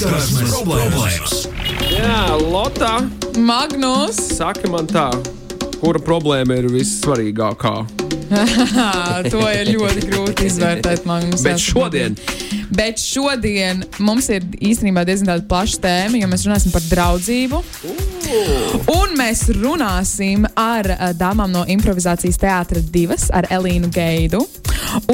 Saskarsmes 0.00 0.52
problēmas. 0.54 1.32
Jā, 1.92 2.20
Lotā, 2.40 3.02
Magnus! 3.36 4.16
saka 4.38 4.70
man 4.72 4.86
tā, 4.88 5.10
kura 5.76 6.00
problēma 6.00 6.56
ir 6.56 6.70
vissvarīgākā. 6.72 7.74
to 9.34 9.42
ir 9.52 9.74
ļoti 9.74 10.06
grūti 10.06 10.48
izvērtēt, 10.48 11.04
Magnus. 11.04 11.44
Bet 11.44 11.60
šodien, 11.60 12.16
Bet 12.72 13.02
šodien 13.02 13.82
mums 14.00 14.30
ir 14.32 14.46
īstenībā 14.56 15.04
diezgan 15.04 15.44
plaša 15.50 15.82
tēma, 15.84 16.22
jo 16.22 16.32
mēs 16.32 16.46
runāsim 16.48 16.72
par 16.72 16.86
draudzību. 16.88 17.60
Un 18.94 19.16
mēs 19.18 19.44
runāsim 19.58 20.44
ar 20.58 20.86
uh, 20.94 21.10
dāmām 21.18 21.50
no 21.52 21.64
improvizācijas 21.70 22.38
teātra 22.40 22.82
divas, 22.94 23.28
ar 23.34 23.48
Elīnu 23.50 23.90
Geidu 23.94 24.44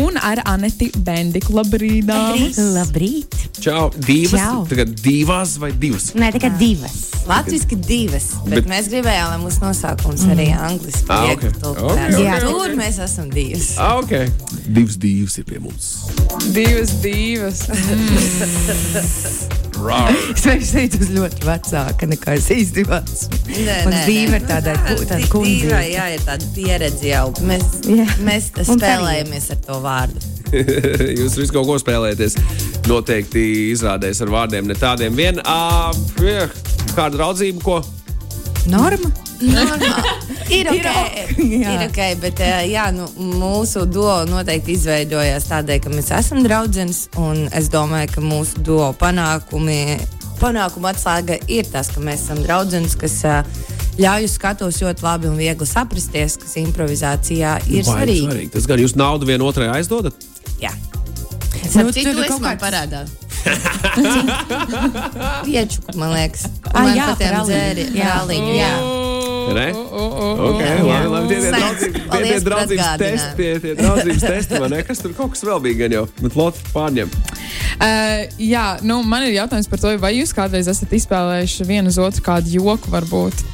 un 0.00 0.16
ar 0.20 0.42
Aneti 0.48 0.90
Bendiku. 1.04 1.56
Labrīt, 1.56 2.04
dāmas! 2.08 2.60
Labrīt! 2.76 3.36
čau, 3.56 3.88
divas, 3.96 4.40
Čau. 4.40 4.66
tagad 4.68 4.92
divas 5.00 5.56
vai 5.58 5.72
divas. 5.72 6.10
Nē, 6.14 6.28
tikai 6.36 6.50
divas. 6.60 6.96
Latvijas 7.26 7.64
divas, 7.88 8.26
bet, 8.44 8.60
Bet- 8.60 8.68
mēs 8.70 8.86
gribējām, 8.92 9.32
lai 9.32 9.38
mūsu 9.42 9.64
nosaukums 9.64 10.22
arī 10.30 10.50
angliski 10.54 11.08
Ah, 11.10 11.24
viegli 11.26 11.48
ok. 11.48 11.56
tulkojās. 11.62 12.14
Ok, 12.14 12.20
ok, 12.20 12.24
Jā. 12.26 12.36
Tur 12.44 12.76
mēs 12.78 13.00
esam 13.02 13.30
divas. 13.32 13.72
Ah, 13.78 13.96
ok. 13.98 14.12
Divas 14.68 14.96
divas 15.02 15.38
ir 15.40 15.44
pie 15.48 15.58
mums. 15.58 15.88
Divas, 16.54 16.90
divas. 17.02 17.64
Es 19.00 19.48
teicu, 20.72 21.00
tas 21.00 21.10
ļoti 21.14 21.46
vecāka 21.46 22.08
nekā 22.10 22.36
es 22.38 22.48
īstenībā 22.54 23.00
esmu. 23.04 23.40
Nē, 23.56 23.76
Man 23.86 23.98
dzīve 24.02 24.40
ir 24.40 24.46
tāda, 24.48 24.76
Nē, 24.78 24.96
tāda 25.10 25.20
divai, 25.32 25.82
Jā, 25.92 26.06
ir 26.16 26.24
tāda 26.26 26.48
pieredze 26.56 27.10
jau. 27.10 27.26
Mēs, 27.46 27.66
Jā. 27.88 28.06
mēs 28.26 28.50
spēlējamies 28.56 29.50
ar 29.54 29.60
to 29.66 29.80
vārdu. 29.84 30.32
Jūs 31.20 31.36
visu 31.40 31.52
kaut 31.54 31.66
ko 31.68 31.76
spēlēties. 31.82 32.38
Noteikti 32.86 33.42
izrādēs 33.72 34.22
ar 34.22 34.30
vārdiem, 34.30 34.68
ne 34.70 34.76
tādiem 34.78 35.16
vien. 35.18 35.40
Kāda 36.96 37.12
draudzība, 37.16 37.62
ko? 37.64 37.80
Norma? 38.70 39.10
Normāli. 39.40 40.14
Ir 40.56 40.68
ok, 40.70 40.84
Jā. 40.86 41.72
ir 41.74 41.80
ok, 41.88 41.98
bet 42.22 42.40
eh, 42.44 42.68
jā, 42.70 42.84
nu, 42.94 43.08
mūsu 43.18 43.82
duo 43.90 44.20
noteikti 44.30 44.76
izveidojās 44.76 45.48
tādēļ, 45.50 45.80
ka 45.82 45.90
mēs 45.90 46.12
esam 46.14 46.44
draugi. 46.44 46.84
Es 47.58 47.68
domāju, 47.72 48.12
ka 48.14 48.22
mūsu 48.22 48.62
duo 48.64 48.92
panākumi, 49.00 49.96
panākuma 50.38 50.92
atslēga 50.94 51.40
ir 51.50 51.66
tas, 51.72 51.90
ka 51.90 52.04
mēs 52.04 52.22
esam 52.28 52.44
draugi, 52.46 52.84
kas 53.02 53.18
eh, 53.26 53.50
ļauj 53.98 54.28
uz 54.28 54.38
skatos 54.38 54.80
ļoti 54.84 55.02
labi 55.08 55.30
un 55.32 55.36
viegli 55.40 55.66
saprasties, 55.66 56.38
kas 56.44 56.54
improvizācijā 56.62 57.56
ir 57.66 57.82
Vai, 57.82 57.90
svarīgi. 57.90 58.26
svarīgi. 58.30 58.52
Tas 58.54 58.70
gan 58.70 58.82
jūs 58.86 58.94
naudu 58.98 59.26
vienotrai 59.28 59.72
aizdodat? 59.80 60.14
Jā. 60.62 60.70
Nu, 61.74 61.88
Nu, 61.88 61.90
es 61.90 61.96
kaut 62.30 62.40
man 62.40 62.54
kāds- 62.60 63.10
parādā. 63.54 65.42
Pieču, 65.46 65.80
man 65.96 66.12
liekas. 66.14 66.46
Ah, 66.72 66.82
Man 66.82 66.96
jā, 66.98 67.06
pa 67.06 67.14
tiem 67.20 67.30
par 67.30 67.38
aliņu. 67.40 67.50
dzēri- 67.50 67.88
Jā. 67.96 68.06
par 68.06 68.22
aliņu, 68.24 68.52
jā. 68.56 68.72
Ne? 69.46 69.66
Ok, 69.70 70.58
Jā, 70.58 70.70
labi, 70.82 70.88
jā. 70.90 71.02
labi. 71.06 71.28
Tie 71.30 71.36
tie 71.40 71.50
Thanks. 71.52 71.92
draudzības- 72.10 72.42
draudzības 72.46 72.88
testi, 72.98 73.36
tie 73.36 73.50
tie 73.62 73.74
draudzības 73.78 74.24
testi, 74.26 74.58
vai 74.60 74.68
ne? 74.72 74.80
Kas 74.82 74.98
tur 74.98 75.12
kaut 75.14 75.30
kas 75.36 75.42
vēl 75.46 75.60
bija 75.62 75.78
gan 75.84 75.92
jau? 75.94 76.04
Bet 76.20 76.34
Lotte 76.36 76.58
pārņem. 76.74 77.08
Uh, 77.76 78.26
jā, 78.42 78.64
nu, 78.82 79.02
man 79.06 79.22
ir 79.22 79.36
jautājums 79.36 79.68
par 79.70 79.78
to, 79.78 79.92
vai 80.02 80.14
jūs 80.16 80.32
kādreiz 80.34 80.66
esat 80.72 80.90
izspēlējuši 80.90 81.66
vienu 81.68 81.92
uz 81.94 81.98
otru 82.02 82.22
kādu 82.26 82.50
joku, 82.58 82.90
varbūt. 82.90 83.44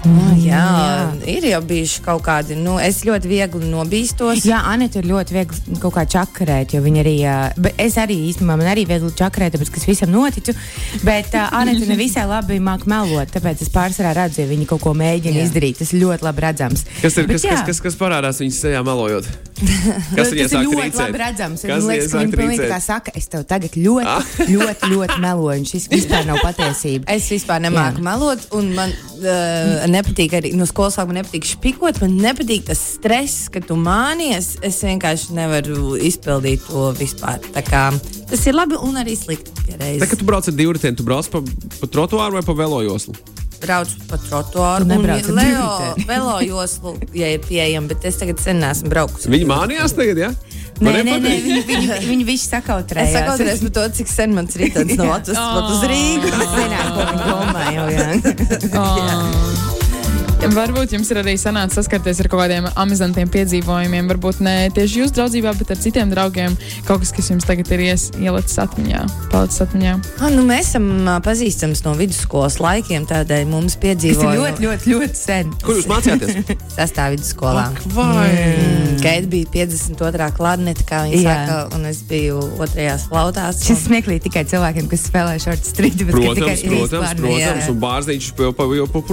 Oh, 0.00 0.28
jā, 0.40 1.12
ir 1.28 1.44
jau 1.50 1.58
bijuši 1.68 2.00
kaut 2.04 2.22
kādi. 2.24 2.56
Nu, 2.56 2.78
es 2.80 3.02
ļoti 3.04 3.28
viegli 3.28 3.68
nobīstos. 3.68 4.46
Jā, 4.48 4.62
Anita 4.70 5.02
ir 5.02 5.08
ļoti 5.10 5.36
viegli 5.36 5.76
kaut 5.82 5.92
kā 5.98 6.06
čakarēt, 6.08 6.72
jo 6.72 6.80
viņa 6.84 7.02
arī, 7.02 7.14
bet 7.60 7.82
es 7.84 7.98
arī 8.00 8.16
īstenībā 8.30 8.56
man 8.56 8.70
arī 8.72 8.86
viegli 8.88 9.12
čakarēt, 9.18 9.58
tāpēc, 9.58 9.72
ka 9.74 9.82
es 9.82 9.88
visam 9.90 10.14
noticu, 10.14 10.56
bet 11.04 11.36
uh, 11.36 11.52
Anita 11.60 11.84
nevisai 11.90 12.24
labi 12.30 12.56
māk 12.64 12.88
melot, 12.88 13.28
tāpēc 13.34 13.60
es 13.66 13.72
pārsvarā 13.74 14.14
redzu, 14.22 14.40
ja 14.40 14.48
viņa 14.48 14.70
kaut 14.72 14.86
ko 14.86 14.96
mēģina 14.96 15.42
Jā. 15.42 15.50
izdarīt, 15.50 15.82
tas 15.82 15.92
ir 15.92 16.00
ļoti 16.06 16.28
labi 16.30 16.46
redzams. 16.48 16.86
Kas 17.02 17.20
ir 17.20 17.28
Bet 17.28 17.36
kas, 17.36 17.44
jā. 17.44 17.60
kas, 17.60 17.68
kas, 17.68 17.84
kas 17.90 18.00
parādās 18.00 18.40
viņas 18.40 18.64
sejā 18.64 18.84
melojot? 18.86 19.28
Nu, 19.70 20.16
Kas 20.16 20.30
tas 20.30 20.30
viņai 20.32 20.44
ir 20.44 20.50
sāk 20.50 20.64
ļoti 20.64 20.76
trīcēt? 20.80 21.00
labi 21.00 21.18
redzams. 21.20 21.62
Kas 21.62 21.70
Man 21.70 21.90
liekas, 21.90 22.06
ka 22.12 22.18
viņai 22.18 22.24
viņa 22.24 22.30
sāk 22.30 22.40
pilnīgi 22.40 22.68
tā 22.70 22.78
saka, 22.84 23.12
es 23.18 23.26
tev 23.32 23.42
tagad 23.50 23.74
ļoti, 23.76 24.06
Ah. 24.10 24.30
ļoti, 24.54 24.90
ļoti 24.94 25.16
meloju, 25.24 25.56
un 25.60 25.66
šis 25.68 25.86
vispār 25.92 26.24
nav 26.28 26.40
patiesība. 26.44 27.04
Es 27.12 27.28
vispār 27.32 27.60
nemāku 27.64 28.00
Jā. 28.00 28.06
melot, 28.06 28.46
un 28.56 28.70
man 28.76 28.94
uh, 29.20 29.84
nepatīk 29.92 30.36
arī 30.40 30.52
no 30.58 30.66
skolas 30.70 30.96
sākuma 30.98 31.18
nepatīk 31.20 31.48
špikot. 31.52 32.00
Man 32.04 32.16
nepatīk 32.24 32.64
tas 32.70 32.80
stress, 32.96 33.48
ka 33.52 33.60
tu 33.64 33.76
mānies. 33.78 34.54
Es 34.66 34.80
vienkārši 34.86 35.36
nevaru 35.36 35.94
izpildīt 36.00 36.64
to 36.70 36.88
vispār. 36.98 37.38
Tā 37.54 37.62
kā, 37.66 37.84
tas 38.30 38.46
ir 38.48 38.56
labi 38.56 38.80
un 38.80 38.96
arī 39.02 39.16
slikti. 39.18 39.52
Tā, 39.70 39.92
kad 40.06 40.18
tu 40.20 40.26
brauc 40.28 40.48
ar 40.48 40.56
divritēm, 40.56 40.96
tu 40.98 41.04
brauc 41.06 41.28
pa, 41.30 41.44
pa 41.80 41.86
trotuāru 41.90 42.40
vai 42.40 42.44
pa 42.46 42.56
velojoslu? 42.64 43.14
Braucu 43.60 43.98
pa 44.08 44.16
trotuāru, 44.16 44.86
Tu 44.86 44.88
un 44.88 44.94
nebrauc 44.94 45.26
ar 45.28 45.34
Leo 45.36 46.06
velo 46.08 46.36
joslu, 46.46 46.94
ja 47.16 47.28
ir 47.34 47.42
pieejama, 47.44 47.90
bet 47.92 48.06
es 48.08 48.16
tagad 48.20 48.40
sen 48.40 48.62
neesmu 48.62 48.88
braukusi. 48.92 49.28
Viņi 49.32 49.48
mānījās 49.50 49.92
tagad, 49.98 50.22
jā? 50.22 50.30
Ja? 50.30 50.60
Nē, 50.80 50.94
nē, 51.04 51.16
nē, 51.20 51.32
viņi, 51.44 51.62
viņi, 51.68 51.88
viņi 52.08 52.24
visi 52.24 52.46
Es 52.46 52.52
sakautrējās. 52.54 53.12
saku, 53.12 53.34
atceros 53.34 53.60
par 53.66 53.74
to, 53.76 53.82
cik 53.98 54.08
sen 54.08 54.32
mans 54.32 54.56
rītdienas 54.56 54.96
nav 54.96 55.12
atvestas 55.18 55.50
pat 55.52 55.74
uz 55.74 55.82
Rīgu. 55.92 56.30
Es 56.30 56.54
zināju, 56.56 56.94
ko 56.96 57.00
viņi 57.10 57.24
domā 57.28 57.66
jau, 57.76 57.86
jā. 57.92 59.66
Varbūt 60.40 60.94
jums 60.94 61.10
ir 61.12 61.18
arī 61.20 61.34
sanācis 61.36 61.76
saskarties 61.76 62.22
ar 62.22 62.28
kaut 62.32 62.40
kādiem 62.40 62.64
amizantiem 62.80 63.28
piedzīvojumiem. 63.30 64.06
Varbūt 64.08 64.38
ne 64.42 64.54
tieši 64.72 65.02
jūsu 65.02 65.12
draudzībā, 65.18 65.52
bet 65.58 65.72
ar 65.74 65.78
citiem 65.78 66.08
draugiem. 66.10 66.54
Kaut 66.88 67.02
kas, 67.02 67.12
kas 67.12 67.28
jums 67.28 67.44
tagad 67.44 67.68
ir 67.76 67.82
ies, 67.84 68.06
ielicis 68.16 68.56
atmiņā, 68.62 69.02
palicis 69.34 69.60
atmiņā. 69.66 69.92
Ah, 70.16 70.32
nu, 70.32 70.46
mēs 70.48 70.70
esam 70.72 70.88
pazīstami 71.26 71.76
no 71.84 71.92
vidusskolas 71.98 72.56
laikiem, 72.62 73.04
tādēļ 73.10 73.44
mums 73.52 73.76
Tas 73.80 74.06
ir 74.06 74.40
ļoti, 74.40 74.64
ļoti, 74.64 74.94
ļoti 74.94 75.20
sen. 75.20 75.52
Kur 75.60 75.76
jūs 75.76 75.88
mācījāties? 75.90 76.54
sastāvā 76.78 77.14
vidusskolā. 77.14 77.66
Vai? 77.92 78.30
Gaita 79.04 79.30
bija 79.32 79.50
52. 79.52 80.30
klarnete, 80.36 80.88
kā 80.88 81.02
viņi 81.06 81.20
Jā. 81.20 81.36
saka, 81.36 81.76
un 81.76 81.86
es 81.90 82.00
biju 82.08 82.40
otrajās 82.60 83.06
flautās. 83.12 83.60
Šis 83.68 83.86
smieklīgi 83.90 84.24
tikai 84.28 84.46
cilvēkiem, 84.48 84.88
kas 84.90 85.06
spēlē 85.08 85.36
šādu 85.42 85.68
strīdu. 85.68 86.08
bet 86.08 86.16
ka 86.16 86.34
tikai 86.40 86.56
Protams, 86.64 86.64
protams, 86.64 87.14
protams. 87.20 87.70
Un 87.72 87.80
bārziņš 87.84 88.32
jau 88.40 88.52
pa 88.56 88.68
jau 88.76 88.88
pa 88.92 89.04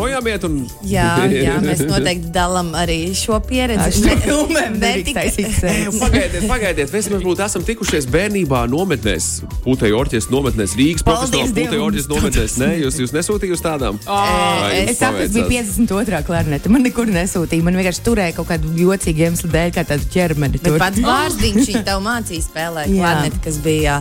joprojām 0.00 0.28
iet. 0.30 0.44
Un... 0.48 0.56
Jā, 0.86 1.08
jā, 1.46 1.56
mēs 1.64 1.82
noteikti 1.88 2.32
dalām 2.34 2.72
arī 2.78 2.98
šo 3.16 3.40
pieredzi. 3.44 4.00
Pagaidiet, 6.00 6.46
pagaidiet, 6.48 6.92
mēs 6.94 7.08
varbūt 7.12 7.42
esam 7.44 7.64
tikušies 7.66 8.06
bērnībā 8.10 8.62
nometnēs, 8.70 9.28
putekļu 9.64 9.98
orķestra 10.00 10.34
nometnēs, 10.34 10.76
Rīgas 10.78 11.04
Paldies 11.06 11.32
profesionāla 11.32 11.54
putekļu 11.56 11.84
orķestra 11.88 12.16
nometnēs. 12.16 12.56
Nē, 12.60 12.70
jūs, 12.84 12.98
jūs 13.02 13.14
nesūtījāt 13.16 13.56
uz 13.56 13.64
tādām? 13.64 14.00
Jums 14.00 14.90
Es 14.90 15.00
bija 15.00 15.10
paveicās? 15.10 15.76
52. 15.76 16.22
klarnete. 16.26 16.72
Man 16.72 16.86
nekur 16.86 17.10
nesūtīja. 17.10 17.66
Man 17.66 17.78
vienkārši 17.80 18.04
turēja 18.06 18.36
kaut 18.38 18.50
kādu 18.50 18.72
jocīgu 18.78 19.26
iemeslu 19.26 19.52
dēļ, 19.52 19.72
kā 19.76 19.86
tādu 19.88 20.10
ķermeni. 20.14 20.62
Pats 20.80 21.04
Bārziņš 21.08 21.70
viņa 21.72 21.86
tev 21.90 22.02
mācīja 22.06 22.46
spēlēt 22.46 22.92
Jā. 22.92 23.00
klarneti, 23.02 23.42
kas 23.46 23.60
bija 23.64 24.00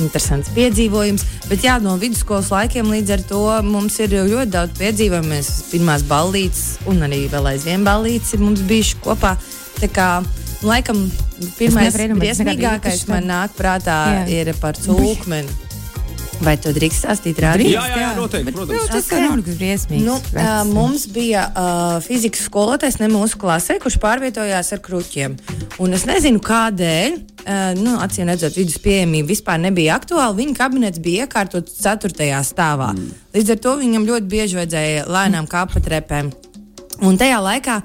interesants 0.00 0.50
piedzīvojums. 0.56 1.24
Bet 1.50 1.64
jā, 1.66 1.76
no 1.82 1.96
vidusskolas 2.00 2.50
laikiem 2.52 2.90
līdz 2.94 3.14
ar 3.16 3.24
to 3.30 3.44
mums 3.66 3.98
ir 4.02 4.16
ļoti 4.18 4.50
daudz 4.56 4.76
piedzīvojumu. 4.80 5.32
Mēs 5.34 5.50
pirmās 5.70 6.04
ballītes 6.08 6.64
un 6.90 7.04
arī 7.06 7.24
vēl 7.32 7.52
aizvien 7.54 7.86
ballītes 7.86 8.34
ir 8.36 8.44
mums 8.44 8.64
bijuši 8.68 9.00
kopā. 9.04 9.36
Tā 9.80 9.88
kā, 9.88 10.10
laikam, 10.66 11.06
pirmais 11.56 11.96
briesmīgākais 11.96 13.06
man 13.08 13.30
nāk 13.30 13.56
prātā 13.58 14.00
Jā. 14.20 14.30
ir 14.40 14.54
par 14.60 14.76
cūkmeni. 14.80 15.69
Vai 16.40 16.54
to 16.56 16.72
drīkst 16.72 17.02
stāstīt 17.04 17.40
rādīt? 17.42 17.74
Jā, 17.74 17.82
jā, 17.90 17.96
jā, 18.00 18.10
noteikti, 18.16 18.52
protams. 18.56 18.86
Tas 18.88 19.08
kā 19.10 19.18
nav 19.20 19.34
nekas 19.40 19.58
briesmīgs. 19.60 20.06
Nu, 20.06 20.16
uh, 20.16 20.48
mums 20.70 21.04
bija 21.12 21.44
uh, 21.50 21.96
fizikas 22.04 22.46
skolotājs 22.48 22.96
ne 23.02 23.10
mūsu 23.12 23.36
klasē, 23.40 23.76
kurš 23.82 23.98
pārvietojās 24.00 24.72
ar 24.72 24.80
kruķiem. 24.84 25.36
Un 25.84 25.96
es 25.96 26.06
nezinu, 26.08 26.40
kādēļ. 26.44 27.18
Uh, 27.40 27.60
nu, 27.80 27.98
Acīm 28.00 28.32
redzot, 28.32 28.56
vidus 28.56 28.80
pieejamība 28.80 29.34
vispār 29.34 29.60
nebija 29.60 30.00
aktuāla. 30.00 30.32
Viņa 30.38 30.56
kabinets 30.56 31.02
bija 31.04 31.28
iekārtots 31.28 31.76
4. 31.84 32.30
stāvā. 32.48 32.92
Mm. 32.96 33.14
Līdz 33.36 33.56
ar 33.56 33.64
to 33.66 33.76
viņam 33.80 34.08
ļoti 34.08 34.32
bieži 34.32 34.60
vajadzēja 34.60 35.08
lēnām 35.12 35.48
kāpt 35.50 35.76
pa 35.76 35.84
trepēm. 35.84 36.32
Un 37.04 37.20
tajā 37.20 37.40
laikā 37.44 37.82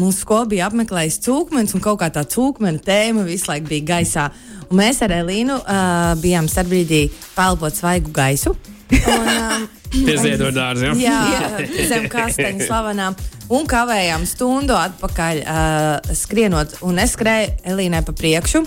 mūsu 0.00 0.24
skola 0.24 0.48
bija 0.50 0.68
apmeklējusi 0.68 1.22
cūkmeņus, 1.24 1.76
un 1.76 1.84
kaut 1.84 2.00
kā 2.02 2.10
tā 2.12 2.24
cūkmeņa 2.28 2.84
tēma 2.84 3.24
visu 3.28 3.50
laiku 3.50 3.70
bija 3.72 3.88
gaisā. 3.94 4.28
Un 4.74 4.80
mēs 4.82 4.96
ar 5.06 5.12
Elīnu 5.14 5.54
uh, 5.54 6.16
bijām 6.18 6.48
starpbrīdī 6.50 7.04
pelpot 7.36 7.76
svaigu 7.78 8.10
gaisu. 8.10 8.56
Un, 8.90 9.28
um, 9.30 9.68
Pie 10.08 10.16
ziedotājiem. 10.18 10.98
Jā, 10.98 11.20
zem 11.86 12.08
kasteņa 12.10 12.66
slavenām. 12.66 13.14
Un 13.54 13.68
kavējām 13.70 14.24
stundu 14.26 14.74
atpakaļ, 14.74 15.44
uh, 15.44 16.10
skrienot. 16.18 16.80
Un 16.82 16.98
es 16.98 17.14
skrēju 17.14 17.54
Elīnai 17.70 18.02
pa 18.02 18.16
priekšu. 18.18 18.64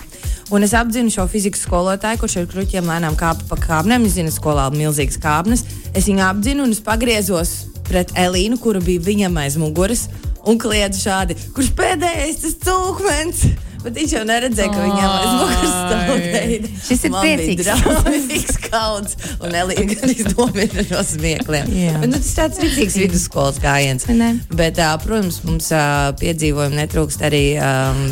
Un 0.56 0.64
es 0.64 0.72
apzinu 0.72 1.12
šo 1.12 1.28
fizikas 1.28 1.66
skolotāju, 1.68 2.22
kurš 2.24 2.38
ar 2.40 2.48
kruķiem 2.54 2.88
lēnām 2.88 3.20
kāpa 3.20 3.44
pa 3.52 3.60
kāpnēm. 3.68 4.08
Viņš 4.08 4.16
zina, 4.16 4.32
skolā 4.32 4.70
ir 4.72 4.80
milzīgas 4.80 5.20
kāpnes. 5.20 5.68
Es 5.92 6.08
viņu 6.08 6.24
apzinu 6.24 6.64
un 6.64 6.72
es 6.72 6.80
pagriezos 6.80 7.56
pret 7.84 8.16
Elīnu, 8.16 8.56
kura 8.64 8.80
bija 8.80 9.04
viņam 9.12 9.36
aiz 9.44 9.60
muguras. 9.60 10.08
Un 10.48 10.56
kliedz 10.56 11.04
šādi, 11.04 11.36
kurš 11.52 11.74
pēdējais 11.76 12.46
tas 12.46 12.62
cūkmens? 12.64 13.50
Bet 13.84 13.94
viņš 13.98 14.14
jau 14.16 14.22
neredzēja, 14.26 14.70
ka 14.72 14.82
viņam 14.82 15.12
aiz 15.14 15.34
muguras 15.38 15.74
stāvēja. 15.74 16.70
Šis 16.88 17.04
ir 17.06 17.12
priecīgs 17.14 17.68
drausmīgs 17.68 18.58
kauds 18.64 19.14
un 19.44 19.54
Elīja 19.60 19.84
gan 19.92 20.12
izdomina 20.14 20.84
no 20.90 21.02
smiekliem. 21.06 21.70
Jā. 21.76 21.94
Bet, 22.02 22.10
nu, 22.10 22.18
tas 22.18 22.32
tāds 22.38 22.62
rīcīgs 22.62 22.98
vidusskolas 23.04 23.60
gājiens. 23.62 24.08
Ne. 24.10 24.32
Bet, 24.50 24.80
ā, 24.82 24.90
protams, 25.02 25.40
mums 25.46 25.70
ā, 25.74 25.84
piedzīvojumi 26.20 26.80
netrūkst 26.82 27.24
arī 27.28 27.44
um, 27.62 28.02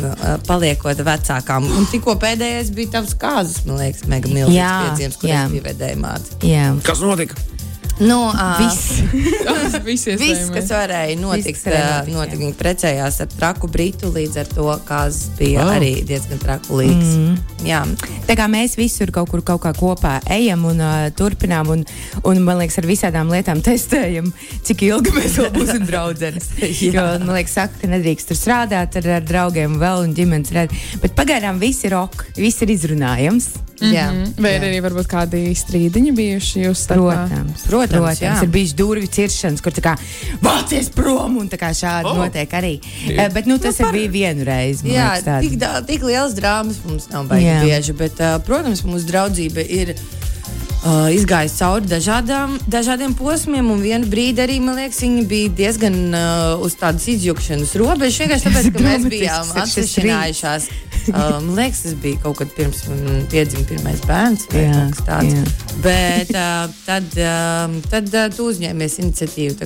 paliekot 0.47 1.03
vecākām. 1.07 1.67
Un 1.77 1.89
tikko 1.91 2.15
pēdējais 2.21 2.71
bija 2.77 2.97
tavs 2.97 3.17
kāzas, 3.19 3.61
man 3.67 3.83
liekas, 3.83 4.07
mega 4.11 4.31
milzīgs 4.31 4.63
piedzīvojums, 4.87 5.21
kur 5.21 5.33
jā. 5.33 5.43
es 5.43 5.55
biju 5.57 5.67
vedēja 5.67 6.01
māte. 6.01 6.41
Jā. 6.47 6.71
Kas 6.87 7.03
notika? 7.03 7.56
Nu, 7.99 8.19
ā, 8.29 8.49
Viss. 8.61 9.01
Viss 9.87 10.09
Viss, 10.19 10.51
kas 10.53 10.69
varēja 10.73 11.17
notikt, 11.19 11.57
Viss, 11.57 11.65
notikt, 11.65 12.13
notika. 12.13 12.41
Viņi 12.43 12.55
precējās 12.59 13.21
ar 13.25 13.31
traku 13.33 13.69
britu, 13.71 14.11
līdz 14.13 14.41
ar 14.43 14.51
to 14.53 14.69
kāds 14.87 15.23
bija 15.39 15.65
oh. 15.65 15.73
arī 15.77 15.93
diezgan 16.07 16.41
trakulīgs. 16.43 17.15
Mm. 17.17 17.37
Jā, 17.67 17.83
Tā 18.27 18.35
kā 18.35 18.45
mēs 18.51 18.73
visur 18.75 19.07
kaut 19.15 19.29
kur 19.31 19.39
kaut 19.45 19.61
kā 19.63 19.71
kopā 19.71 20.17
ejam 20.35 20.65
un 20.67 20.81
uh, 20.83 21.05
turpinām, 21.15 21.69
un, 21.71 21.83
un 22.27 22.41
man 22.43 22.59
liekas, 22.59 22.75
ar 22.81 22.87
visādām 22.89 23.31
lietām 23.31 23.61
testējam, 23.63 24.27
cik 24.67 24.83
ilgi 24.89 25.13
mēs 25.15 25.37
vēl 25.39 25.53
būsim 25.55 25.85
draudzenes. 25.89 26.49
jo, 26.83 27.05
man 27.23 27.37
liekas, 27.37 27.55
saka, 27.55 27.79
ka 27.79 27.91
nedrīkst 27.93 28.33
tur 28.33 28.39
strādāt 28.39 28.99
ar, 28.99 29.07
ar 29.21 29.27
draugiem 29.27 29.79
vēl 29.79 30.03
un 30.09 30.17
ģimenes 30.17 30.51
redz. 30.57 30.83
Bet 30.99 31.15
pagaidām 31.15 31.61
viss 31.63 31.87
ir 31.87 31.95
ok, 31.95 32.27
viss 32.35 32.67
ir 32.67 32.75
izrunājams. 32.75 33.53
Jā. 33.81 34.07
Mm. 34.11 34.33
Vai 34.41 34.51
ir 34.57 34.65
arī 34.69 34.79
varbūt 34.85 35.07
kādi 35.11 35.41
strīdiņi 35.57 36.13
bijuši 36.17 36.63
jūs 36.65 36.83
starpā? 36.87 37.17
Protams, 37.27 37.65
Protams, 37.67 38.21
jā. 38.23 38.33
ir 38.43 38.51
bijis 38.53 38.73
durvju 38.77 39.07
ciršanas, 39.17 39.61
kur 39.65 39.75
tā 39.75 39.83
kā 39.85 39.95
vācies 40.43 40.89
prom 40.95 41.37
un 41.41 41.49
tā 41.51 41.59
kā 41.61 41.69
šādi 41.77 42.07
Oh. 42.07 42.17
notiek 42.23 42.49
arī. 42.57 42.75
Uh, 43.11 43.27
bet 43.33 43.45
nu, 43.49 43.57
tas 43.59 43.79
nu, 43.83 43.91
bija 43.91 44.09
vienu 44.09 44.45
reizi. 44.47 44.85
man 44.87 44.93
Jā, 44.95 45.09
liekas, 45.17 45.41
tik, 45.47 45.57
da, 45.59 45.73
tik 45.85 46.03
liels 46.07 46.33
drāmas 46.37 46.77
mums 46.85 47.09
nav 47.11 47.27
baigi 47.27 47.45
Jā. 47.49 47.59
bieži, 47.65 47.93
bet, 47.97 48.19
uh, 48.23 48.37
protams, 48.45 48.81
mūsu 48.87 49.05
draudzība 49.11 49.65
ir. 49.67 49.95
Uh, 50.87 51.09
izgājis 51.11 51.57
cauri 51.59 51.89
dažādām, 51.89 52.53
dažādiem 52.71 53.11
posmiem, 53.17 53.65
un 53.73 53.81
vienā 53.83 54.07
brīdī 54.07 54.39
arī, 54.45 54.55
man 54.63 54.77
liekas, 54.79 55.01
viņi 55.03 55.23
bija 55.27 55.49
diezgan 55.57 55.97
uh, 56.15 56.63
uz 56.63 56.77
tādas 56.79 57.09
izjukšanas 57.11 57.73
robežas. 57.81 58.21
Vienkārši 58.21 58.45
tāpēc, 58.45 58.69
ka 58.71 58.85
mēs 58.85 59.07
bijām 59.11 59.51
atsevišķinājušās. 59.63 60.69
Uh, 61.07 61.41
man 61.41 61.51
liekas, 61.59 61.83
tas 61.89 61.97
bija 62.05 62.21
kaut 62.23 62.39
kad 62.39 62.55
pirms 62.55 62.85
man 62.87 63.27
piedzima 63.33 63.67
pirmais 63.67 63.99
bērns. 64.07 64.47
vai 64.53 64.63
Jā, 64.63 64.77
kaut 64.77 64.95
kas 64.95 65.05
tāds. 65.09 65.35
jā. 65.35 65.75
Bet 65.83 66.31
uh, 66.31 66.79
tad, 66.87 67.19
uh, 67.19 67.77
tad 67.91 68.11
uh, 68.15 68.29
tu 68.37 68.47
uzņēmies 68.53 68.99
iniciatīvu 69.03 69.59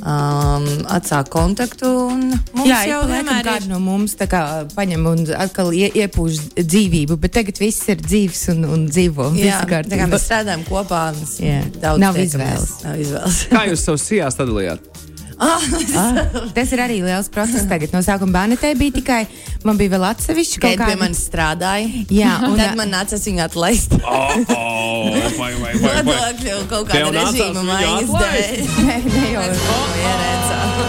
um, 0.00 0.66
atsākt 0.92 1.30
kontaktu. 1.32 1.88
un 2.12 2.26
Mums 2.56 2.68
Jā, 2.68 2.80
jau 2.90 3.00
vienmēr 3.10 3.40
ir 3.40 3.48
kāda 3.48 3.70
no 3.70 3.80
mums 3.82 4.16
tā 4.18 4.28
kā 4.30 4.42
paņem 4.74 5.08
un 5.12 5.24
atkal 5.36 5.72
ie, 5.76 5.88
iepūš 6.02 6.42
dzīvību, 6.58 7.18
bet 7.22 7.36
tagad 7.38 7.60
viss 7.62 7.88
ir 7.92 8.02
dzīves 8.02 8.46
un, 8.54 8.64
un 8.76 8.86
dzīvo. 8.90 9.32
Jā, 9.40 9.62
tā 9.66 9.82
kā 9.96 10.08
mēs 10.10 10.28
strādājam 10.28 10.66
kopā. 10.68 11.06
Jā. 11.42 11.62
daudz 11.80 12.02
Nav 12.02 12.20
izvēles. 12.20 12.78
Nav 12.86 13.02
izvēles. 13.02 13.42
Kā 13.52 13.66
jūs 13.70 13.84
savus 13.88 14.06
sijās 14.08 14.38
sadalījāt? 14.38 14.84
Ah, 15.36 15.60
tas 16.56 16.70
ir 16.72 16.80
arī 16.80 17.02
liels 17.04 17.28
process. 17.28 17.66
Tagad 17.68 17.92
no 17.92 18.00
sākuma 18.00 18.38
bērnetē 18.38 18.70
bija 18.80 18.94
tikai, 18.94 19.18
man 19.68 19.76
bija 19.76 19.92
vēl 19.92 20.06
atsevišķi 20.08 20.62
kaut 20.62 20.78
Kad 20.78 20.80
pie 20.80 20.94
kāda. 20.94 21.00
manis 21.02 21.20
strādāja, 21.28 22.04
Jā, 22.08 22.38
un 22.46 22.54
un 22.54 22.62
tad 22.62 22.78
man 22.78 22.94
nācās 22.94 23.26
viņu 23.28 23.42
atlaist. 23.44 23.98
Oh, 24.00 24.32
oh, 24.56 24.95
vai, 25.12 25.30
vai, 25.38 25.54
vai, 25.60 25.72
vai. 25.82 25.94
Nodokļu 26.06 26.58
kaut 26.70 26.90
kāda 26.90 27.12
režīma 27.16 27.62
maiņas 27.70 28.12
dēļ. 28.16 28.68
Nē, 28.86 28.98
ne 29.06 29.26
jau. 29.34 29.46
To 29.62 29.80
ierēcām. 30.02 30.86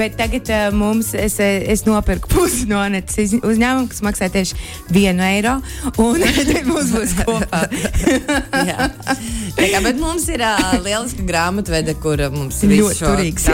Bet 0.00 0.14
tagad 0.16 0.48
uh, 0.48 0.60
mums, 0.72 1.10
es, 1.18 1.34
eh, 1.44 1.60
es 1.68 1.82
nopirku 1.84 2.30
pusi 2.32 2.64
no 2.70 2.78
Anetes 2.80 3.18
iz- 3.20 3.34
uzņēmuma, 3.36 3.90
kas 3.90 4.00
maksā 4.06 4.30
tieši 4.32 4.56
vienu 4.96 5.20
eiro. 5.26 5.58
Un 6.00 6.22
mums 6.70 6.94
būs 6.94 7.12
kopā. 7.20 7.66
Kā, 9.56 9.80
bet 9.84 9.98
mums 10.00 10.26
ir 10.32 10.42
uh, 10.44 10.74
lieliska 10.84 11.24
grāmatvede, 11.28 11.94
kur 12.02 12.20
mums 12.34 12.58
ir 12.66 12.72
Ļoti 12.78 13.00
turīgs. 13.04 13.46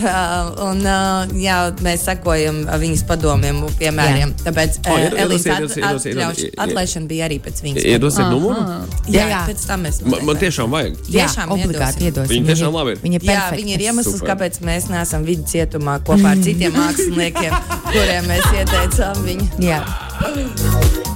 Uh, 0.00 0.50
un 0.66 0.80
uh, 0.86 1.30
jā, 1.38 1.56
mēs 1.84 2.04
sekojam 2.08 2.62
uh, 2.66 2.74
viņas 2.80 3.04
padomiem 3.08 3.60
un 3.66 3.72
piemēriem. 3.78 4.32
Jā. 4.32 4.46
Tāpēc 4.48 4.78
uh, 4.80 4.90
atļauš- 5.24 6.44
iedod- 6.44 6.60
atlaišana 6.66 7.10
bija 7.10 7.28
arī 7.28 7.40
pēc 7.44 7.62
viņas. 7.64 7.86
Iedosiet 7.94 8.26
numuru? 8.32 8.64
Jā, 9.10 9.26
Jā. 9.30 9.40
pēc 9.48 9.66
tam 9.68 9.84
mēs. 9.86 10.00
Man, 10.06 10.24
man 10.28 10.40
tiešām 10.40 10.70
vajag. 10.74 10.98
Tiešām 11.10 11.54
obligāti 11.56 12.08
iedosim. 12.10 12.34
Viņa 12.36 12.52
tiešām 12.52 12.76
labi 12.78 12.96
ir. 12.96 13.02
Viņa 13.04 13.20
ir 13.20 13.28
Jā, 13.30 13.40
viņi 13.56 13.76
ir 13.76 13.86
iemesls, 13.90 14.22
kāpēc 14.26 14.60
mēs 14.66 14.88
neesam 14.92 15.26
vidu 15.28 15.46
cietumā 15.50 15.98
kopā 16.06 16.34
ar 16.34 16.42
citiem 16.46 16.74
māksliniekiem, 16.76 17.58
kuriem 17.90 18.30
mēs 18.30 18.48
ieteicām 18.56 19.24
viņu. 19.26 19.50
Jā. 19.64 19.82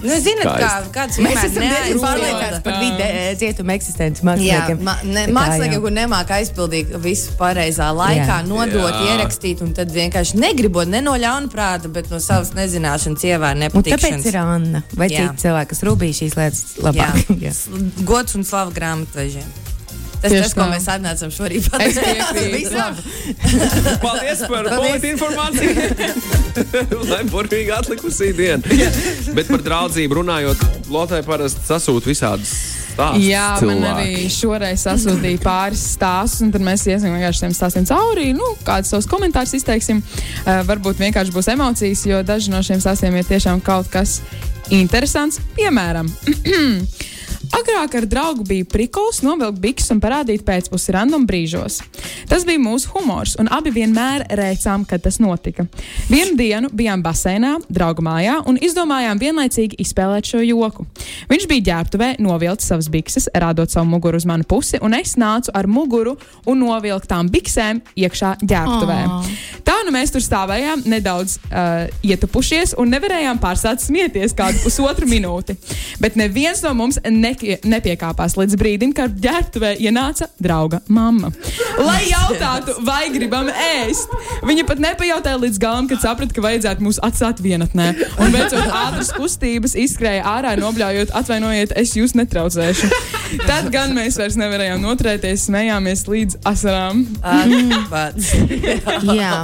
Nu, 0.05 0.13
zināt, 0.21 0.49
kā, 0.61 0.69
kāds 0.93 1.17
Mēs 1.25 1.39
esam 1.47 1.65
pārliecināti 2.03 2.59
par 2.65 2.75
vide, 2.77 3.05
eh, 3.07 3.31
cietuma 3.41 3.73
eksistenci 3.79 4.21
Jā, 4.21 4.27
māksliniekiem. 4.29 4.83
ma, 4.85 4.95
ne, 5.03 5.23
mākslinieki, 5.33 5.79
jā. 5.79 5.81
kur 5.81 5.95
nemāķi 5.97 6.35
aizpildīt 6.39 6.93
visu 7.01 7.33
pareizā 7.41 7.89
laikā, 7.97 8.37
Jā. 8.43 8.47
nodot, 8.49 8.93
Jā. 8.93 9.15
ierakstīt, 9.15 9.63
un 9.65 9.73
tad 9.77 9.89
vienkārši 9.95 10.37
negribot, 10.37 10.89
ne 10.93 11.01
no 11.01 11.17
ļaunprāta, 11.17 11.89
bet 11.93 12.11
no 12.13 12.21
savas 12.21 12.53
nezināšanas, 12.57 13.25
ievērt 13.25 13.75
Un 13.75 13.83
tāpēc 13.83 14.27
ir 14.29 14.37
Anna 14.37 14.83
vai 14.95 15.09
Jā. 15.09 15.29
citi 15.31 15.47
cilvēki, 15.49 15.69
kas 15.73 15.81
rūpīja 15.89 16.21
šīs 16.21 16.37
lietas 16.37 16.65
Jā. 16.77 16.83
labāk. 16.91 17.25
Jā. 17.49 17.51
S- 17.51 17.69
Gods 18.05 18.35
un 18.37 18.45
slava 18.45 18.73
grāmatvežiem. 18.77 19.49
Tas 20.25 20.33
ir 20.33 20.45
tas, 20.47 20.55
ko 20.57 20.67
mēs 20.73 20.87
atnācām 20.89 21.33
šorīt 21.35 21.67
Es 21.67 21.71
pateikt. 21.73 21.99
piekrītu. 22.01 22.53
Viss 22.55 22.73
labi. 22.73 23.01
Paldies 24.05 24.45
par 24.49 24.69
politi 24.73 25.11
informāciju. 25.13 25.75
Lai 27.13 27.23
burvīgi 27.29 27.75
atlikusī 27.77 28.31
diena. 28.37 28.63
Bet 29.37 29.51
par 29.53 29.65
draudzību 29.67 30.21
runājot, 30.23 30.65
Lotai 30.95 31.21
parasti 31.27 31.65
sasūt 31.69 32.09
visādas 32.09 32.55
stāstus. 32.95 33.25
Jā, 33.27 33.47
man 33.67 33.81
cilvēki. 33.81 33.91
arī 33.91 34.29
šoreiz 34.31 34.83
sasūtīja 34.87 35.41
pāris 35.43 35.83
stāstus, 35.97 36.45
un 36.47 36.53
tad 36.55 36.63
mēs 36.65 36.85
iesim 36.87 37.11
vienkārši 37.17 37.43
tiem 37.45 37.55
stāstiem 37.57 37.87
cauri. 37.91 38.29
Nu, 38.39 38.53
kādus 38.67 38.93
savus 38.95 39.09
komentārus 39.11 39.57
izteiksim. 39.59 40.03
Uh, 40.45 40.61
varbūt 40.69 41.01
vienkārši 41.03 41.35
būs 41.35 41.51
emocijas, 41.57 42.05
jo 42.07 42.21
daži 42.27 42.53
no 42.55 42.63
šiem 42.65 42.81
stāstiem 42.85 43.17
ir 43.19 43.27
tiešām 43.29 43.61
kaut 43.67 43.91
kas 43.93 44.21
interesants. 44.73 45.41
Piemēram, 45.59 46.07
Agrāk 47.53 47.95
ar 47.99 48.07
draugu 48.09 48.45
bija 48.47 48.65
prikols 48.69 49.21
novilkt 49.25 49.59
bikses 49.61 49.93
un 49.93 50.01
parādīt 50.03 50.45
pēcpusi 50.47 50.95
random 50.95 51.27
brīžos. 51.29 51.81
Tas 52.31 52.47
bija 52.49 52.63
mūsu 52.63 52.93
humors, 52.95 53.35
un 53.41 53.51
abi 53.53 53.73
vienmēr 53.75 54.25
rēcām, 54.39 54.87
kad 54.89 55.03
tas 55.05 55.19
notika. 55.21 55.67
Vienu 56.09 56.37
dienu 56.39 56.71
bijām 56.73 57.03
baseinā, 57.05 57.57
draugu 57.69 58.05
mājā, 58.07 58.39
un 58.49 58.59
izdomājām 58.63 59.21
vienlaicīgi 59.21 59.79
izspēlēt 59.85 60.31
šo 60.31 60.43
joku. 60.45 60.87
Viņš 61.31 61.49
bija 61.51 61.67
ģērbtuvē, 61.71 62.11
novilcis 62.25 62.71
savas 62.73 62.89
bikses, 62.93 63.29
rādot 63.35 63.73
savu 63.73 63.91
muguru 63.93 64.21
uz 64.21 64.29
manu 64.29 64.47
pusi, 64.49 64.81
un 64.85 64.97
es 64.97 65.17
nācu 65.21 65.53
ar 65.55 65.69
muguru 65.69 66.17
un 66.47 66.63
novilktām 66.65 67.29
biksēm 67.33 67.83
iekšā 67.99 68.37
ģērbtuvē. 68.45 69.01
Tā 69.65 69.77
nu 69.85 69.95
mēs 69.95 70.13
tur 70.15 70.25
stāvējām, 70.25 70.85
nedaudz 70.89 71.39
uh, 71.49 71.87
ietupušies, 72.07 72.77
un 72.81 72.93
nevarējām 72.95 73.41
pārstāt 73.43 73.83
smieties 73.85 74.37
kādu 74.37 74.61
pusotru 74.65 75.09
minūti. 75.11 75.57
Bet 76.03 76.19
neviens 76.21 76.63
no 76.65 76.75
mums 76.77 77.01
nekie, 77.45 77.69
nepiekāpās 77.69 78.37
līdz 78.39 78.57
brīdim, 78.59 78.93
kad 78.97 79.15
ģērbtuvē 79.21 79.75
ienāca 79.83 80.29
drauga 80.43 80.81
mamma. 80.89 81.31
Lai 81.79 82.03
jautātu, 82.09 82.77
vai 82.87 83.09
gribam 83.13 83.51
ēst. 83.51 84.13
Viņa 84.47 84.65
pat 84.69 84.81
nepajautāja 84.83 85.41
līdz 85.43 85.61
galam, 85.63 85.89
kad 85.91 86.03
saprata, 86.03 86.35
ka 86.35 86.45
vajadzētu 86.45 86.85
mūs 86.85 87.01
atstāt 87.05 87.43
vienatnē. 87.45 87.91
Un 88.23 88.35
veicot 88.35 88.65
ātras 88.65 89.13
kustības, 89.15 89.77
izskrēja 89.79 90.25
ārā, 90.35 90.55
nobļaujot, 90.61 91.15
atvainojiet, 91.21 91.75
es 91.81 91.95
jūs 91.99 92.17
netraucēšu. 92.19 92.91
Tad 93.45 93.71
gan 93.75 93.95
mēs 93.97 94.19
vairs 94.21 94.39
nevarējām 94.41 94.83
noturēties, 94.85 95.49
smējāmies 95.49 96.07
līdz 96.09 96.41
asarām. 96.49 97.05
Atpats. 97.21 98.33
Jā. 99.21 99.35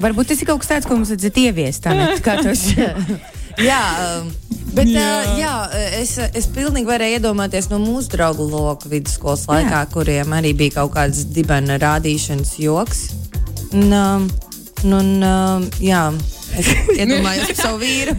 Varbūt 0.00 0.32
tas 0.32 0.42
ir 0.42 0.50
kaut 0.50 0.62
kas 0.64 0.74
tāds, 0.76 0.88
ko 0.88 0.98
mums 0.98 1.12
vajadzētu 1.12 1.48
ieviest. 1.48 1.84
Tas 1.84 2.68
Jā, 3.62 3.82
um, 4.02 4.30
bet 4.76 4.90
jā. 4.90 5.04
Uh, 5.04 5.34
jā, 5.40 5.54
es, 6.00 6.14
es 6.36 6.48
pilnīgi 6.54 6.88
varēju 6.88 7.18
iedomāties 7.18 7.70
no 7.72 7.80
mūsu 7.82 8.14
draugu 8.14 8.46
loka 8.50 8.90
vidusskolas 8.90 9.46
laikā, 9.50 9.82
jā. 9.84 9.90
kuriem 9.92 10.34
arī 10.36 10.54
bija 10.58 10.80
kaut 10.80 10.94
kāds 10.96 11.24
dibena 11.34 11.78
rādīšanas 11.82 12.54
joks. 12.62 13.04
Un, 13.74 13.90
um, 13.90 14.28
un, 14.84 15.10
um, 15.24 15.68
jā, 15.82 16.04
es 16.58 16.70
iedomājos 17.00 17.50
par 17.50 17.60
savu 17.60 17.82
vīru. 17.82 18.14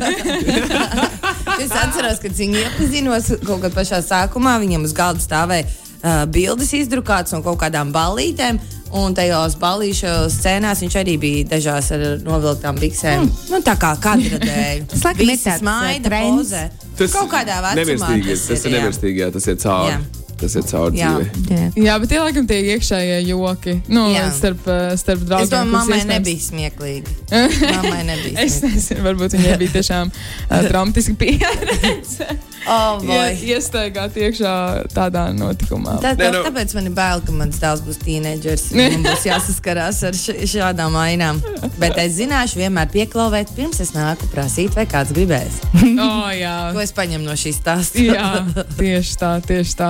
es 1.64 1.72
atceros, 1.72 2.22
kad 2.24 2.36
viņu 2.36 2.64
iepazinos 2.64 3.32
kaut 3.46 3.64
kad 3.66 3.76
pašā 3.76 4.02
sākumā. 4.06 4.58
Viņam 4.64 4.88
uz 4.88 4.96
galda 4.96 5.24
stāvēja 5.24 5.68
uh, 5.68 6.24
bildes 6.32 6.74
izdrukātas 6.78 7.36
no 7.36 7.44
kaut 7.46 7.62
kādām 7.64 7.94
ballītēm. 7.96 8.60
Un 8.96 9.16
tajos 9.18 9.58
balīšu 9.60 10.12
scenās 10.32 10.80
viņš 10.86 10.96
arī 11.02 11.18
bija 11.20 11.48
dažās 11.56 11.92
ar 11.92 12.04
novilktām 12.24 12.78
biksēm. 12.80 13.26
Mm. 13.26 13.48
Nu, 13.52 13.60
tā 13.66 13.74
kā 13.82 13.94
kadra 14.00 14.40
dēļ. 14.40 14.86
Tas 14.92 15.06
ir 15.12 15.24
Visi 15.28 15.50
tāds, 15.50 15.60
smaida 15.66 16.06
uh, 16.06 16.12
trends. 16.12 16.38
pozē. 16.40 16.66
Kaut 17.12 17.32
kādā 17.34 17.58
vecumā 17.60 17.76
nevirstīgais, 17.82 18.46
tas 18.48 18.64
ir 18.64 18.72
jā. 18.72 18.78
nevirstīgais, 18.80 19.34
tas 19.36 19.50
ir 19.52 19.58
cauri. 19.66 19.92
Jā. 19.98 20.00
tas 20.40 20.56
ir 20.60 20.64
cauri 20.68 21.00
Jā. 21.00 21.10
dzīvē. 21.12 21.52
Jā. 21.52 21.68
Jā, 21.86 21.94
bet 22.04 22.10
tie 22.12 22.18
laikam 22.24 22.48
tie 22.48 22.58
iekšējie 22.74 23.18
joki. 23.28 23.74
Nu, 23.92 24.06
Jā. 24.14 24.26
starp, 24.36 24.64
eh, 24.68 24.96
starp 25.00 25.22
draugiem. 25.28 25.44
Es 25.48 25.52
domāju, 25.54 25.72
mammai 25.76 26.00
iespējams- 26.00 26.12
nebija 26.12 26.42
smieklīgi. 26.48 27.14
Mammai 27.76 28.02
nebija 28.10 28.44
Es 28.44 28.58
smieklīgi. 28.60 28.74
nezinu, 28.80 29.06
varbūt 29.10 29.36
viņai 29.38 29.58
bija 29.64 29.76
tiešām 29.78 30.12
uh, 30.16 30.68
traumatiska 30.72 31.16
pieredze. 31.20 32.28
Oh, 32.68 32.98
Ie- 33.04 33.08
boy. 33.08 33.36
Iestaigāt 33.52 34.16
iekšā 34.18 34.54
tādā 34.94 35.28
notikumā. 35.38 36.00
Tā, 36.02 36.14
Nē, 36.16 36.24
tā, 36.24 36.32
nu- 36.34 36.44
tāpēc 36.48 36.74
man 36.78 36.86
ir 36.90 36.96
bail, 36.98 37.22
ka 37.22 37.32
mans 37.32 37.60
dēls 37.62 37.82
būs 37.86 38.00
tīneģers. 38.02 38.64
un 38.72 38.78
Man 38.96 39.04
būs 39.06 39.26
jāsaskarās 39.30 40.02
ar 40.08 40.14
šādām 40.50 40.96
ainām. 40.98 41.42
Bet 41.78 41.98
es 42.02 42.18
zināšu, 42.18 42.58
vienmēr 42.64 42.90
pieklauvēt, 42.94 43.54
pirms 43.56 43.80
es 43.86 43.92
nāku 43.94 44.26
prasīt, 44.34 44.74
vai 44.76 44.86
kāds 44.86 45.14
gribēs. 45.14 45.62
Oh, 46.06 46.28
jā. 46.34 46.72
Ko 46.74 46.80
es 46.84 46.92
paņemu 46.92 47.24
no 47.26 47.32
šīs 47.40 47.62
stāsta? 47.62 48.02
Jā, 48.02 48.46
tieši 48.78 49.16
tā, 49.22 49.30
tieši 49.46 49.76
tā. 49.80 49.90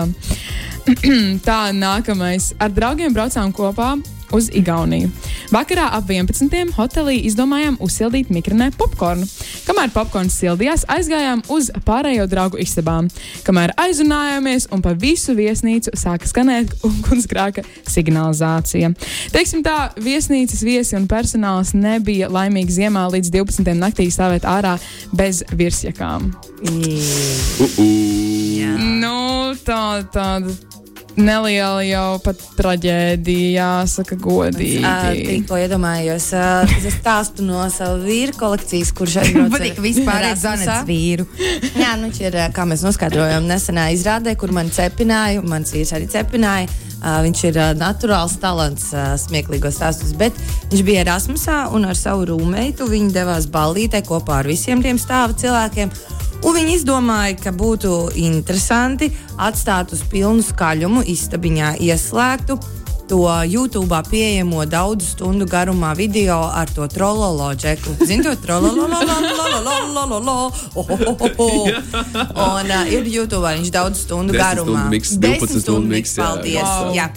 tā, 1.48 1.60
nākamais. 1.74 2.51
Ar 2.62 2.70
draugiem 2.70 3.13
braucām 3.15 3.51
kopā 3.55 3.96
uz 4.34 4.50
Igauniju. 4.53 5.10
Vakarā 5.53 5.89
ap 5.98 6.10
11. 6.10 6.74
hotelī 6.77 7.17
izdomājām 7.29 7.77
uzsildīt 7.84 8.32
mikrinē 8.34 8.72
popkornu. 8.77 9.27
Kamēr 9.67 9.91
popkorns 9.94 10.38
sildījās, 10.39 10.86
aizgājām 10.91 11.44
uz 11.53 11.70
pārējo 11.86 12.27
draugu 12.32 12.60
istabām. 12.63 13.10
Kamēr 13.46 13.75
aizrunājāmies 13.82 14.70
un 14.75 14.84
pa 14.86 14.96
visu 14.98 15.36
viesnīcu 15.38 15.94
sāka 15.98 16.29
skanēt 16.29 16.74
ugunsgrēka 16.88 17.65
signalizācija. 17.89 18.94
Teiksim 19.36 19.63
tā, 19.65 19.91
viesnīcas 20.01 20.63
viesi 20.65 20.98
un 20.98 21.10
personāls 21.12 21.75
nebija 21.77 22.29
laimīgi 22.34 22.79
ziemā 22.79 23.08
līdz 23.15 23.34
12. 23.36 23.75
naktī 23.79 24.10
stāvēt 24.13 24.48
ārā 24.50 24.77
bez 25.13 25.44
virsjakām. 25.51 26.34
Uh 26.65 26.72
-uh. 27.77 28.25
Jā. 28.55 28.75
Nu, 28.77 29.53
tā 29.65 30.05
tāda 30.13 30.53
neliela 31.17 31.84
jau 31.86 32.17
pat 32.24 32.41
traģēdija, 32.57 33.51
jāsaka, 33.55 34.17
godīgi. 34.22 34.81
Ā, 34.86 35.13
Tikko 35.15 35.60
iedomājos, 35.63 36.29
es 36.77 36.88
stāstu 37.00 37.45
no 37.48 37.63
sava 37.74 37.98
vīra 38.03 38.36
kolekcijas, 38.38 38.93
kurš 38.95 39.19
aizbrauca 39.24 39.55
Patīk, 39.57 39.81
vispār 39.84 40.29
zanets 40.39 40.88
vīru. 40.88 41.27
Jā, 41.75 41.95
nu, 42.01 42.12
ir, 42.19 42.39
kā 42.55 42.67
mēs 42.67 42.86
noskaidrojām, 42.86 43.48
nesenā 43.50 43.89
izrādē, 43.95 44.36
kur 44.39 44.53
man 44.55 44.72
cepināja, 44.74 45.41
un 45.43 45.51
mans 45.55 45.75
vīrs 45.75 45.95
arī 45.95 46.10
cepināja. 46.12 46.72
Viņš 47.05 47.41
ir 47.51 47.57
naturāls 47.77 48.33
talants, 48.41 48.88
smieklīgos 49.21 49.77
stāstus, 49.77 50.15
bet 50.17 50.38
viņš 50.71 50.83
bija 50.88 51.03
Erasmusā 51.05 51.57
un 51.75 51.85
ar 51.85 51.97
savu 52.00 52.25
rūmeitu 52.31 52.88
viņi 52.89 53.13
devās 53.13 53.45
ballītē 53.51 54.01
kopā 54.07 54.39
ar 54.41 54.50
visiem 54.50 54.81
tiem 54.81 54.97
stāva 55.01 55.38
cilvēkiem. 55.38 55.93
Un 56.45 56.57
viņi 56.57 56.75
izdomāja, 56.79 57.38
ka 57.41 57.53
būtu 57.55 57.91
interesanti 58.21 59.12
atstāt 59.41 59.93
uz 59.95 60.01
pilnu 60.12 60.43
skaļumu 60.45 61.05
istabiņā 61.13 61.75
ieslēgtu 61.85 62.57
to 63.07 63.17
YouTube 63.45 63.93
pieejamo 64.09 64.65
daudzu 64.65 65.05
stundu 65.05 65.45
garumā 65.45 65.95
video 65.95 66.39
ar 66.53 66.65
to 66.69 66.88
trololo 66.88 67.53
džeku. 67.55 67.95
Zini, 68.05 68.24
to 68.24 68.35
trololo, 68.35 68.88
Un 72.35 72.71
uh, 72.71 72.91
ir 72.91 73.05
YouTube 73.05 73.45
viņš 73.45 73.71
daudz 73.71 74.01
stundu 74.05 74.33
garumā. 74.33 74.89
miks, 74.89 75.15
12 75.17 75.19
Desmit 75.21 75.62
stundu 75.63 75.88
miks, 75.93 76.17
jā. 76.17 76.24
paldies. 76.24 76.63
Wow. 76.63 76.93
Jā. 76.95 77.09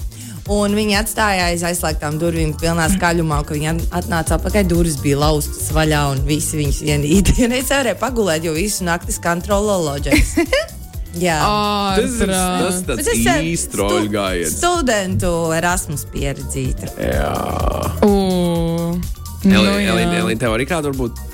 Un 0.49 0.73
viņi 0.73 0.95
atstāja 0.97 1.51
aiz 1.53 1.61
aizslēgtām 1.69 2.17
durvīm, 2.21 2.55
pilnā 2.57 2.87
skaļumā, 2.95 3.43
kad 3.45 3.59
viņi 3.59 3.69
at- 3.75 3.85
atnāca 4.01 4.39
atpakaļ. 4.39 4.65
Durvis 4.71 4.97
bija 5.03 5.19
laustas 5.21 5.69
vaļā, 5.77 6.07
un 6.15 6.23
visi 6.25 6.57
viņus 6.63 6.81
ienīda. 6.89 7.37
Es 7.61 7.69
nevarēju 7.69 8.01
pagulēt, 8.01 8.45
jo 8.49 8.53
visu 8.57 8.85
nakti 8.89 9.13
skan 9.13 9.45
trololoģis. 9.45 10.37
Jā. 11.17 11.39
Tas 11.97 12.19
ir 12.21 12.33
tas 12.33 12.83
tāds 12.87 13.09
īsts 13.17 13.73
troļu 13.73 14.11
gājiens. 14.13 14.59
Studentu 14.59 15.31
Erasmus 15.57 16.05
pieredzīta. 16.13 16.91
Jā. 17.01 17.33
Uh, 18.05 18.99
nu, 19.45 19.55
jā. 19.55 19.63
Elīna, 19.65 20.21
Elīna, 20.21 20.39
tev 20.43 20.59
arī 20.59 20.69
kāda 20.69 20.93
varbūt? 20.93 21.25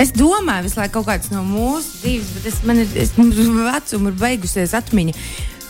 Es 0.00 0.14
domāju, 0.16 0.64
visu 0.68 0.78
laiku 0.80 1.00
kaut 1.00 1.10
kāds 1.10 1.32
no 1.32 1.42
mūsu 1.44 1.98
dzīves, 2.00 2.30
bet 2.36 2.46
es, 2.48 2.62
man 2.64 2.80
ir 2.80 2.94
es, 3.02 3.12
vecuma 3.18 4.12
ir 4.12 4.22
beigusies 4.22 4.72
atmiņa. 4.78 5.16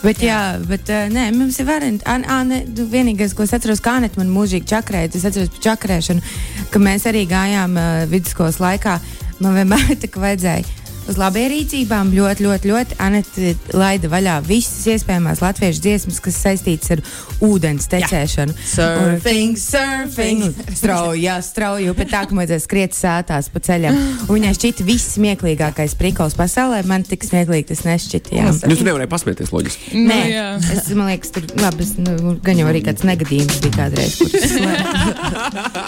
Bet, 0.04 0.20
jā, 0.20 0.38
bet 0.68 0.90
uh, 0.92 1.06
nē, 1.08 1.30
mums 1.32 1.56
ir 1.62 1.68
varianti. 1.68 2.04
An, 2.10 2.26
an, 2.28 2.52
ne, 2.52 2.86
vienīgais, 2.92 3.32
ko 3.32 3.46
es 3.46 3.54
atceros, 3.56 3.80
kā 3.84 3.96
Anita 3.98 4.20
man 4.20 4.32
mūžīgi 4.34 4.68
čakrēja, 4.68 5.14
es 5.16 5.24
atceros 5.24 5.52
par 5.54 5.64
čakrēšanu, 5.64 6.32
ka 6.70 6.82
mēs 6.82 7.08
arī 7.08 7.24
gājām 7.30 7.78
uh, 7.80 8.04
vidusskolas 8.12 8.60
laikā. 8.60 8.98
Man 9.40 9.56
vienmēr 9.56 9.96
tā 10.02 10.12
kā 10.12 10.20
vajadzēja 10.28 10.83
uz 11.10 11.18
labierīcībām 11.20 12.12
ļoti, 12.14 12.44
ļoti, 12.46 12.70
ļoti. 12.70 12.98
Anita 13.04 13.52
laida 13.76 14.10
vaļā 14.12 14.36
visas 14.46 14.86
iespējamās 14.94 15.42
latviešu 15.44 15.82
dziesmas, 15.84 16.20
kas 16.24 16.38
saistītas 16.44 16.94
ar 16.96 17.02
ūdens 17.44 17.88
tecēšanu. 17.92 18.54
Surfing, 18.74 19.58
surfing. 19.60 20.44
Strauji, 20.74 21.28
strauji, 21.44 21.90
bet 21.98 22.12
tā, 22.12 22.24
ka 22.28 22.38
vajadzēja 22.38 22.64
skriet 22.64 22.96
sētās 22.96 23.50
pa 23.52 23.62
ceļam. 23.64 23.98
Un 24.26 24.32
viņai 24.38 24.54
šķita 24.58 24.86
viss 24.86 25.14
smieklīgākais 25.18 25.96
prikals 26.00 26.36
pasaulē. 26.38 26.82
Man 26.88 27.04
tik 27.06 27.26
smieklīgi 27.26 27.68
tas 27.72 27.84
nešķita. 27.86 28.34
Jā. 28.34 28.50
Nu, 28.64 28.76
tu 28.78 28.86
nevarēji 28.86 29.10
pasmieties, 29.12 29.52
loģiski. 29.54 29.94
Nu, 29.98 30.06
Nē, 30.10 30.20
jā. 30.30 30.46
es 30.74 30.88
man 30.96 31.10
liekas, 31.12 31.32
tur 31.34 31.46
labi, 31.60 31.84
es, 31.86 31.94
nu, 32.00 32.36
gan 32.44 32.60
jau 32.60 32.68
arī 32.70 32.82
kāds 32.86 33.04
negadījums 33.06 33.60
bija 33.64 33.74
kādreiz. 33.78 34.18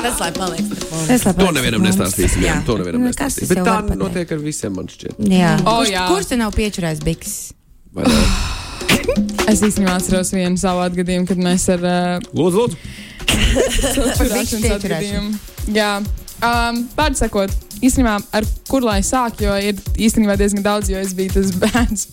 Tas, 0.03 0.19
lai 0.21 0.31
paliek 0.37 0.65
mums. 0.67 1.11
Es 1.13 1.25
labāk 1.27 1.47
To 1.47 1.53
nevienam 1.55 1.85
nestāstīsim. 1.87 2.43
Jā, 2.45 2.57
Jā. 2.57 2.63
to 2.67 2.77
nevienam 2.81 3.05
Nu, 3.05 3.11
nestāstīsim. 3.11 3.53
tas 3.55 3.63
Bet 3.87 3.91
tā 3.91 3.97
notiek 4.01 4.33
ar 4.35 4.41
visiem, 4.43 4.75
man 4.77 4.89
šķiet. 4.91 5.06
Jā. 5.31 5.57
O, 5.63 5.79
kurš, 5.79 5.91
jā. 5.93 6.05
kurš 6.11 6.31
te 6.33 6.39
nav? 6.41 6.55
Vai 7.97 8.07
ne? 8.11 8.23
Es 9.47 9.63
īstenībā 9.63 9.97
atceros 9.97 10.33
vienu 10.35 10.59
savu 10.61 10.83
atgadījumu, 10.85 11.29
kad 11.29 11.41
mēs 11.41 11.69
ar 11.73 11.85
uh, 11.87 12.31
Lūdzu, 12.37 12.65
lūdzu. 12.65 12.79
Čurāšanas 13.27 14.51
bikšu 14.57 14.73
atgadījumu. 14.77 15.33
Jā. 15.77 15.91
Um, 16.37 16.83
Vārdu 16.99 17.21
sakot, 17.21 17.53
īstenībā 17.81 18.19
ar 18.37 18.47
kur 18.69 18.85
lai 18.85 18.99
sāk, 19.07 19.41
jo 19.45 19.55
ir 19.57 19.79
īstenībā 19.97 20.37
diezgan 20.41 20.65
daudz, 20.67 20.91
jo 20.93 21.01
es 21.01 21.15
biju 21.17 21.37
tas 21.39 21.53
bērns 21.63 22.09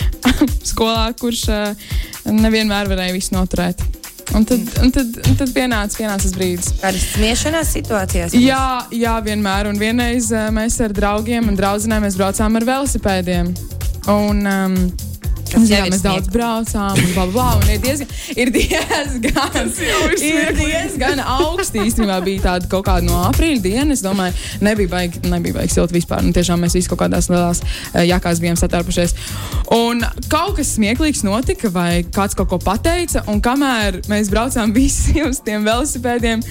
skolā, 0.72 1.08
kurš 1.20 1.46
uh, 1.52 1.86
nevienmēr 2.28 2.90
varēja 2.90 3.16
visu 3.16 3.36
noturēt. 3.36 3.80
Un 4.34 4.44
tad, 4.48 4.60
un 4.82 4.90
tad, 4.90 5.18
un 5.28 5.36
tad 5.38 5.50
pienāca, 5.54 5.98
pienāca 5.98 6.24
tas 6.24 6.34
brīdis. 6.34 6.72
Kādas 6.80 7.04
smiešanās 7.12 7.72
situācijās? 7.76 8.36
Jā, 8.40 8.86
jā, 8.94 9.14
vienmēr. 9.26 9.68
Un 9.70 9.78
vienreiz 9.78 10.30
uh, 10.34 10.48
mēs 10.54 10.80
ar 10.82 10.94
draugiem 10.96 11.50
un 11.52 11.58
draugiem 11.58 12.18
braucām 12.18 12.56
ar 12.58 12.66
velosipēdiem. 12.72 13.52
Un, 14.10 14.42
um, 14.48 14.78
Jau 15.54 15.78
jā, 15.78 15.84
mēs 15.90 16.02
daudz 16.04 16.30
braucām, 16.32 16.98
un, 16.98 17.10
bla, 17.14 17.26
bla, 17.30 17.46
un 17.60 17.68
ir 17.72 17.80
diezgan, 17.82 18.10
ir 18.36 18.50
diezgan, 18.54 19.70
ir 20.18 20.54
diezgan 20.58 21.22
augsti. 21.22 21.84
Īstenībā 21.84 22.18
bija 22.26 22.44
tāda 22.48 22.70
kaut 22.72 22.86
kāda 22.88 23.06
no 23.06 23.20
aprīļa 23.28 23.62
diena. 23.64 23.90
Es 23.94 24.04
domāju, 24.04 24.34
nebija 24.64 24.92
baigi, 24.92 25.22
nebija 25.30 25.58
baigi 25.58 25.76
silti 25.76 25.98
vispār. 25.98 26.24
Un 26.26 26.34
tiešām 26.36 26.64
mēs 26.64 26.76
visi 26.78 26.90
kaut 26.90 27.02
kādās 27.04 27.30
lielās 27.32 27.62
eh, 27.64 28.04
jakās 28.08 28.42
bijām 28.42 28.58
satārpušies. 28.60 29.14
Un 29.76 30.02
kaut 30.32 30.58
kas 30.58 30.74
smieklīgs 30.78 31.24
notika, 31.26 31.70
vai 31.74 32.02
kāds 32.04 32.36
kaut 32.38 32.50
ko 32.52 32.60
pateica. 32.62 33.24
Un 33.30 33.42
kamēr 33.44 34.02
mēs 34.10 34.32
braucām 34.32 34.74
visi 34.76 35.22
uz 35.28 35.42
tiem 35.44 35.66
velosipēdiem, 35.66 36.42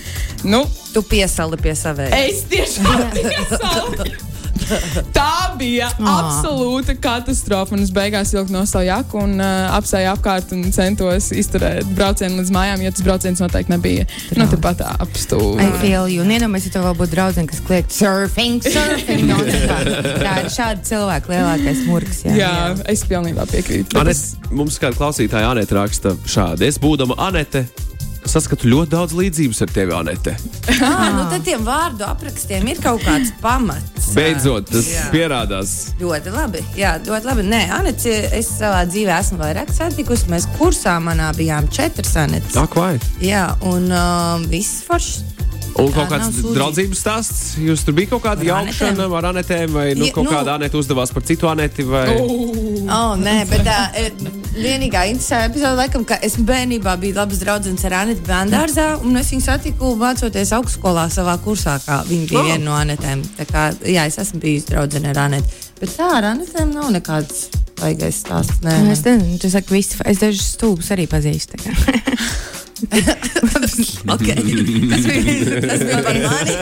nu, 0.48 0.64
Tu 0.94 1.02
piesali 1.02 1.58
pie 1.58 1.74
saviem. 1.74 2.14
Es 2.14 2.46
tiešām 2.46 3.10
piesalu. 3.18 4.33
Tā 5.18 5.54
bija 5.60 5.90
Ā. 5.92 6.14
absolūta 6.20 6.96
katastrofa. 7.02 7.76
Un 7.78 7.84
es 7.86 7.92
beigās 7.94 8.34
vilku 8.36 8.54
no 8.54 8.64
savu 8.70 8.88
jaku 8.88 9.22
un 9.24 9.36
uh, 9.42 9.74
apsēju 9.78 10.12
apkārt 10.14 10.54
un 10.56 10.66
centos 10.76 11.30
izturēt 11.36 11.88
braucienu 11.98 12.42
līdz 12.42 12.54
mājām, 12.56 12.84
jo 12.86 12.94
tas 12.96 13.06
brauciens 13.06 13.44
noteikti 13.44 13.74
nebija 13.74 14.08
nu, 14.38 14.48
tepat 14.52 14.84
I 14.84 14.90
apstūri. 15.06 15.70
feel 15.82 16.10
you. 16.12 16.24
Un 16.26 16.34
iedomājieties, 16.36 16.70
ja 16.72 16.78
tev 16.78 16.88
vēl 16.90 16.98
būtu 17.04 17.16
draudzene, 17.16 17.50
kas 17.52 17.62
kliedz 17.68 18.00
surfing, 18.02 18.64
surfing. 18.66 19.26
No, 19.34 19.38
tā 19.40 20.34
ir 20.44 20.50
šāda 20.52 20.84
cilvēka 20.86 21.32
lielākais 21.32 21.84
murgs. 21.88 22.24
Jā. 22.28 22.34
Jā, 22.38 22.52
es 22.92 23.06
pilnībā 23.08 23.46
piekrītu. 23.50 23.98
Anet, 24.02 24.20
mums 24.52 24.78
kāda 24.82 24.98
klausītāja 25.00 25.54
Anete 25.54 25.78
raksta 25.78 26.16
šādi. 26.30 26.68
Es 26.68 26.80
būdama 26.82 27.18
Anete. 27.24 27.66
Saskatu 28.30 28.70
ļoti 28.72 28.90
daudz 28.94 29.14
līdzības 29.18 29.60
ar 29.66 29.72
tevi, 29.76 29.94
Anete. 29.98 30.36
Ah, 30.84 31.10
nu 31.16 31.24
tad 31.32 31.44
tiem 31.46 31.64
vārdu 31.66 32.06
aprakstiem 32.08 32.66
ir 32.72 32.80
kaut 32.84 33.04
kāds 33.06 33.32
pamats. 33.42 34.10
Beidzot, 34.16 34.68
tas 34.72 34.88
Jā. 34.90 35.04
pierādās. 35.14 35.74
Ļoti 36.00 36.32
labi. 36.34 36.62
Jā, 36.78 36.96
ļoti 37.06 37.30
labi. 37.30 37.46
Nē, 37.50 37.62
Anets, 37.78 38.06
es 38.08 38.50
savā 38.60 38.84
dzīvē 38.90 39.16
esmu 39.20 39.40
vairāk 39.42 39.72
satikusi. 39.76 40.30
Mēs 40.32 40.48
kursā 40.58 40.96
manā 41.04 41.32
bijām 41.38 41.68
četras 41.74 42.16
Anets. 42.20 42.56
Ak, 42.60 42.76
vai? 42.80 42.96
Jā, 43.24 43.46
un 43.70 43.88
um, 43.92 44.48
viss 44.52 44.84
foršs. 44.88 45.24
Un 45.74 45.88
Tā 45.90 45.96
kaut 45.96 46.12
kāds 46.12 46.36
draudzības 46.54 47.00
stāsts. 47.02 47.38
Jūs 47.58 47.82
tur 47.88 47.96
bija 47.98 48.12
kaut 48.12 48.22
kāda 48.28 48.46
jaukšana 48.46 49.08
ar 49.18 49.30
Anetēm, 49.32 49.72
vai 49.74 49.88
nu, 49.98 50.06
Ja, 50.06 50.14
kaut 50.14 50.28
nu- 50.28 50.34
kāda 50.36 50.54
Anete 50.60 50.78
uzdevās 50.78 51.10
par 51.16 51.26
citu 51.26 51.50
Aneti? 51.50 51.82
Vai... 51.88 52.06
Oh, 52.94 53.16
nē, 53.18 53.40
bet 53.50 53.66
tā 53.66 53.80
ir 54.04 54.12
vienīgā 54.54 55.06
interesanta 55.10 55.48
epizode, 55.50 55.78
laikam, 55.80 56.04
ka 56.08 56.18
es 56.26 56.36
bērnībā 56.38 56.94
biju 57.02 57.16
labs 57.18 57.40
draugs 57.42 57.86
ar 57.88 57.94
Anetu 58.04 58.24
Bandārzā, 58.28 58.88
un 59.04 59.18
es 59.18 59.32
viņu 59.34 59.46
satiku 59.46 59.94
mācoties 60.00 60.54
augstskolā 60.58 61.08
savā 61.14 61.36
kursā, 61.44 61.80
kā 61.86 62.02
viņa 62.08 62.30
bija 62.30 62.40
Oh. 62.40 62.46
viena 62.46 62.64
no 62.64 62.74
Anetēm. 62.78 63.24
Tā 63.38 63.46
kā, 63.50 63.62
jā, 63.86 64.06
es 64.08 64.18
esmu 64.22 64.40
bijusi 64.44 64.70
draudzene 64.72 65.10
ar 65.14 65.18
Anetu. 65.28 65.48
Bet 65.82 65.90
tā 65.98 66.08
ar 66.20 66.24
Anetēm 66.34 66.74
nav 66.74 66.92
nekādas 66.94 67.48
baigais 67.82 68.22
stāsts. 68.24 68.62
Nē, 68.64 68.92
Es 68.92 69.02
nezinu, 69.04 69.40
tu 69.40 69.50
saki, 69.50 69.74
visi, 69.74 69.98
es 70.06 70.18
dažus 70.22 70.56
stūbus 70.56 70.92
arī 70.96 71.08
pazīstu. 71.08 71.54
okay. 74.14 74.36
tas, 74.92 75.04
bija, 75.08 75.62
tas 75.68 75.80
bija 75.80 76.00
par 76.04 76.18
mani. 76.28 76.54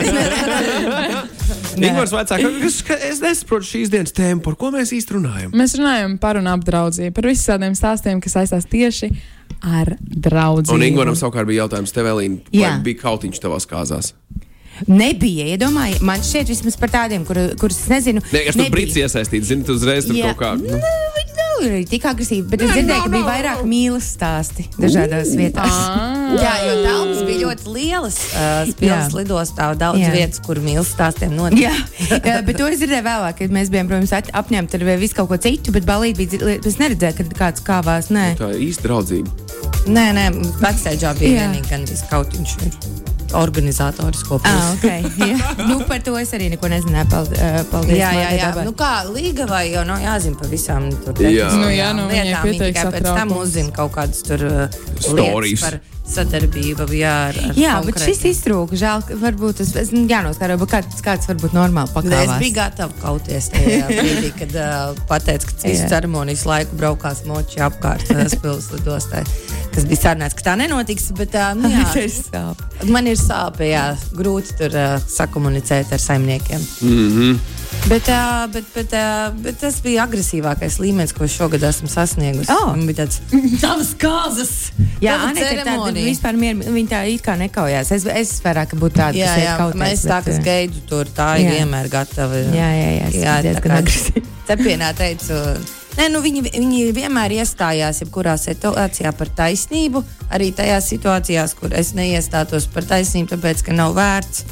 Ingūns 1.78 2.12
vecāks, 2.14 2.58
kas 2.62 2.78
ka 2.86 2.96
es 3.08 3.20
nesaprotu 3.22 3.68
šīs 3.68 3.92
dienas 3.92 4.14
tēmu, 4.16 4.42
par 4.44 4.56
ko 4.60 4.72
mēs 4.74 4.92
īsti 4.96 5.16
runājam. 5.16 5.54
Mēs 5.56 5.76
runājam 5.78 6.18
par 6.22 6.40
un 6.40 6.50
ap 6.52 6.64
draudzību, 6.66 7.14
par 7.16 7.28
visādiem 7.30 7.76
stāstiem, 7.78 8.20
kas 8.22 8.36
saistās 8.38 8.68
tieši 8.70 9.12
ar 9.62 9.94
draudzību. 10.00 10.76
Un 10.76 10.86
Ingūnam 10.88 11.18
savukārt 11.18 11.48
bija 11.48 11.64
jautājums 11.64 11.94
tev, 11.94 12.10
Elīna, 12.12 12.42
vai 12.52 12.74
bija 12.84 13.02
kautiņš 13.04 13.42
tavās 13.42 13.68
kāzās? 13.70 14.12
Nebija, 14.88 15.46
iedomājies, 15.52 16.00
man 16.02 16.22
šķiet, 16.24 16.48
vismaz 16.50 16.78
par 16.80 16.90
tādiem, 16.90 17.26
kur, 17.28 17.38
kurus 17.60 17.82
es 17.84 17.90
nezinu. 17.92 18.22
Nē, 18.32 18.46
es 18.50 18.58
tur 18.58 18.70
brīdis 18.72 18.98
iesaistīts, 19.04 19.50
zini, 19.52 19.66
tu 19.68 19.76
uzreiz 19.76 20.08
tur 20.08 20.16
Jā. 20.18 20.32
kaut 20.32 20.40
kā. 20.40 20.54
Nu, 20.58 20.80
Nav 21.52 21.66
arī 21.68 21.82
tik 21.88 22.04
agresīvi, 22.08 22.44
bet 22.48 22.62
es 22.64 22.72
dzirdēju, 22.72 23.04
ka 23.04 23.12
bija 23.12 23.26
vairāk 23.26 23.62
mīlas 23.68 24.08
stāsti 24.14 24.64
dažādās 24.78 25.32
vietās. 25.38 25.76
Jā, 26.40 26.54
jo 26.64 26.76
telpas 26.80 27.20
bija 27.28 27.42
ļoti 27.42 27.74
lielas. 27.76 28.18
Jā. 28.82 28.98
lidostā 29.16 29.68
daudz 29.78 30.00
vietas, 30.14 30.40
kur 30.44 30.60
mīlestības 30.62 30.94
stāstiem 30.96 31.36
notiek. 31.36 31.68
Jā, 32.12 32.40
bet 32.46 32.58
to 32.58 32.68
es 32.70 32.80
dzirdēju 32.80 33.06
vēlāk, 33.06 33.38
kad 33.42 33.54
mēs 33.54 33.72
bijām, 33.72 33.92
protams, 33.92 34.14
apņemti 34.42 34.80
ar 34.80 34.88
visu 35.02 35.18
kaut 35.20 35.32
ko 35.32 35.40
citu, 35.42 35.74
bet 35.76 35.86
balīt 35.88 36.20
bija, 36.20 36.56
es 36.58 36.80
neredzēju, 36.80 37.20
kad 37.20 37.38
kāds 37.44 37.66
kāvās, 37.66 38.10
nē. 38.14 38.32
tā 38.40 38.52
ir 38.56 38.66
īsta 38.70 38.88
draudzība. 38.88 39.38
Nē, 39.92 40.10
nē, 40.18 40.28
backstage 40.62 41.16
bija 41.20 41.46
vienīgi 41.46 41.72
gan 41.72 41.88
skautiņš. 42.04 43.11
Organizators 43.38 44.22
kopā. 44.28 44.50
Ah, 44.52 44.72
okay, 44.76 45.06
jā. 45.32 45.38
nu, 45.68 45.80
par 45.88 46.02
to 46.04 46.16
es 46.20 46.32
arī 46.36 46.50
neko 46.52 46.68
nezināju. 46.72 47.08
Paldies. 47.12 47.68
paldies 47.70 47.98
Jā, 47.98 48.10
jā, 48.16 48.28
jā. 48.38 48.50
Nu, 48.66 48.74
kā 48.76 48.92
līga 49.08 49.46
vai 49.50 49.64
jau 49.72 49.84
nav 49.88 50.02
jāzina 50.04 50.38
par 50.40 50.52
visām 50.52 50.90
tur 51.04 51.22
Jā. 51.22 51.48
Nu, 51.56 51.70
jā, 51.72 51.92
nu, 51.96 52.08
lietām. 52.10 52.50
Tikai 52.52 52.86
pēc 52.98 53.08
tam 53.08 53.34
uzzina 53.38 53.72
kaut 53.74 53.94
kādas 53.96 54.22
tur 54.26 54.44
lietas 54.44 55.64
par 55.64 55.80
sadarbību. 56.12 56.86
Jā, 56.98 57.12
ar, 57.30 57.38
ar 57.48 57.58
Jā, 57.58 57.76
bet 57.86 57.96
šis 58.02 58.18
konkrētiem. 58.18 58.32
iztrūka. 58.34 58.78
Žēl, 58.80 59.04
ka 59.08 59.16
varbūt 59.22 59.60
tas 59.62 59.70
ir 59.92 59.92
jānoskaidro, 60.10 60.58
bet 60.62 60.72
kāds, 60.74 61.02
kāds 61.04 61.30
varbūt 61.30 61.54
normāli 61.56 61.88
Nē, 61.88 61.92
Es 61.92 61.94
pakāpās. 61.96 62.38
biju 62.42 62.56
gatava 62.56 62.96
kauties 63.00 63.48
tajā 63.54 63.86
brīdī, 64.00 64.32
kad 64.40 64.56
uh, 64.58 64.98
pateica, 65.08 65.46
ka 65.52 65.68
visu 65.68 65.88
ceremonijas 65.92 66.44
laiku 66.48 66.78
braukās 66.80 67.22
moči 67.28 67.62
apkārt 67.64 68.10
uh, 68.12 68.24
pilsētas 68.42 68.72
lidostā. 68.74 69.22
Kas 69.72 69.86
bija 69.88 70.02
sarunāts, 70.02 70.36
ka 70.36 70.50
tā 70.50 70.56
nenotiks. 70.60 71.06
Bet, 71.16 71.38
uh, 71.38 71.54
nu, 71.56 71.70
jā, 71.72 71.86
Tas 72.82 72.90
ir 73.08 73.16
sāp. 73.22 73.60
ir 73.62 73.72
jā, 73.72 73.86
grūti 74.16 74.56
tur 74.58 74.76
uh, 74.76 74.94
sakomunicēt 75.08 75.92
ar 75.92 76.02
saimniekiem. 76.02 76.60
Mm 76.82 77.10
-hmm. 77.10 77.60
Bet, 77.88 78.08
uh, 78.08 78.46
bet, 78.52 78.64
bet, 78.74 78.92
uh, 78.92 79.32
bet 79.42 79.58
tas 79.58 79.80
bija 79.82 80.04
agresīvākais 80.06 80.78
līmenis, 80.78 81.12
ko 81.16 81.26
šogad 81.26 81.62
esmu 81.66 81.88
sasniegusi. 81.90 82.52
Oh. 82.52 82.70
Man 82.76 82.86
bija 82.86 83.02
tāds- 83.02 83.18
tavas 83.64 83.90
kāzas! 83.98 84.52
Jā, 85.02 85.16
Anita 85.26 85.50
ir 85.50 85.64
tāda 85.66 85.92
vispār 86.06 86.38
mier, 86.38 86.56
viņa 86.56 86.88
tā 86.88 87.02
it 87.10 87.24
kā 87.26 87.34
nekaujās. 87.40 87.90
Es, 87.90 88.06
es 88.06 88.32
vairāk 88.44 88.76
būtu 88.78 89.00
tāda, 89.00 89.18
Jā, 89.18 89.34
jā, 89.40 89.58
kautēs, 89.58 89.82
mēs 89.82 90.06
tā, 90.06 90.22
kas 90.24 90.38
gaidu 90.44 90.84
tur, 90.86 91.10
tā 91.10 91.34
ir 91.40 91.48
jā. 91.48 91.58
vienmēr 91.58 91.90
gatava. 91.90 92.38
Jā, 92.54 92.70
jā, 92.78 92.90
jā, 93.00 93.06
es 93.08 93.14
jā 93.14 93.38
diezgan 93.48 93.62
tā 93.62 93.68
kā 93.68 93.78
agresīvi. 93.82 94.26
Cepienā 94.48 94.92
teicu, 94.98 95.40
nē, 95.98 96.08
nu 96.12 96.22
viņi, 96.24 96.42
viņi 96.54 96.82
vienmēr 96.96 97.34
iestājās 97.42 98.02
jebkurā 98.04 98.36
situācijā 98.40 99.12
par 99.18 99.30
taisnību, 99.42 100.02
arī 100.32 100.50
tajās 100.56 100.88
situācijās, 100.94 101.54
kur 101.58 101.74
es 101.76 101.92
neiestātos 101.98 102.66
par 102.72 102.86
taisnību, 102.88 103.34
tāpēc, 103.36 103.64
ka 103.68 103.76
nav 103.76 103.94
vērts. 103.98 104.44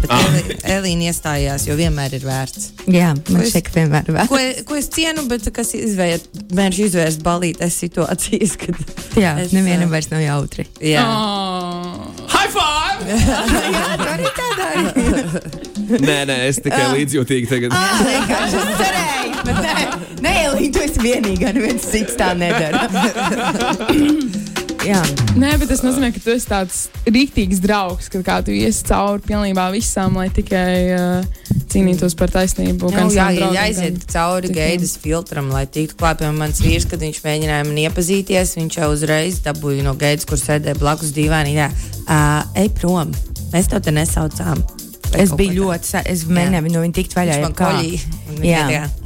Bet 0.00 0.10
Ah. 0.14 0.36
Elīna 0.78 1.10
iestājās, 1.10 1.66
jo 1.68 1.74
vienmēr 1.76 2.14
ir 2.16 2.22
vērts. 2.24 2.70
Jā, 2.88 3.10
man 3.28 3.42
šķiet, 3.44 3.66
ka 3.66 3.74
vienmēr 3.74 4.08
vēl. 4.14 4.28
Ko, 4.30 4.38
ko 4.70 4.78
es 4.78 4.88
cienu, 4.94 5.26
bet 5.28 5.44
kas 5.54 5.74
izvēr, 5.76 6.22
mēģināšu 6.54 6.86
izvērst 6.86 7.22
balītas 7.26 7.76
situācijas, 7.82 8.54
kad. 8.62 8.78
Jā, 9.18 9.34
es, 9.42 9.52
nevienam 9.52 9.90
ā, 9.90 9.92
vairs 9.98 10.08
nav 10.14 10.22
jautri. 10.24 10.64
Jā, 10.80 11.04
Oh. 11.04 12.08
High 12.32 12.48
five! 12.54 12.98
Arī 14.14 14.30
tādā 14.38 14.68
nē, 16.08 16.18
nē, 16.28 16.36
es 16.48 16.60
tikai 16.64 16.88
līdzjūtīgi 16.94 17.48
tagad. 17.50 17.74
vienkārši 17.74 18.58
es 18.60 18.72
cerēju, 18.80 19.44
bet 19.48 19.60
nē, 19.64 19.76
nē, 20.24 20.34
Elīna, 20.48 20.72
tu 20.74 20.84
esi 20.84 21.04
vienīgā, 21.04 21.54
neviens 21.56 21.88
cits 21.88 22.18
tā 22.18 22.34
nedara. 22.38 22.86
Jā, 24.86 25.00
Nē, 25.38 25.52
bet 25.60 25.68
tas 25.70 25.82
nozīmē, 25.84 26.08
ka 26.14 26.20
tu 26.22 26.30
esi 26.32 26.48
tāds 26.48 26.76
rīktīgs 27.06 27.60
draugs, 27.62 28.08
ka 28.10 28.20
kā 28.26 28.38
tu 28.46 28.54
iesi 28.54 28.86
cauri 28.88 29.22
pilnībā 29.26 29.68
visām, 29.74 30.16
lai 30.18 30.28
tikai 30.34 30.70
uh, 30.94 31.52
cīnītos 31.70 32.16
par 32.18 32.32
taisnību. 32.34 32.88
Nu, 32.88 32.94
gan 32.94 33.10
jā, 33.12 33.28
ja 33.34 33.36
draugam, 33.36 33.58
jāiziet 33.58 33.98
gan 33.98 34.08
cauri 34.14 34.50
gaidas 34.54 34.96
filtram, 35.02 35.52
lai 35.54 35.66
tiktu 35.66 35.98
klāt. 35.98 36.22
Piemēram, 36.22 36.40
mans 36.42 36.62
vīrs, 36.64 36.88
kad 36.90 37.02
viņš 37.04 37.20
mēģināja 37.26 37.68
man 37.68 37.82
iepazīties, 37.84 38.56
viņš 38.58 38.80
jau 38.80 38.90
uzreiz 38.94 39.42
dabūja 39.44 39.86
no 39.86 39.94
gaidas, 39.98 40.26
kur 40.28 40.40
sēdēja 40.40 40.78
blakus 40.80 41.14
dīvainī. 41.16 41.54
Jā, 41.58 41.70
uh, 42.06 42.58
ej 42.58 42.72
prom, 42.80 43.14
mēs 43.54 43.70
tev 43.70 43.84
te 43.86 43.94
nesaucām. 43.94 44.64
Es 45.16 45.30
biju 45.32 45.62
ļoti, 45.62 46.02
es 46.10 46.26
mēģināju 46.28 46.74
no 46.74 46.82
viņa 46.84 46.96
tikt 46.98 47.14
vaļā. 47.16 47.38
Viņš 47.40 47.62
man 47.62 47.84
jebkā. 47.86 48.26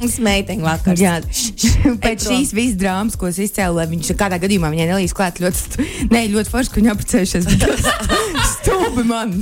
Tas 0.01 0.17
meiteņa 0.23 0.65
vakars. 0.65 1.03
Jā, 1.03 1.15
pēc 2.05 2.27
šīs 2.29 2.53
visas 2.55 2.77
drāmas, 2.79 3.17
ko 3.19 3.29
es 3.31 3.39
izcēlu, 3.43 3.79
lai 3.79 3.87
viņš 3.91 4.13
kādā 4.19 4.39
gadījumā 4.43 4.71
viņai 4.73 4.89
nelīdz 4.91 5.15
klāt, 5.17 5.41
ļoti, 5.43 5.87
ne, 6.11 6.25
ļoti 6.33 6.53
forši, 6.53 6.73
ka 6.73 6.81
viņa 6.81 6.95
apprecējušies. 6.95 7.49
Stūbi 8.53 9.03
man! 9.07 9.33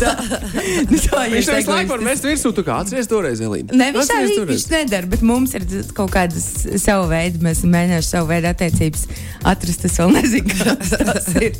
tā, 0.00 0.12
nu, 0.88 0.98
tā 0.98 1.24
Viņš 1.32 1.48
tev 1.48 1.58
visu 1.58 1.72
laiku 1.72 1.92
var 1.92 2.04
mest 2.04 2.26
virsū, 2.26 2.52
tu 2.56 2.64
kā 2.66 2.78
atceries 2.82 3.08
toreiz, 3.10 3.40
Elīna? 3.44 3.74
Ne, 3.76 3.90
viņš 3.94 4.10
tā 4.10 4.20
viņš 4.48 4.66
nedara, 4.72 5.08
bet 5.12 5.24
mums 5.26 5.54
ir 5.58 5.66
kaut 5.96 6.12
kādas 6.14 6.46
savu 6.80 7.08
veidu, 7.10 7.42
mēs 7.44 7.62
mēģinām 7.68 8.04
savu 8.06 8.30
veidu 8.30 8.50
attiecības 8.52 9.06
atrast. 9.48 9.86
Es 9.88 9.98
vēl 10.00 10.14
nezinu, 10.16 10.52
kas 10.52 10.92
tas 11.08 11.28
ir. 11.36 11.56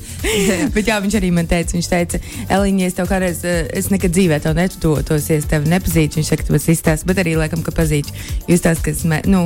bet 0.75 0.89
jā, 0.89 0.99
viņš 1.05 1.19
arī 1.19 1.33
man 1.35 1.49
teica, 1.51 1.77
viņš 1.77 1.91
teica, 1.91 2.21
Elīna, 2.53 2.85
ja 2.85 2.93
es 2.93 2.99
tev 2.99 3.09
kādreiz, 3.11 3.43
eh, 3.49 3.67
es 3.79 3.91
nekad 3.93 4.15
dzīvē 4.15 4.41
tev 4.45 4.57
netuvotos, 4.59 5.29
ja 5.31 5.41
es 5.41 5.49
tevi 5.51 5.71
nepazīstu, 5.73 6.21
viņš 6.21 6.33
saka, 6.33 6.49
tas 6.49 6.69
izstāsta, 6.73 7.09
bet 7.09 7.23
arī 7.23 7.35
laikam, 7.41 7.65
ka 7.67 7.72
pazīstu. 7.77 8.17
Jūs 8.51 8.65
tās, 8.65 8.83
kas, 8.85 9.05
me, 9.09 9.21
nu, 9.31 9.45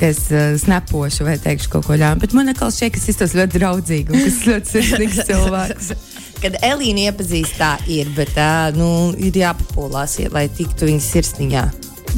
kas 0.00 0.22
uh, 0.32 0.54
snapošu 0.60 1.26
vai 1.28 1.36
teikšu 1.42 1.74
kaut 1.74 1.88
ko 1.88 1.98
ļaunu, 2.00 2.22
bet 2.22 2.36
man 2.36 2.52
atkal 2.52 2.72
šķiet, 2.74 2.94
ka 2.94 3.02
es 3.02 3.10
iztos 3.12 3.36
ļoti 3.38 3.58
draudzīgi 3.58 4.14
un 4.14 4.24
kas 4.24 4.40
ļoti 4.48 4.74
sirsnīgs 4.76 5.22
cilvēks. 5.30 5.92
Kad 6.40 6.56
Elīna 6.64 7.10
iepazīst, 7.10 7.58
tā 7.60 7.74
ir, 7.90 8.08
bet 8.16 8.32
tā 8.36 8.70
nu, 8.76 9.12
ir 9.20 9.36
jāpapolās, 9.36 10.16
lai 10.32 10.46
tiktu 10.48 10.88
viņas 10.88 11.12
sirsniņā. 11.16 11.64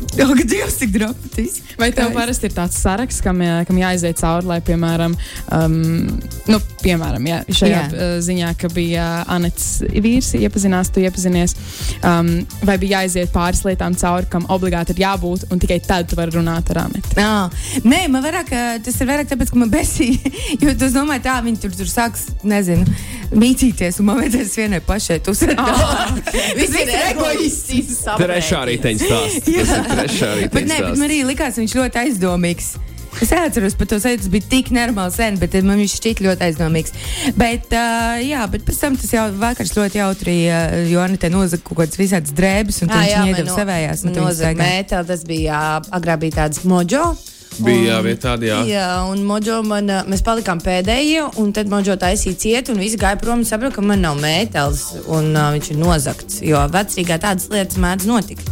Jā, 0.18 0.26
ka 0.28 0.44
Dievs 0.44 0.76
tik 0.80 0.92
dramatiski. 0.94 1.76
Vai 1.80 1.88
tev 1.94 2.12
parasti 2.14 2.48
ir 2.48 2.54
tāds 2.54 2.76
saraksts, 2.82 3.22
kam, 3.24 3.40
jā, 3.42 3.62
kam 3.68 3.78
jāiziet 3.80 4.20
cauri, 4.20 4.46
lai, 4.48 4.58
piemēram, 4.64 5.14
um, 5.56 5.76
nu, 6.50 6.58
piemēram 6.82 7.26
jā, 7.26 7.38
šajā 7.48 7.72
Jā. 7.72 7.86
jā. 7.88 8.08
ziņā, 8.26 8.50
ka 8.60 8.68
bija 8.74 9.06
Anets 9.32 9.68
vīrs, 9.88 10.32
iepazinās, 10.38 10.92
tu 10.92 11.02
iepazinies, 11.02 11.56
um, 12.04 12.30
vai 12.68 12.76
bija 12.82 13.00
jāiziet 13.00 13.32
pāris 13.34 13.64
lietām 13.66 13.96
cauri, 13.98 14.28
kam 14.32 14.46
obligāti 14.52 14.94
ir 14.94 15.02
jābūt, 15.06 15.48
un 15.52 15.62
tikai 15.62 15.80
tad 15.86 16.10
tu 16.10 16.18
vari 16.18 16.36
runāt 16.36 16.70
ar 16.74 16.84
Anetu? 16.84 17.16
Nā, 17.18 17.48
nē, 17.86 18.02
man 18.12 18.24
vairāk, 18.26 18.52
tas 18.84 19.00
ir 19.00 19.10
vairāk 19.10 19.32
tāpēc, 19.32 19.54
ka 19.54 19.62
man 19.64 19.72
besīja. 19.72 20.20
Jo 20.62 20.70
es 20.70 20.92
domāju, 20.94 21.22
tā 21.24 21.38
viņi 21.42 21.58
tur, 21.62 21.72
tur 21.74 21.88
sāks, 21.88 22.26
nezinu, 22.46 22.84
mītīties, 23.38 23.98
un 24.02 24.08
man 24.10 24.20
vajadzēs 24.20 24.54
vienai 24.60 24.80
pašai 24.84 25.18
uzsvērt. 25.32 25.62
Oh, 25.62 26.02
Viss 26.58 26.76
ir 26.76 26.92
egoists. 26.98 28.02
Trešā 28.20 28.62
rīteņa 28.68 29.08
stāsts. 29.08 29.52
Trešā 29.88 30.32
Bet, 30.38 30.54
rīteņa 30.54 30.70
nē, 30.70 30.80
bet 30.86 30.98
man 31.00 31.06
arī 31.08 31.20
likās, 31.28 31.60
viņš 31.60 31.76
ļoti 31.80 32.02
aizdomīgs. 32.06 32.72
Es 33.20 33.28
atceros, 33.36 33.74
par 33.76 33.88
to 33.90 33.98
sajūtu, 34.00 34.24
tas 34.24 34.30
bija 34.32 34.46
tik 34.54 34.70
normāli 34.72 35.12
sen, 35.12 35.36
bet 35.40 35.54
man 35.66 35.76
viņš 35.82 35.96
šķiet 35.98 36.22
ļoti 36.24 36.46
aizdomīgs. 36.46 36.94
Bet, 37.36 37.68
uh, 37.76 38.16
jā, 38.24 38.46
bet 38.50 38.64
pēc 38.64 38.78
tam 38.80 38.96
tas 38.96 39.12
jau 39.12 39.26
vakars 39.42 39.74
ļoti 39.76 40.00
jautri, 40.00 40.36
uh, 40.48 40.78
jo 40.88 41.02
Anita 41.04 41.28
nozaga 41.32 41.66
kaut 41.66 41.82
kādas 41.82 42.00
visādas 42.00 42.32
drēbes, 42.36 42.80
un 42.86 42.94
viņš 42.94 43.28
iedeva 43.28 43.58
savējās. 43.58 44.06
tad 44.06 44.16
viņa 44.16 44.24
Nozaga 44.24 44.64
mētā, 44.64 45.04
tas 45.12 45.26
bija 45.28 45.60
agrāk 45.92 46.24
bija 46.24 46.40
tāds 46.40 46.64
mojo. 46.64 47.12
Bija 47.60 47.90
jā, 47.90 47.96
vieta 48.06 48.22
tāda, 48.30 48.46
jā. 48.48 48.58
Jā, 48.70 48.86
un 49.10 49.24
Mojo 49.28 49.58
man, 49.66 49.90
mēs 50.08 50.24
palikām 50.24 50.62
pēdējie, 50.64 51.26
un 51.42 51.52
tad 51.52 51.68
Mojo 51.72 51.96
taisīja 52.00 52.38
cietu, 52.44 52.72
un 52.72 52.80
visi 52.80 53.00
gāja 53.00 53.20
prom 53.20 53.42
un 53.42 53.48
saprata, 53.48 53.76
ka 53.76 53.84
man 53.84 54.00
nav 54.04 54.20
mētelis, 54.22 54.86
un 55.12 55.34
uh, 55.34 55.50
viņš 55.54 55.72
ir 55.74 55.80
nozagts. 55.82 56.40
Jo 56.46 56.62
vecrīgā 56.72 57.20
tādas 57.22 57.50
lietas 57.52 57.80
mēdz 57.82 58.08
notikt. 58.08 58.48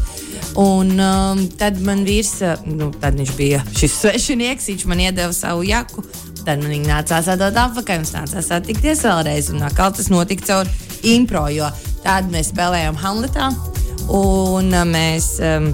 Un 0.61 0.97
um, 0.99 1.43
tad 1.59 1.79
man 1.87 2.03
vīrs, 2.07 2.41
nu, 2.67 2.91
tad 3.01 3.19
viņš 3.21 3.33
bija 3.39 3.63
šis 3.77 3.97
svešinieks, 4.03 4.69
viņš 4.73 4.87
man 4.91 5.03
iedeva 5.07 5.33
savu 5.37 5.65
jaku. 5.69 6.05
Tad 6.41 6.63
man 6.63 6.73
viņa 6.73 6.89
nācās 6.89 7.29
atdot 7.31 7.59
atpakaļ, 7.65 8.03
mums 8.03 8.15
nācās 8.17 8.49
satikties 8.51 9.05
vēlreiz. 9.07 9.53
Un 9.55 9.63
atkal 9.67 9.95
tas 9.95 10.11
notika 10.13 10.49
caur 10.49 10.73
impro, 11.07 11.47
jo 11.55 11.69
tādu 12.05 12.35
mēs 12.35 12.51
spēlējām 12.55 12.99
Hamletā. 13.01 13.53
Un 14.11 14.75
mēs 14.91 15.37
um, 15.45 15.71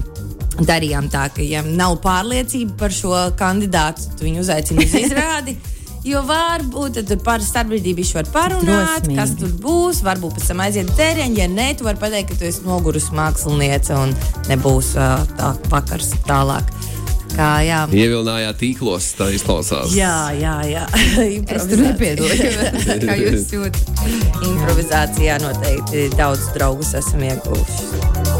darījām 0.65 1.09
tā, 1.13 1.27
ka, 1.33 1.41
ja 1.45 1.61
nav 1.65 1.99
pārliecība 2.03 2.77
par 2.79 2.93
šo 2.95 3.15
kandidātu, 3.37 4.07
tad 4.11 4.23
viņu 4.25 4.41
uzaicina 4.45 4.85
uz 4.85 4.95
izrādi. 5.05 5.57
Jo 6.07 6.21
varbūt 6.23 6.93
tad 7.01 7.09
tur 7.09 7.17
par 7.19 7.41
starpbrīdī 7.43 7.91
viņš 7.97 8.11
var 8.15 8.27
parunāt, 8.31 9.01
Drosmīgi. 9.03 9.17
kas 9.17 9.33
tur 9.35 9.49
būs. 9.59 9.97
Varbūt 10.07 10.37
pēc 10.37 10.45
tam 10.53 10.61
aiziet 10.63 10.91
dzērienu. 10.95 11.35
Ja 11.35 11.47
nē, 11.51 11.65
tu 11.75 11.83
vari 11.83 11.99
pateikt, 11.99 12.29
ka 12.31 12.37
tu 12.39 12.47
esi 12.47 12.63
nogurusi 12.63 13.11
māksliniece 13.17 13.97
un 13.97 14.13
nebūs 14.47 14.93
uh, 14.95 15.25
tā 15.35 15.49
vakars 15.73 16.13
tālāk. 16.29 16.69
kā, 17.35 17.49
jā. 17.67 17.81
Ievilinājāt 17.91 18.55
tīklos, 18.61 19.09
tā 19.19 19.27
izklausās. 19.35 19.91
Jā, 19.97 20.31
jā, 20.39 20.55
jā. 20.71 20.85
Es 21.57 21.67
tur 21.67 21.83
nepiedodu, 21.83 22.39
kā 23.09 23.19
jūs 23.25 23.51
jūtat. 23.57 23.83
Improvizācijā 24.47 25.37
noteikti 25.43 26.07
daudz 26.15 26.47
draugus 26.55 26.95
esam 27.01 27.27
ieguvuši. 27.27 27.91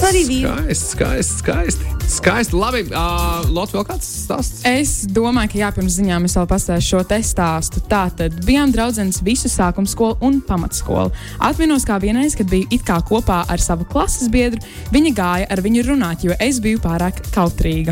Arī 0.07 0.23
vīri. 0.29 0.47
Skaisti, 0.47 0.93
skaisti, 0.95 1.41
skaisti. 1.43 1.96
Skaisti. 2.07 2.55
Labi, 2.55 2.85
uh, 2.87 3.43
Lotte, 3.51 3.75
vēl 3.75 3.83
kāds 3.89 4.07
stāsts? 4.23 4.61
Es 4.67 4.91
domāju, 5.11 5.51
ka 5.51 5.57
jā, 5.59 5.71
pirms 5.75 5.97
ziņām 5.99 6.23
es 6.29 6.37
vēl 6.39 6.47
pastāstīšu 6.47 6.93
šo 6.93 7.01
te 7.09 7.17
stāstu. 7.19 7.81
Tā 7.91 8.05
tad 8.15 8.37
bijām 8.47 8.71
draudzenes 8.71 9.19
visu 9.27 9.51
sākuma 9.51 9.91
skolu 9.91 10.15
un 10.23 10.39
pamatskolu. 10.47 11.11
Atminos, 11.43 11.83
kā 11.87 11.99
vienreiz, 11.99 12.37
kad 12.39 12.47
biju 12.47 12.69
it 12.71 12.87
kā 12.87 13.01
kopā 13.03 13.41
ar 13.51 13.59
savu 13.59 13.83
klases 13.91 14.31
biedru, 14.31 14.63
viņa 14.95 15.13
gāja 15.19 15.51
ar 15.51 15.63
viņu 15.65 15.83
runāt, 15.89 16.23
jo 16.23 16.39
es 16.39 16.61
biju 16.63 16.79
pārāk 16.87 17.19
kautrīga. 17.35 17.91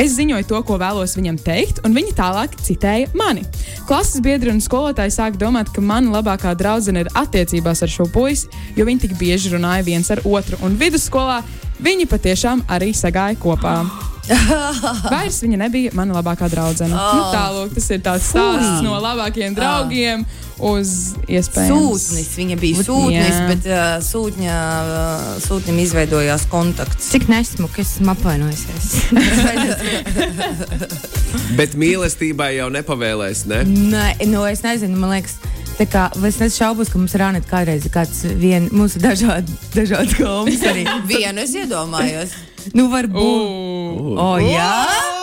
Es 0.00 0.16
ziņoju 0.16 0.48
to, 0.48 0.64
ko 0.64 0.80
vēlos 0.80 1.18
viņam 1.20 1.36
teikt, 1.44 1.84
un 1.84 1.96
viņa 2.00 2.16
tālāk 2.16 2.56
citēja 2.64 3.12
mani. 3.12 3.44
Klases 3.84 4.24
biedri 4.24 4.54
un 4.54 4.64
skolotāji 4.64 5.18
sāka 5.20 5.36
domāt, 5.36 5.68
ka 5.74 5.84
mana 5.84 6.16
labākā 6.16 6.56
draudzene 6.56 7.04
ir 7.04 7.12
attiecībās 7.12 7.84
ar 7.84 7.92
šo 7.92 8.08
puisi, 8.08 8.48
jo 8.74 8.88
viņi 8.88 9.04
tik 9.04 9.18
bieži 9.20 9.52
runāja 9.52 9.84
viens 9.92 10.08
ar 10.16 10.24
otru. 10.24 10.56
Un 10.64 10.80
vidusskolā 10.80 11.42
viņi 11.84 12.04
patiešām 12.10 12.58
arī 12.70 12.90
sagāja 12.96 13.36
kopā. 13.40 13.84
Vairs 15.10 15.42
viņa 15.42 15.56
nebija 15.64 15.90
mana 15.96 16.12
labākā 16.20 16.46
draudzene. 16.52 16.94
Oh. 16.94 16.98
Nu, 17.16 17.22
Tālāk, 17.34 17.68
tas 17.74 17.86
ir 17.90 18.00
tāds 18.04 18.24
stāsts 18.30 18.80
no 18.84 18.92
labākajiem 19.02 19.54
draugiem 19.56 20.18
uz 20.60 21.16
iespējams. 21.24 21.72
Sūtnis, 21.72 22.28
viņa 22.36 22.56
bija 22.60 22.76
sūtnis, 22.84 23.32
Jā. 23.32 23.46
bet 23.48 23.64
uh, 23.70 23.96
sūtņa, 24.04 24.56
uh, 24.60 25.40
sūtnim 25.42 25.78
izveidojās 25.82 26.44
kontakts. 26.52 27.08
Cik 27.14 27.24
nesmuki 27.32 27.80
esmu 27.82 28.10
apvainojusies. 28.14 28.86
Bet 31.58 31.74
mīlestībai 31.78 32.54
jau 32.58 32.68
nepavēlēs, 32.74 33.46
ne? 33.50 33.62
Nē, 33.66 34.06
nu, 34.30 34.44
es 34.50 34.64
nezinu, 34.66 34.98
man 35.00 35.16
liekas. 35.16 35.34
Tā 35.80 35.86
kā, 35.88 36.02
es 36.28 36.36
nešaubos, 36.36 36.90
ka 36.92 36.98
mums 37.00 37.14
ir 37.16 37.22
Anita 37.24 37.48
kādreiz 37.48 37.86
ir 37.88 37.92
kāds 37.94 38.18
vien, 38.36 38.66
mums 38.76 38.98
ir 38.98 39.04
dažādi, 39.06 39.54
dažādi 39.72 40.18
gaumas 40.20 40.60
arī. 40.68 40.84
Vienu 41.10 41.40
es 41.46 41.56
iedomājos. 41.56 42.36
Nu, 42.76 42.90
varbūt. 42.92 43.24
Uh. 43.24 44.18
O, 44.20 44.24
jā. 44.44 44.66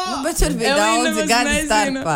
Nu, 0.10 0.16
bet 0.26 0.40
tur 0.42 0.56
bija 0.58 0.72
daudz 0.74 1.20
gadu 1.30 1.52
starpā. 1.68 2.16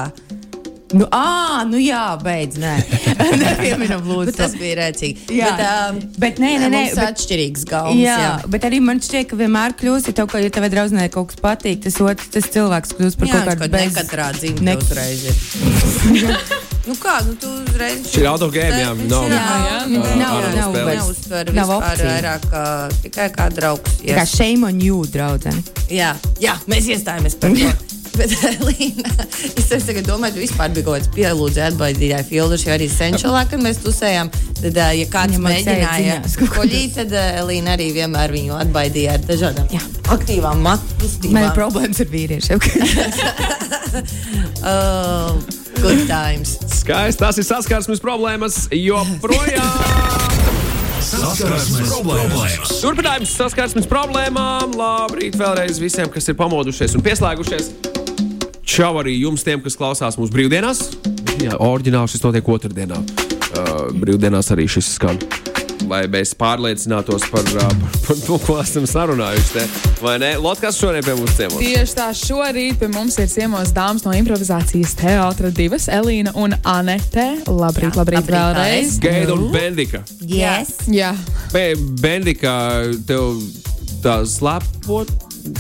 Nu, 0.98 1.06
ā, 1.14 1.62
nu 1.70 1.78
jā, 1.80 2.00
beidz, 2.20 2.58
nē. 2.60 2.72
Nepieminam, 3.44 4.02
lūdzu. 4.10 4.32
Bet 4.32 4.40
tas 4.42 4.56
bija 4.58 4.80
rēcīgi. 4.82 5.28
Jā. 5.38 5.52
Bet, 5.54 5.62
um, 5.94 6.02
Bet 6.26 6.42
nē, 6.42 6.50
nē, 6.64 6.72
nē, 6.74 6.82
Mums 6.88 6.98
bet- 6.98 7.14
atšķirīgs 7.14 7.68
gaumas. 7.70 8.02
Jā, 8.02 8.18
jā, 8.18 8.34
bet 8.58 8.66
arī 8.68 8.82
man 8.84 9.00
šķiet, 9.06 9.30
ka 9.30 9.40
vienmēr 9.40 9.78
kļūst, 9.80 10.10
ja 10.10 10.18
tev, 10.18 10.28
ka- 10.34 10.42
ja 10.42 10.50
tavai 10.58 10.72
draudzenei 10.74 11.08
kaut 11.14 11.30
kas 11.32 11.40
patīk, 11.46 11.86
tas 11.86 12.02
otrs, 12.02 12.34
tas 12.34 12.50
cilvēks 12.58 12.98
kļūst 12.98 13.22
par 13.22 13.30
Jā, 13.30 13.46
kaut 13.46 13.62
kādu 13.62 13.72
bez... 13.78 13.96
katrā 14.02 14.32
dzīvē 14.42 14.68
ne- 14.68 14.78
uzreiz 14.82 15.30
ir. 15.30 16.61
Nu 16.88 16.96
kā, 17.02 17.16
nu 17.28 17.36
tu 17.40 17.48
uzreiz. 17.62 18.08
Šī 18.12 18.24
ir 18.24 18.30
autogēma, 18.32 18.80
jā, 18.82 18.90
nav- 19.12 19.30
neuztver 20.88 21.52
vispār 21.54 22.04
vairāk 22.08 22.50
kā 22.52 22.66
tikai 23.04 23.30
kā 23.36 23.50
draugs. 23.54 24.00
Tā 24.02 24.16
kā 24.18 24.26
Yes. 24.26 24.36
shame 24.36 24.64
on 24.68 24.82
you, 24.82 25.06
draudzene. 25.06 25.64
Jā, 25.90 26.16
jā, 26.42 26.58
mēs 26.68 26.90
iestājāmies 26.96 27.36
par 27.40 27.50
to. 27.56 27.72
Bet, 28.12 28.28
Līna, 28.68 29.08
es 29.56 29.86
tagad 29.88 30.04
domāju, 30.04 30.34
ka 30.36 30.40
vispār 30.44 30.74
bija 30.76 30.84
kaut 30.84 30.98
kāds 30.98 31.08
pielūdzis 31.16 31.62
atbaidītāji 31.70 32.26
filtrs, 32.28 32.66
jo 32.68 32.74
arī 32.76 32.90
senčalā, 32.92 33.46
kad 33.48 33.62
mēs 33.64 33.80
tusējām, 33.86 34.28
tad, 34.60 34.76
ja 34.98 35.06
kāds 35.08 35.38
Viņam 35.38 35.46
mēģināja 35.48 35.94
dziņās 35.96 36.36
kaut 36.42 36.52
koļīt, 36.58 36.98
tad 37.00 37.16
Līna 37.48 37.78
arī 37.78 37.88
vienmēr 37.96 38.36
viņu 38.36 38.58
atbaidīja 38.66 39.16
ar 39.16 39.24
dažādām 39.30 39.72
jā. 39.72 39.80
aktīvām 40.12 40.60
matu 40.60 40.84
Man 40.92 41.00
ir 41.00 41.08
kustībām. 41.08 41.56
problēmas 41.56 42.04
ar 42.04 42.12
vīriešiem. 42.12 42.60
Oh, 44.64 45.36
good 45.80 46.08
times. 46.10 46.58
Skaisti. 46.68 47.22
Tas 47.22 47.40
ir 47.40 47.46
saskarsmes 47.48 48.02
problēmas 48.04 48.66
joprojām. 48.76 50.20
Saskarsmes 51.02 51.92
problēmas. 51.92 52.74
Turpinājums 52.82 53.36
saskarsmes 53.40 53.90
problēmām. 53.90 54.76
Labrīt 54.78 55.38
vēlreiz 55.40 55.82
visiem, 55.82 56.12
kas 56.14 56.30
ir 56.32 56.38
pamodušies 56.40 56.96
un 56.98 57.06
pieslēgušies. 57.06 57.72
Čau 58.72 58.94
arī 59.02 59.18
jums, 59.20 59.44
tiem, 59.44 59.60
kas 59.64 59.76
klausās 59.80 60.20
mūsu 60.20 60.32
brīvdienās. 60.36 60.86
Jā, 61.42 61.58
oriģināli 61.58 62.14
šis 62.14 62.24
notiek 62.24 62.52
otrdienā. 62.56 63.02
Uh, 63.52 63.88
brīvdienās 63.98 64.54
arī 64.56 64.70
šis 64.72 64.94
skan. 64.96 65.20
Lai 65.92 66.06
mēs 66.12 66.32
pārliecinātos 66.40 67.26
par, 67.32 67.44
par, 67.52 67.74
par 68.06 68.20
to, 68.24 68.38
ko 68.46 68.54
esam 68.62 68.86
sarunājuši. 68.88 69.50
Te. 69.58 69.64
Vai 70.00 70.14
ne? 70.24 70.30
Lotte, 70.40 70.64
kas 70.64 70.78
šodien 70.80 71.04
pie 71.04 71.16
mums 71.20 71.34
ciemos? 71.36 71.60
Tieši 71.60 71.96
tā, 71.98 72.06
šorīt 72.16 72.78
pie 72.80 72.88
mums 72.94 73.18
ir 73.20 73.28
ciemos 73.32 73.74
dāmas 73.76 74.06
no 74.08 74.14
improvizācijas 74.16 74.94
teātra 75.02 75.52
divas- 75.52 75.90
Elīna 76.00 76.32
un 76.40 76.56
Anete. 76.64 77.28
Labrīt, 77.48 77.92
Jā, 77.92 78.00
labrīt, 78.00 78.24
labrīt, 78.24 78.32
vēlreiz. 78.32 78.96
Gaida 79.04 79.36
un 79.36 79.50
Bendika. 79.52 80.04
yes. 80.24 80.78
Jā, 80.88 81.12
Be- 81.52 81.76
Bendika, 82.02 82.56
tev 83.08 83.36
tā 84.02 84.22
slēpot 84.26 85.12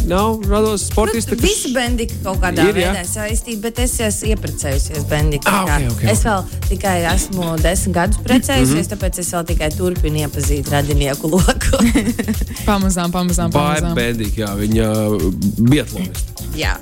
nav 0.07 0.41
rados 0.49 0.87
sportista. 0.89 1.35
kas- 1.35 1.41
Visi 1.45 1.71
bendiki 1.73 2.13
kaut 2.23 2.39
kādā 2.43 2.67
Ir, 2.69 2.75
veidā 2.75 3.03
saistīti, 3.07 3.57
bet 3.61 3.79
es 3.79 3.97
esmu 3.99 4.33
iepriecējusies 4.35 5.05
bendikā. 5.09 5.51
Ah, 5.51 5.77
ok, 5.79 5.91
ok, 5.91 6.03
es 6.11 6.23
vēl 6.23 6.43
tikai 6.69 6.95
esmu 7.15 7.57
desmit 7.61 7.95
gadus 7.95 8.17
precējusies, 8.23 8.73
mm 8.75 8.81
-hmm. 8.81 8.93
tāpēc 8.93 9.19
es 9.19 9.33
vēl 9.33 9.45
tikai 9.45 9.69
turpinu 9.77 10.17
iepazīt 10.27 10.69
radinieku 10.71 11.27
loku. 11.31 11.83
pamazām, 12.69 13.11
pamazām. 13.11 13.51
Pamazām. 13.51 13.93
Bendika, 13.95 14.41
jā, 14.45 14.55
viņa 14.55 14.87
biatlonista. 15.59 16.43
jā. 16.55 16.75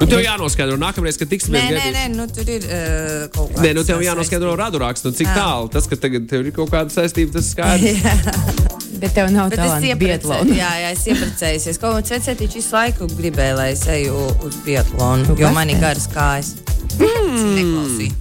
Nu, 0.00 0.06
tev 0.10 0.18
jānoskaidro, 0.20 0.76
nākamreiz, 0.76 1.16
kad 1.16 1.28
Nē, 1.28 1.30
tiksimies. 1.30 1.62
nē, 1.62 1.70
Gaidīšu. 1.70 1.92
nē, 1.94 2.16
nu, 2.16 2.26
tur 2.26 2.48
ir 2.50 2.62
uh, 2.66 3.28
kaut 3.32 3.52
kas 3.54 3.62
Nē, 3.62 3.74
nu 3.74 3.84
tev 3.84 4.00
jānoskaidro 4.02 4.56
radurāks, 4.58 5.04
nu 5.04 5.12
cik 5.12 5.26
Jā. 5.28 5.34
tālu. 5.38 5.70
Tas, 5.70 5.86
ka 5.86 5.96
tagad 5.96 6.28
tev 6.28 6.46
ir 6.46 6.52
kaut 6.52 6.68
kāda 6.70 6.90
saistība, 6.90 7.32
tas 7.32 7.46
skaidrs. 7.54 8.02
Bet 9.00 9.14
tev 9.16 9.30
nav 9.34 9.52
es 9.52 9.58
tāda 9.58 9.96
biatlona. 9.98 10.56
jā, 10.62 10.70
jā, 10.84 10.90
es 10.94 11.04
iepriecējusies. 11.10 11.80
Kaut 11.82 11.98
kāds 11.98 12.14
vecētiņš 12.14 12.58
visu 12.60 12.76
laiku 12.76 13.08
gribēja, 13.14 13.58
lai 13.58 13.68
es 13.74 13.84
eju 13.90 14.26
uz 14.46 14.58
biatlonu, 14.66 15.34
jo 15.34 15.38
kas 15.42 15.56
man 15.56 15.72
ir 15.72 15.80
garas 15.82 16.08
kājas. 16.12 16.54
Mm. 16.98 17.54
Neklausīju. 17.58 18.12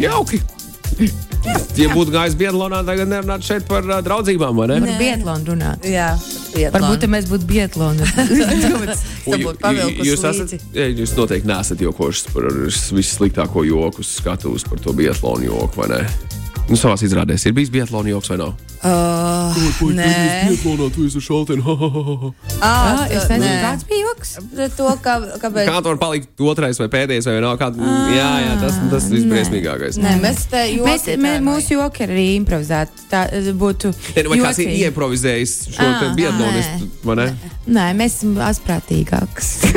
Jauki! 0.00 0.40
Ja 1.78 1.88
būtu 1.94 2.12
gājis 2.12 2.34
biatlonā, 2.36 2.82
tagad 2.84 3.08
nerunātu 3.08 3.46
šeit 3.48 3.64
par 3.68 3.86
uh, 3.88 4.00
draudzībām, 4.04 4.58
vai 4.60 4.66
ne? 4.68 4.80
Par 4.84 4.98
biatlonu 5.00 5.54
runāt. 5.54 5.86
Jā, 5.88 6.10
biatlonu. 6.52 6.74
Varbūt 6.74 7.06
ja 7.06 7.10
mēs 7.14 7.28
būtu 7.30 7.48
pavilkusi 9.64 10.10
jūs, 10.10 10.24
esat, 10.30 10.52
jā, 10.76 10.90
jūs 11.00 11.14
noteikti 11.16 11.48
neesat 11.48 11.86
jokošs 11.86 12.26
par 12.34 12.50
vissliktāko 12.98 13.64
joku 13.64 14.04
skatus 14.04 14.68
par 14.68 14.84
to 14.84 14.92
biatlonu 14.96 15.48
joku, 15.48 15.80
vai 15.80 15.88
ne? 15.94 16.02
Nu, 16.70 16.76
savās 16.78 17.02
izrādēs 17.02 17.42
ir 17.48 17.54
bijis 17.56 17.70
biatlona 17.74 18.12
joks 18.12 18.30
vai 18.30 18.36
nav? 18.38 18.52
Uh, 18.80 19.56
nē, 19.92 20.10
Biatlonā 20.46 20.86
tu 20.94 21.02
esi 21.08 21.18
šauteni. 21.20 21.64
ah, 22.62 23.02
Es 23.10 23.24
tā- 23.26 23.36
nezinu, 23.40 23.56
kāds 23.64 23.86
bija 23.88 24.04
joks. 24.06 24.30
To, 24.78 24.86
kā, 25.02 25.16
kāpēc. 25.42 25.66
Kā 25.66 25.80
tu 25.82 25.90
vari 25.90 26.00
palikt 26.00 26.44
otrais 26.52 26.78
vai 26.78 26.86
pēdējais 26.92 27.26
vai 27.26 27.34
nav? 27.42 27.56
Kā, 27.58 27.68
jā, 28.14 28.28
jā, 28.46 28.54
tas, 28.62 28.78
tas 28.92 29.08
ir 29.10 29.16
visbriesmīgākais. 29.18 29.98
Nē, 29.98 30.14
mēs 30.22 30.46
te 30.52 30.62
joki 30.70 30.86
Mēs, 30.86 31.08
nav. 31.42 31.42
mūsu 31.50 31.74
joki 31.74 32.06
arī 32.06 32.26
improvizēti. 32.38 33.04
Tā 33.10 33.24
būtu. 33.58 33.90
Nē, 34.14 34.24
nu, 34.24 34.30
vai 34.36 34.38
kāds 34.46 34.62
ir 34.62 34.70
jocīgi. 34.70 34.86
ieprovizējis 34.86 35.56
šo 35.74 35.88
vai 37.10 37.18
ne? 37.18 37.26
Nē, 37.70 37.84
mēs 37.94 38.16
esam 38.16 38.32
mums 38.34 38.40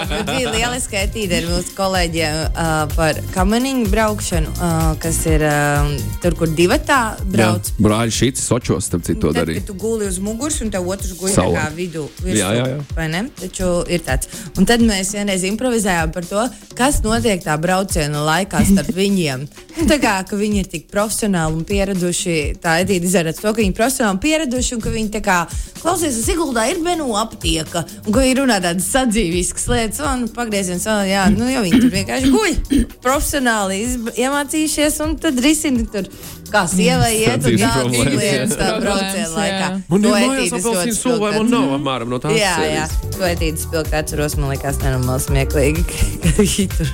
bija, 0.26 0.50
lieliski 0.50 0.96
ētīte 0.98 1.36
ar 1.38 1.44
mūsu 1.46 1.74
kolēģiem 1.76 2.38
uh, 2.48 2.70
par 2.96 3.20
kamaniņu 3.30 3.84
braukšanu, 3.92 4.50
uh, 4.56 4.78
kas 4.98 5.20
ir 5.30 5.44
uh, 5.46 5.92
tur, 6.24 6.34
kur 6.40 6.50
divi 6.58 6.80
tā 6.88 7.14
brauc. 7.30 7.70
Brāļi 7.78 8.16
šīs 8.16 8.42
sočos, 8.42 8.88
starp 8.90 9.06
citu, 9.06 9.28
to 9.28 9.34
darīja. 9.36 9.60
kad 9.62 9.70
tu 9.70 9.76
guli 9.78 10.08
uz 10.10 10.18
muguras, 10.18 10.58
un 10.64 10.72
tev 10.74 10.88
otrs 10.90 11.14
guļ 11.20 11.36
kā 11.38 11.68
vidū. 11.76 12.08
Virsū, 12.24 12.40
Jā, 12.40 12.50
jā, 12.58 12.66
jā. 12.72 12.82
vai 12.98 13.06
ne? 13.12 13.22
Taču 13.38 13.70
ir 13.86 14.02
tāds. 14.08 14.26
Un 14.58 14.66
tad 14.66 14.82
mēs 14.82 15.14
vienreiz 15.14 15.46
improvizējām 15.46 16.10
par 16.16 16.26
to, 16.26 16.48
kas 16.74 17.04
notiek 17.06 17.46
tā 17.46 17.54
brauciena 17.62 18.24
laikā 18.26 18.64
starp 18.66 18.90
viņiem. 19.02 19.46
Nu, 19.78 19.86
tā 19.86 20.00
kā 20.02 20.16
ka 20.26 20.40
viņi 20.42 20.64
ir 20.64 20.72
tik 20.74 20.90
profesionāli 20.90 21.60
un 21.60 21.62
pieraduši, 21.70 22.36
tā 22.58 22.80
edīte 22.82 23.06
izrādās 23.06 23.38
to, 23.38 23.46
ka 23.46 23.62
viņi 23.62 23.70
ir 23.70 23.78
profesionāli 23.78 24.18
un 24.18 24.22
pieraduši, 24.26 24.74
un 24.74 24.84
ka 24.84 24.96
viņi 24.98 25.14
tā 25.20 25.22
kā 25.24 25.38
klausies, 25.78 26.18
ka 26.18 26.26
Siguldā 26.30 26.66
ir 26.70 26.79
benu 26.84 27.08
aptieka, 27.20 27.84
un 28.04 28.14
ka 28.14 28.24
viņi 28.24 28.36
runā 28.40 28.58
tādas 28.64 28.88
sadzīviskas 28.94 29.66
lietas, 29.70 30.02
un 30.06 30.26
pagrieziens, 30.34 30.86
un 30.90 31.04
jā, 31.08 31.26
nu, 31.34 31.48
jo 31.50 31.62
viņi 31.66 31.80
tur 31.84 31.94
vienkārši 31.94 32.32
guļ. 32.34 32.84
Profesionāli 33.04 33.80
iemācījušies, 34.20 35.00
un 35.06 35.16
tad 35.22 35.40
risina 35.44 35.86
tur. 35.92 36.08
Kā 36.50 36.64
sievai 36.66 37.12
iet 37.20 37.44
un 37.46 37.54
problēmas, 37.62 38.16
lietas 38.18 38.56
tā 38.58 38.70
jā. 38.72 38.78
brauciena 38.82 39.28
laikā. 39.36 39.58
jā. 39.60 39.68
Man 39.92 40.02
To 40.02 40.14
ir 40.16 40.24
apelsīnu 40.24 40.64
ļoti 40.64 41.20
vai 41.22 41.30
man 41.36 41.52
nav 41.52 41.74
apmēram 41.76 42.10
no 42.10 42.18
tās 42.24 42.34
Jā, 42.34 42.56
jā. 42.58 42.88
sērijas. 42.88 43.14
To 43.14 43.28
etīdes 43.28 43.66
spilgti 43.68 43.98
atceros, 44.00 44.34
man 44.40 44.50
liekas, 44.50 44.80
nenormāli 44.82 45.26
smieklīgi, 45.28 45.86
ka 46.24 46.34
viņi 46.40 46.66
tur 46.74 46.90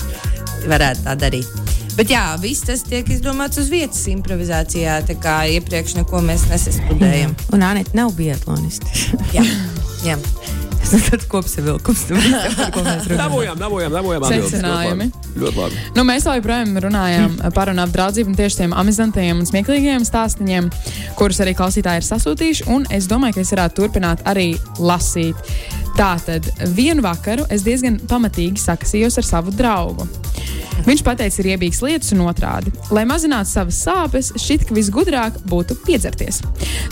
varētu 0.69 1.09
tā 1.09 1.17
darīt. 1.25 1.76
Bet 1.97 2.11
jā, 2.13 2.23
viss 2.43 2.67
tas 2.67 2.83
tiek 2.85 3.09
izdomāts 3.09 3.57
uz 3.61 3.71
vietas 3.73 4.03
improvizācijā, 4.13 4.99
tā 5.09 5.17
kā 5.21 5.39
iepriekš 5.57 5.97
neko 6.03 6.21
mēs 6.27 6.45
nesastudējam. 6.51 7.33
Un 7.57 7.65
Anita 7.65 7.97
nav 7.97 8.13
biatloniste. 8.19 8.91
Jā, 9.37 9.45
jā. 10.05 10.19
Tas 10.87 10.93
ir 10.95 11.07
tāds 11.09 11.27
kopsavilkums, 11.27 12.03
runājam. 12.13 13.17
Dabūjām, 13.19 13.57
dabūjām, 13.59 13.95
dabūjām. 13.97 14.27
Secinājumi. 14.31 15.09
Ļoti 15.35 15.59
labi. 15.59 15.81
Nu, 15.97 16.05
mēs 16.07 16.29
joprojām 16.29 16.77
runājām 16.85 17.35
par 17.57 17.73
un 17.73 17.83
ap 17.83 17.91
draudzību 17.97 18.37
tieši 18.39 18.61
tiem 18.61 18.77
amizantajiem 18.77 19.41
un 19.43 19.49
smieklīgiem 19.51 20.07
stāstiem, 20.07 20.69
kurus 21.19 21.43
arī 21.43 21.57
klausītāji 21.59 22.05
ir 22.05 22.07
sasūtījuši. 22.07 22.69
Un 22.77 22.87
es 22.95 23.11
domāju, 23.11 23.41
ka 23.41 23.43
es 23.43 23.51
varētu 23.57 23.81
turpināt 23.81 24.23
arī 24.31 24.53
lasīt. 24.79 25.43
Tātad 25.97 26.45
vienu 26.77 27.01
vakaru 27.07 27.47
es 27.53 27.65
diezgan 27.65 27.97
pamatīgi 28.11 28.61
sakasījos 28.61 29.17
ar 29.23 29.25
savu 29.25 29.55
draugu. 29.57 30.05
Viņš 30.85 31.03
teica, 31.03 31.27
ir 31.41 31.49
iebīgs 31.55 31.81
lietas 31.83 32.13
un 32.15 32.21
otrādi. 32.29 32.71
Lai 32.95 33.07
mazinātu 33.09 33.49
savas 33.49 33.79
sāpes, 33.81 34.29
šķiet, 34.39 34.67
ka 34.69 34.77
visgudrāk 34.77 35.39
būtu 35.49 35.75
piedzerties. 35.87 36.43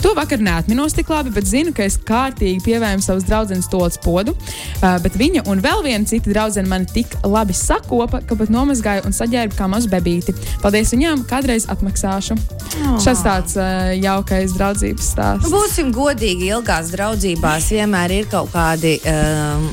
To 0.03 0.15
vakar 0.17 0.41
neatminos 0.43 0.97
tik 0.97 1.13
labi, 1.13 1.31
bet 1.35 1.47
zinu, 1.47 1.75
ka 1.77 1.85
es 1.85 1.99
kārtīgi 2.01 2.63
pievēju 2.65 3.05
savas 3.05 3.27
draudzenes 3.29 3.69
tolas 3.71 4.01
podu. 4.03 4.35
Bet 4.81 5.19
viņa 5.21 5.45
un 5.53 5.61
vēl 5.63 5.85
viena 5.85 6.09
cita 6.09 6.33
draudzene 6.33 6.71
mani 6.71 6.89
tik 6.91 7.15
labi 7.23 7.55
sakopa, 7.55 8.23
ka 8.25 8.39
pat 8.41 8.51
nomazgāju 8.53 9.05
un 9.07 9.15
saģērbu 9.15 9.59
kā 9.59 9.69
mazu 9.71 9.93
bebīti. 9.93 10.35
Paldies 10.65 10.95
viņām, 10.97 11.27
kādreiz 11.31 11.69
atmaksāšu. 11.71 12.39
Oh. 12.75 12.97
Šis 13.05 13.23
tāds 13.23 13.59
jaukais 14.01 14.57
draudzības 14.57 15.13
stāsts. 15.15 15.47
Nu, 15.47 15.61
Būsim 15.61 15.93
godīgi, 15.95 16.51
ilgās 16.57 16.91
draudzībās 16.95 17.71
vienmēr 17.77 18.19
ir 18.19 18.33
kaut 18.33 18.51
kādi 18.55 18.94
um, 19.03 19.67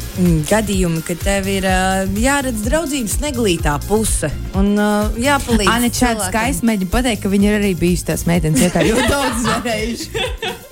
gadījumi, 0.49 1.03
kad 1.07 1.21
tev 1.23 1.49
ir 1.51 1.67
uh, 1.69 2.01
jāredz 2.21 2.63
draudzības 2.65 3.19
neglītā 3.23 3.77
puse 3.88 4.31
un 4.57 4.73
uh, 4.77 5.21
jāpalīdz. 5.21 5.71
Anna 5.71 5.91
cilvēkam. 5.91 6.27
skaists 6.29 6.67
mēģina 6.67 6.95
pateikt, 6.95 7.23
ka 7.25 7.31
viņi 7.34 7.51
ir 7.51 7.62
arī 7.62 7.71
bijusi 7.79 8.10
tās 8.12 8.27
meitenes 8.29 8.63
vietā 8.63 8.86
ļoti 8.88 9.07
daudz 9.12 9.47
varējuši. 9.51 10.70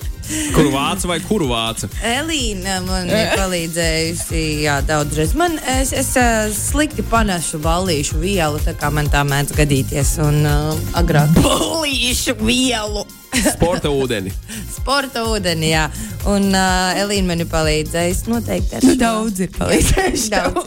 Kuru 0.54 0.70
vācu 0.74 1.10
vai 1.10 1.18
kuru 1.24 1.48
vācu? 1.50 1.90
Elīna 2.06 2.80
man 2.86 3.10
ir 3.10 3.32
palīdzējusi 3.34 4.42
jā, 4.66 4.76
daudzreiz. 4.86 5.34
Man, 5.38 5.58
es 5.80 5.94
es 5.96 6.12
uh, 6.20 6.50
slikti 6.54 7.06
panesu 7.10 7.58
ballīšu 7.64 8.20
vielu, 8.22 8.62
tā 8.62 8.76
kā 8.78 8.92
man 8.94 9.10
tā 9.10 9.24
mēdz 9.26 9.56
gadīties. 9.58 10.18
Un 10.26 10.44
uh, 10.46 10.76
agrāk 11.00 11.34
ballīšu 11.46 12.38
vielu. 12.44 13.06
Sporta 13.40 13.90
ūdeni. 13.94 14.34
Sporta 14.78 15.24
ūdeni, 15.30 15.72
jā. 15.74 15.88
Un 16.30 16.50
uh, 16.54 17.00
Elīna 17.00 17.32
man 17.32 17.42
ir 17.46 17.50
palīdzējusi 17.50 18.30
noteikti. 18.30 18.78
ar 18.78 18.86
Nu, 18.86 18.96
daudz 19.00 19.46
ir 19.46 19.54
palīdzējuši. 19.58 20.30
Daudz. 20.36 20.66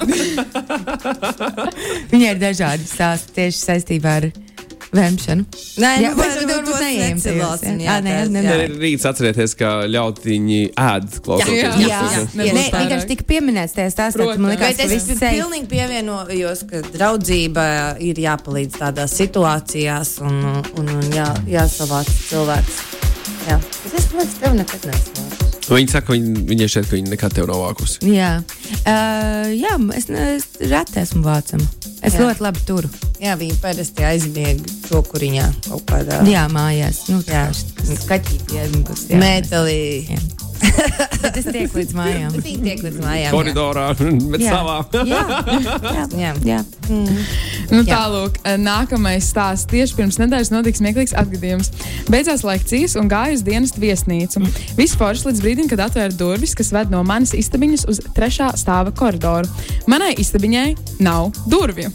Viņai 2.10 2.30
ir 2.34 2.40
dažādi 2.42 2.88
stāsti 2.88 3.38
tieši 3.38 3.58
saistībā 3.62 4.10
ar 4.22 4.32
vemšanu. 4.92 5.44
Nē, 5.80 5.90
Jā, 6.02 6.10
nu, 6.12 6.18
bet 6.18 6.34
bet 6.36 6.50
varbūt 6.50 6.82
necilāsim, 6.84 7.78
jā. 7.80 7.86
jā, 7.86 7.94
Ā, 7.96 8.02
nē, 8.04 8.12
jā. 8.44 8.52
Tad 8.52 8.62
ir 8.66 8.74
rīts 8.82 9.06
atcerieties, 9.08 9.54
ka 9.56 9.70
ļautiņi 9.88 10.58
ēd 10.84 11.06
klausoties. 11.24 11.62
Jā, 11.62 11.70
mūsu 11.72 11.88
jā, 11.88 12.00
ierakstu. 12.02 12.42
jā. 12.42 12.54
Nē, 12.58 12.64
vienkārši 12.76 13.08
tika 13.12 13.26
pieminēts 13.32 13.76
tajā 13.78 13.92
stāstā, 13.94 14.26
ka 14.28 14.36
man 14.42 14.52
liekas, 14.52 14.76
ka 14.76 14.86
es 14.86 14.92
viss 14.92 15.12
ir 15.14 15.22
pilnīgi 15.22 15.68
pievienojos, 15.72 16.64
ka 16.70 16.82
draudzība 16.92 17.66
ir 18.04 18.20
jāpalīdz 18.26 18.80
tādās 18.82 19.16
situācijās 19.16 20.18
un, 20.28 20.42
un, 20.76 20.92
un 20.98 21.08
jā, 21.16 21.28
jāsavāc 21.56 22.10
cilvēks. 22.28 22.82
Jā. 23.48 23.56
Es 23.96 24.10
domāju, 24.12 24.28
ka 24.36 24.44
tev 24.44 24.58
nekad 24.60 24.90
nesmu. 24.92 25.30
Viņi 25.72 25.88
saka, 25.88 26.06
ka 26.10 26.12
viņi, 26.18 26.32
viņai 26.50 26.66
šeit, 26.68 26.86
ka 26.90 26.96
viņi 26.98 27.12
nekad 27.14 27.32
tev 27.38 27.46
nav 27.48 27.62
vākusi. 27.64 28.02
Jā, 28.12 28.32
uh, 28.42 29.48
jā 29.56 29.74
es, 29.96 30.08
ne- 30.12 30.26
es 30.36 30.46
reti 30.68 31.00
esmu 31.00 31.22
vācama. 31.24 31.64
Es 32.02 32.16
Jā. 32.16 32.24
ļoti 32.26 32.42
labi 32.42 32.60
turu. 32.66 32.88
Jā, 33.22 33.36
viņi 33.38 33.56
parasti 33.62 34.02
aizmieg 34.04 34.62
čokuriņā 34.88 35.44
kaut 35.68 35.84
kādā 35.86 36.18
Jā, 36.26 36.48
mājās. 36.50 37.04
Nu, 37.12 37.20
Jā. 37.28 37.44
Skaķīti 37.54 38.58
aizmigusi. 38.58 39.12
jā. 39.12 39.20
metālī. 39.22 39.80
Jā. 40.10 40.18
Bet 41.22 41.36
es 41.38 41.46
tieku 41.46 41.78
līdz 41.80 41.94
mājām. 41.96 42.34
Viņi 42.42 42.62
tiek 42.64 42.80
līdz 42.84 42.98
mājām. 43.02 43.22
jā. 43.22 43.30
Koridorā, 43.34 43.84
bet 44.32 44.42
Jā. 44.42 44.56
savā. 44.56 44.76
Jā, 45.06 45.22
jā, 45.94 46.06
Jā. 46.18 46.32
jā. 46.46 46.58
Nu, 47.72 47.82
tālāk, 47.86 48.36
nākamais 48.60 49.28
stāsts. 49.32 49.68
Tieši 49.70 49.96
pirms 49.98 50.18
nedēļas 50.20 50.50
notika 50.52 50.80
smieklīgs 50.82 51.14
atgadījums. 51.16 51.70
Beidzās 52.12 52.42
lekcijas 52.46 52.96
un 53.00 53.08
gāju 53.12 53.38
uz 53.38 53.44
dienas 53.46 53.74
viesnīcu. 53.78 54.42
Viss 54.78 54.98
forši 54.98 55.30
līdz 55.30 55.44
brīdim, 55.46 55.70
kad 55.72 55.84
atvēra 55.86 56.12
durvis, 56.18 56.56
kas 56.58 56.72
ved 56.74 56.92
no 56.92 57.04
manas 57.06 57.32
istabiņas 57.38 57.86
uz 57.92 58.02
trešā 58.16 58.52
stāva 58.60 58.92
koridoru. 58.96 59.48
Manai 59.90 60.12
istabiņai 60.20 60.68
nav 61.06 61.30
durvju. 61.48 61.92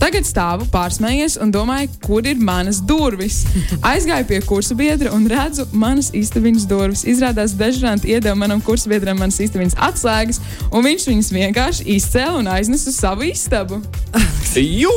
Tagad 0.00 0.26
stāvu 0.28 0.66
pārsmējies 0.72 1.36
un 1.42 1.52
domāju, 1.54 1.90
kur 2.04 2.26
ir 2.26 2.40
manas 2.40 2.80
durvis. 2.86 3.42
Aizgāju 3.92 4.28
pie 4.30 4.40
kursa 4.46 4.76
biedra 4.78 5.12
un 5.16 5.26
redzu 5.30 5.66
manas 5.72 6.10
istabiņas 6.16 6.66
durvis. 6.70 7.04
Izrādās, 7.08 7.56
dežuranti 7.58 8.12
iedeva 8.14 8.36
manam 8.38 8.62
kursabiedram 8.64 9.20
manas 9.20 9.40
istabiņas 9.44 9.78
atslēgas, 9.90 10.40
un 10.70 10.86
viņš 10.86 11.08
viņas 11.12 11.32
vienkārši 11.36 11.88
izcēla 11.96 12.38
un 12.40 12.52
aiznesa 12.56 12.90
uz 12.92 13.00
savu 13.00 13.28
istabu. 13.30 13.82
Jo! 14.56 14.90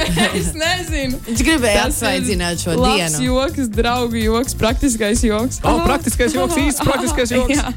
Es 0.36 0.50
nezinu. 0.56 1.18
Viņš 1.26 1.42
gribēja 1.46 1.84
Tas 1.86 1.94
atsvaidzināt 2.00 2.60
šo 2.62 2.74
labs 2.76 3.14
dienu. 3.16 3.26
joks, 3.30 3.68
draugu 3.72 4.18
joks, 4.20 4.54
praktiskais 4.58 5.22
joks. 5.24 5.60
O, 5.64 5.76
praktiskais 5.86 6.34
joks, 6.34 6.56
īsts 6.64 6.82
praktiskais 6.84 7.30
joks. 7.32 7.54
Jā, 7.56 7.70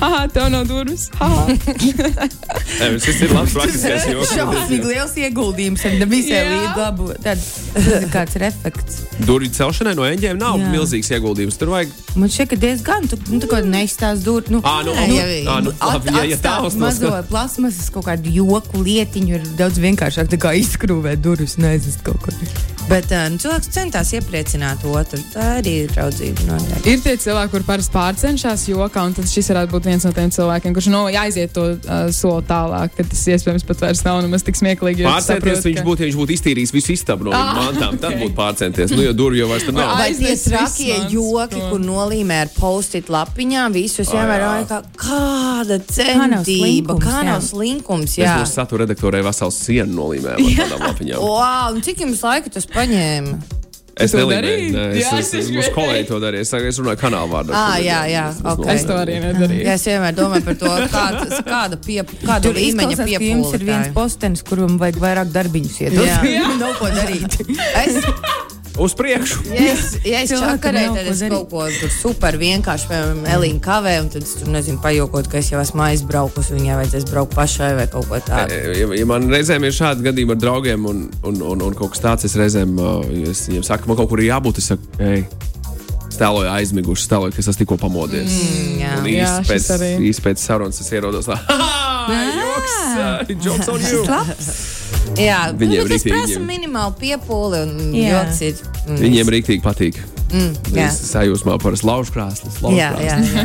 Haha, 0.00 0.24
tev 0.34 0.48
nav 0.52 0.66
durvis. 0.68 1.06
Haha. 1.18 1.46
Nē, 1.54 2.88
šis 3.02 3.20
ir 3.26 3.32
labs 3.34 3.54
praktiskais 3.56 4.06
joks. 4.10 4.32
Šausmīgi 4.34 4.90
liels 4.90 5.14
ieguldījums 5.24 5.84
ar 5.88 5.96
visiem 6.10 6.34
Jā. 6.34 6.50
līdz 6.52 6.80
labu. 6.82 7.08
Tad 7.24 7.42
tas 7.74 8.08
kāds 8.14 8.36
ir 8.38 8.46
efekts. 8.50 9.00
Durvju 9.24 9.52
celšanai 9.56 9.94
no 9.98 10.06
eņģiem 10.08 10.38
nav 10.42 10.58
Jā. 10.60 10.72
milzīgs 10.74 11.10
ieguldījums. 11.16 11.58
Tur 11.60 11.72
vajag. 11.74 11.94
Man 12.18 12.30
šķiet, 12.30 12.50
ka 12.52 12.58
diezgan, 12.62 13.08
tu, 13.10 13.18
nu, 13.30 13.40
tu 13.42 13.48
kaut 13.50 13.64
kā 13.64 13.70
neizstāst 13.70 14.26
dur. 14.26 14.44
Nu, 14.52 14.60
Ā, 14.66 14.76
nu, 14.86 14.94
Nē, 14.94 15.06
nu, 15.10 15.16
jau 15.18 15.26
ir. 15.34 15.48
ā, 15.50 15.56
nu, 15.66 15.72
labi, 15.82 16.12
ja, 16.14 16.26
ja 16.34 16.38
tā 16.42 16.56
uzstāsta. 16.66 16.82
mazo 16.82 17.14
plasmasas 17.30 17.88
kaut 17.94 18.06
kādu 18.10 18.30
joku 18.34 18.82
lietiņu 18.86 19.38
ir 19.38 19.48
daudz 19.58 19.80
vienkāršāk 19.82 20.30
nekā 20.36 20.52
izskrūvēt 20.64 21.22
durvis 21.24 21.58
un 21.60 21.68
aizvest 21.74 22.06
kaut 22.06 22.24
kur. 22.24 22.73
Bet 22.84 23.08
uh, 23.16 23.22
nu, 23.32 23.38
cilvēks 23.40 23.70
centās 23.72 24.10
iepriecināt 24.12 24.82
otru. 24.84 25.16
Tā 25.32 25.44
arī 25.58 25.70
ir 25.86 25.92
draudzība. 25.94 26.44
Noteikti. 26.50 26.92
Ir 26.92 26.98
tie 27.00 27.14
cilvēki, 27.22 27.50
kuriem 27.54 27.64
parasti 27.66 27.94
pārcenšas 27.94 28.64
jokā, 28.68 29.04
un 29.08 29.14
tad 29.16 29.30
šis 29.30 29.48
varētu 29.54 29.72
būt 29.72 29.86
viens 29.88 30.04
no 30.04 30.10
tiem 30.12 30.28
cilvēkiem, 30.34 30.74
kurš 30.76 30.88
no, 30.92 31.00
aiziet 31.08 31.54
to 31.56 31.64
uh, 31.78 31.94
soli 32.12 32.44
tālāk, 32.44 32.92
ka 32.98 33.06
tas 33.08 33.22
iespējams 33.32 33.64
pat 33.70 33.80
vairs 33.86 34.02
nav 34.04 34.20
nemaz 34.26 34.44
tik 34.44 34.58
smieklīgi. 34.60 35.06
Pārcenties 35.08 35.62
saproti, 35.62 35.70
viņš 35.70 35.80
ka- 35.80 35.86
būtu, 35.88 36.04
ja 36.04 36.08
viņš 36.10 36.18
būtu 36.20 36.34
iztīrījis 36.36 36.74
visu 36.76 36.92
istabu 36.92 37.30
no 37.30 37.32
Ah, 37.34 37.54
mantām. 37.62 37.96
Tad 38.04 38.18
ok. 38.18 38.20
būtu 38.26 38.36
pārcenties. 38.36 38.92
Nu, 38.92 39.00
jo 39.06 39.14
durvju 39.16 39.40
jau 39.42 39.48
vairs 39.54 39.66
nav. 39.72 39.94
Vai- 39.96 40.10
tie 40.20 40.36
trakie 40.44 40.98
joki, 41.16 41.56
prom. 41.56 41.70
kur 41.72 41.80
nolīmē 41.88 42.42
ar 42.44 42.52
post-it 42.58 43.08
lapiņām, 43.08 43.72
visus 43.80 44.12
ir 44.12 44.28
kā 44.68 44.82
kāda 45.00 45.80
centība, 45.88 46.44
slinkums, 46.44 47.02
kā 47.08 47.16
jā. 47.16 47.24
nav 47.32 47.40
slinkums. 47.48 48.12
Es 48.12 48.20
Jā, 48.20 48.36
būtu 48.42 48.52
satura 48.52 48.84
redaktorē 48.84 49.24
veselu 49.24 49.56
sienu 49.56 49.96
nolīmēju 50.02 50.36
ar 50.36 50.68
tādām 50.68 50.86
lapiņām. 50.90 51.24
wow, 51.24 51.72
un 51.74 51.80
cik 51.88 52.04
jums 52.04 52.20
laika 52.28 52.52
tas 52.52 52.68
paņēma? 52.74 53.60
Es 53.94 54.10
nelīmēju. 54.10 54.70
Nē, 54.74 54.84
es, 54.90 55.04
Jā, 55.04 55.18
es, 55.22 55.28
es 55.38 55.50
es, 55.54 55.68
kolēģi 55.74 56.06
to 56.08 56.16
darīja. 56.22 56.42
Es, 56.42 56.50
es 56.70 56.78
runāju 56.82 56.98
kanāla 56.98 57.30
vārdā. 57.30 57.54
Ā, 57.54 57.76
jā, 57.84 58.00
jā, 58.10 58.24
ok. 58.50 58.64
Es 58.72 58.86
to 58.88 58.96
arī 58.98 59.20
nedarīju. 59.22 59.62
Jā, 59.68 59.76
es 59.78 59.84
vienmēr 59.86 60.16
domāju 60.16 60.46
par 60.48 60.56
to, 60.58 60.72
kāda, 60.90 61.38
kāda, 61.46 61.78
pie, 61.84 62.00
kāda 62.24 62.42
Tur 62.48 62.58
līmeņa 62.58 62.96
ka 62.98 63.06
jums 63.06 63.54
ir 63.54 63.62
viens 63.68 63.86
piepūle. 63.86 63.94
postenis, 63.94 64.42
kuram 64.48 64.80
vajag 64.82 64.98
vairāk 65.04 65.30
darbiņus 65.36 65.78
iedot. 65.86 66.08
Jā. 66.08 66.18
Viņam 66.26 66.58
nav 66.64 66.74
ko 66.80 66.90
darīt. 66.90 67.38
Es, 67.84 68.00
Uz 68.78 68.94
priekšu! 68.98 69.44
ja 69.54 69.66
es, 69.70 69.92
ja 70.02 70.22
es 70.24 70.32
čakarēju, 70.34 70.94
tad 70.96 71.10
es 71.12 71.20
kaut 71.30 71.46
ko 71.52 71.66
tur 71.70 71.92
super 71.94 72.38
vienkārši, 72.40 72.88
piemēram, 72.90 73.20
Elīna 73.36 73.62
kavē, 73.62 73.94
un 74.02 74.10
tad 74.10 74.26
es 74.26 74.34
tur 74.40 74.50
nezinu, 74.50 74.80
pajokot, 74.82 75.28
ka 75.30 75.38
es 75.38 75.52
jau 75.52 75.60
esmu 75.62 75.84
aizbraukusi, 75.86 76.56
viņai 76.56 76.80
vajadzēs 76.80 77.06
braukt 77.12 77.36
pašai 77.38 77.70
vai 77.78 77.86
kaut 77.92 78.10
ko 78.10 78.18
tādu. 78.26 78.58
Ja, 78.74 78.90
ja 78.98 79.06
man 79.06 79.30
reizēm 79.30 79.68
ir 79.68 79.76
šādi 79.78 80.08
gadījumi 80.08 80.34
ar 80.34 80.42
draugiem, 80.42 80.90
un, 80.90 81.06
un, 81.22 81.42
un, 81.54 81.66
un 81.68 81.78
kaut 81.78 81.94
kas 81.94 82.02
tāds, 82.02 82.26
es 82.26 82.34
reizēm 82.40 82.74
uh, 82.80 83.04
ja 83.14 83.30
es 83.30 83.46
viņiem 83.46 83.66
saku, 83.70 83.90
man 83.90 84.00
kaut 84.00 84.10
kur 84.10 84.22
ir 84.24 84.32
jābūt. 84.32 84.58
Es 84.58 84.72
saku, 84.72 84.90
ej, 85.06 85.22
stāvoju 86.14 86.50
aizmiguši, 86.54 87.06
stāvoju, 87.08 87.34
ka 87.34 87.42
es 87.44 87.60
tikko 87.60 87.78
pamodies. 87.80 88.30
Mm, 88.30 88.78
jā. 88.80 88.94
un 89.00 89.10
īsti 89.12 89.50
pēc, 89.50 89.68
arī. 89.76 89.90
īsti 90.10 90.24
pēc 90.28 90.46
sarunas 90.46 90.80
es 90.80 90.90
ierodos 90.94 91.28
tā, 91.28 91.36
joks, 92.38 92.74
jokes 93.44 93.70
on 93.74 93.84
you! 93.84 94.02
Jā, 95.20 95.40
Viņiem 95.54 95.84
nu, 95.84 95.90
tas 95.92 96.04
prasa 96.06 96.32
viņiem. 96.32 96.46
minimāli 96.48 96.96
piepūli 97.02 97.62
un 97.66 97.94
joks 97.98 98.40
ir. 98.48 98.62
Viņiem 98.88 99.32
rīktīgi 99.36 99.62
patīk. 99.64 100.00
Mm. 100.34 100.78
Es 100.84 100.98
sajūsmā 101.12 101.56
par 101.62 101.76
laužu 101.86 102.14
krāslis. 102.14 102.58
Jā, 102.74 102.90
jā, 103.00 103.16
jā. 103.22 103.44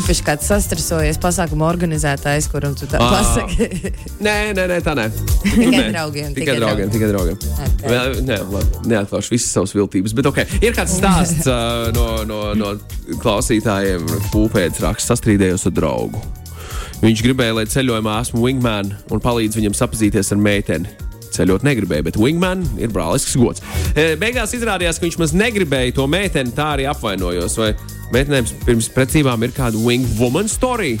Īpaši 0.00 0.24
kāds 0.26 0.48
sastresojies 0.50 1.20
pasākuma 1.22 1.68
organizētājs, 1.68 2.48
kuram 2.52 2.74
tu 2.78 2.88
tā 2.90 3.00
Ā. 3.00 3.10
pasaki. 3.12 3.92
Nē, 4.24 4.34
nē, 4.56 4.66
nē, 4.72 4.80
tā 4.84 4.96
nē. 4.98 5.06
Tikai 5.44 5.84
draugiem, 5.92 6.34
Tikai 6.36 6.56
draugiem, 6.58 6.90
tikai 6.92 7.12
draugiem. 7.12 7.38
Ok. 7.66 7.86
Vēl, 7.86 8.18
nē, 8.26 8.40
labi, 8.52 8.82
neatklāšu 8.92 9.36
visas 9.36 9.54
savas 9.54 9.74
viltības. 9.76 10.16
Bet 10.16 10.30
okay. 10.32 10.60
ir 10.64 10.76
kāds 10.76 10.96
stāsts 10.98 11.48
uh, 11.50 11.88
no, 11.96 12.08
no, 12.28 12.42
no 12.58 12.74
klausītājiem, 13.22 14.08
pūpēdis 14.34 14.84
raksts, 14.84 15.12
sastrīdējos 15.12 15.68
ar 15.70 15.76
draugu. 15.76 16.24
Viņš 17.00 17.22
gribēja, 17.24 17.54
lai 17.56 17.68
ceļojumā 17.70 18.18
esmu 18.20 18.42
wingman 18.44 18.90
un 19.08 19.22
palīdz 19.24 19.56
viņam 19.56 19.76
sapazīties 19.78 20.34
ar 20.34 20.42
meiteni. 20.42 20.90
Ceļot 21.34 21.64
negribēja, 21.66 22.06
bet 22.08 22.18
wingman 22.20 22.64
ir 22.80 22.90
brālisks 22.94 23.36
gods. 23.38 23.62
E, 23.94 24.14
Beigās 24.20 24.54
izrādījās, 24.56 24.98
ka 24.98 25.06
viņš 25.06 25.20
maz 25.20 25.34
negribēja 25.36 25.96
to 26.00 26.06
meiteni, 26.10 26.54
tā 26.56 26.72
arī 26.74 26.88
apvainojos. 26.90 27.56
Vai 27.60 27.72
meitenēm 28.14 28.50
pirms 28.66 28.90
precībām 28.94 29.46
ir 29.46 29.54
kāda 29.56 29.80
wingwoman 29.80 30.50
story? 30.50 30.96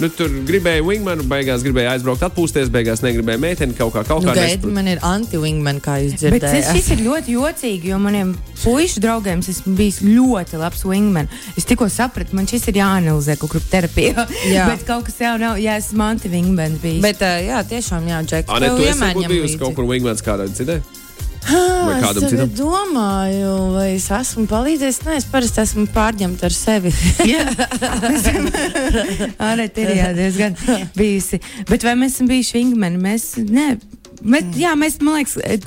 Nu, 0.00 0.08
tur 0.08 0.32
gribēja 0.48 0.80
wingmanu, 0.80 1.26
beigās 1.28 1.60
gribēja 1.60 1.90
aizbraukt, 1.92 2.22
atpūsties, 2.24 2.70
beigās 2.72 3.02
negribēja 3.04 3.40
meiteni 3.42 3.74
kaut 3.76 3.92
kā. 3.92 4.04
Kaut 4.08 4.24
Nu, 4.24 4.32
nesprat- 4.32 4.72
man 4.72 4.88
ir 4.88 4.98
anti-wingman, 5.04 5.80
kā 5.84 5.98
jūs 6.00 6.22
Bet 6.30 6.40
tas, 6.40 6.70
šis 6.72 6.88
ir 6.94 7.02
ļoti 7.04 7.34
jocīgi, 7.36 7.90
jo 7.92 7.98
maniem 8.00 8.30
puišu 8.62 9.02
draugiem 9.04 9.42
es 9.44 9.50
esmu 9.52 9.74
bijis 9.76 10.00
ļoti 10.00 10.56
labs 10.60 10.84
wingman. 10.88 11.28
Es 11.56 11.68
tikko 11.68 11.90
sapratu, 11.92 12.32
man 12.32 12.46
šis 12.48 12.64
ir 12.72 12.80
jāanalizē 12.80 13.36
kaut 13.38 13.50
kur 13.50 13.60
terapijā. 13.60 14.24
Jā. 14.54 14.70
Bet 14.72 14.86
kaut 14.88 15.04
kas 15.04 15.20
jau 15.20 15.36
nav, 15.38 15.60
ja 15.60 15.76
esmu 15.76 16.00
anti-wingman 16.14 16.80
bijis. 16.80 17.02
Bet, 17.04 17.20
uh, 17.20 17.36
jā, 17.44 17.60
tiešām, 17.68 18.08
jā, 18.08 18.22
Džek, 18.24 18.46
tev 18.48 18.76
tu 18.76 18.82
esi 18.82 18.88
vienmēr 18.88 19.14
ņem 19.20 19.30
bijusi 19.36 19.58
kaut 19.60 19.76
kur 19.76 19.84
wingmans 19.84 20.24
kādai 20.24 20.48
citai? 20.56 20.80
Vai 21.40 21.94
Ah, 21.96 22.00
kādam 22.04 22.24
es 22.26 22.30
citam? 22.34 22.50
domāju, 22.58 23.52
vai 23.74 23.86
es 23.96 24.08
esmu 24.12 24.44
palīdzējis. 24.50 25.00
Nē, 25.06 25.16
es 25.22 25.26
parasti 25.32 25.62
esmu 25.64 25.86
pārņemta 25.94 26.46
ar 26.50 26.54
sevi. 26.54 26.92
Arī 29.50 29.68
tur 29.74 29.88
ir 29.94 30.12
diezgan 30.18 30.58
bijusi. 30.96 31.40
Bet 31.70 31.86
vai 31.86 31.96
mēs 31.98 32.18
esam 32.18 32.28
bijuši 32.30 32.58
wingmeni? 32.60 33.00
Mēs, 33.00 33.24
ne, 33.48 33.66
mēs, 34.20 34.50
jā, 34.60 34.74
mēs, 34.78 34.98
man 35.04 35.16
liekas, 35.20 35.36
eh, 35.42 35.58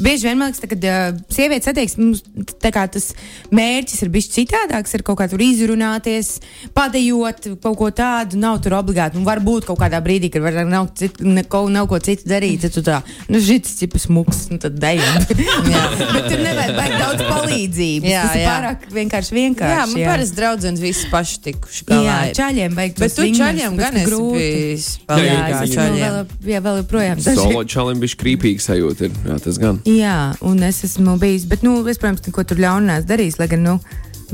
bieži 0.00 0.28
vien, 0.30 0.40
liekas, 0.40 0.62
kad 0.64 0.86
uh, 0.88 1.20
sievietes 1.32 1.70
attieksmes, 1.70 2.22
mums 2.24 2.54
tas 2.60 3.10
mērķis 3.54 4.02
ir 4.06 4.12
bijis 4.14 4.30
citādāks, 4.34 4.94
ir 4.96 5.04
kaut 5.06 5.18
kā 5.20 5.28
tur 5.30 5.42
izrunāties, 5.44 6.38
padējot 6.76 7.50
kaut 7.62 7.76
ko 7.80 7.90
tādu, 7.94 8.40
nav 8.40 8.60
tur 8.64 8.78
obligāti. 8.80 9.18
Nu, 9.20 9.26
varbūt 9.28 9.68
kaut 9.68 9.80
kādā 9.82 10.00
brīdī, 10.04 10.30
kad 10.32 10.44
var, 10.44 10.62
nav, 10.68 10.90
cit, 10.96 11.20
neko, 11.20 11.66
nav 11.72 11.88
ko 11.92 12.00
citu 12.02 12.28
darīt, 12.30 12.64
tad 12.64 12.76
tu 12.78 12.84
tā, 12.86 13.00
nu, 13.28 13.40
šis 13.42 13.76
ir 13.84 13.98
smuks, 14.00 14.46
nu, 14.54 14.58
tad 14.62 14.78
dejam. 15.40 15.94
Bet 16.14 16.28
tur 16.30 16.42
nevajag 16.44 16.72
baigt 16.76 16.96
daudz 17.00 17.24
palīdzības. 17.28 18.08
Jā, 18.10 18.22
tas 18.24 18.36
ir 18.36 18.42
jā. 18.42 18.50
pārāk 18.50 18.84
vienkārši 18.96 19.36
vienkārši. 19.36 19.76
jā, 19.76 19.86
man 19.92 20.04
parasti 20.10 20.38
draudzenes 20.40 20.82
visi 20.84 21.10
paši 21.12 21.40
tikuši 21.46 21.86
galā. 21.88 22.04
Jā, 22.04 22.18
čaļiem 22.40 22.76
vajag 22.80 23.00
Bet 23.04 23.16
tu 23.18 23.28
čaļiem 23.40 23.78
gan 23.80 23.98
esi 24.00 24.08
grūti. 24.10 24.40
bijis 24.40 24.88
Jā, 25.08 25.38
Jā, 25.50 25.62
čaļiem. 25.74 26.34
jā, 26.52 26.60
vēl 26.66 26.82
joprojām. 26.82 27.24
Solo 27.24 27.64
čalim 27.64 28.02
bija 28.02 28.20
krīpīgi 28.24 28.66
sajūta. 28.66 29.10
Jā, 29.30 29.40
tas 29.44 29.58
gan. 29.62 29.80
Jā, 29.88 30.18
un 30.46 30.62
es 30.66 30.82
esmu 30.88 31.16
bijis, 31.20 31.46
bet, 31.50 31.64
nu, 31.66 31.78
es, 31.90 32.00
protams, 32.00 32.24
neko 32.26 32.46
tur 32.46 32.60
neesmu 32.62 33.08
darījis, 33.10 33.40
lai 33.40 33.48
gan, 33.50 33.66
nu, 33.66 33.78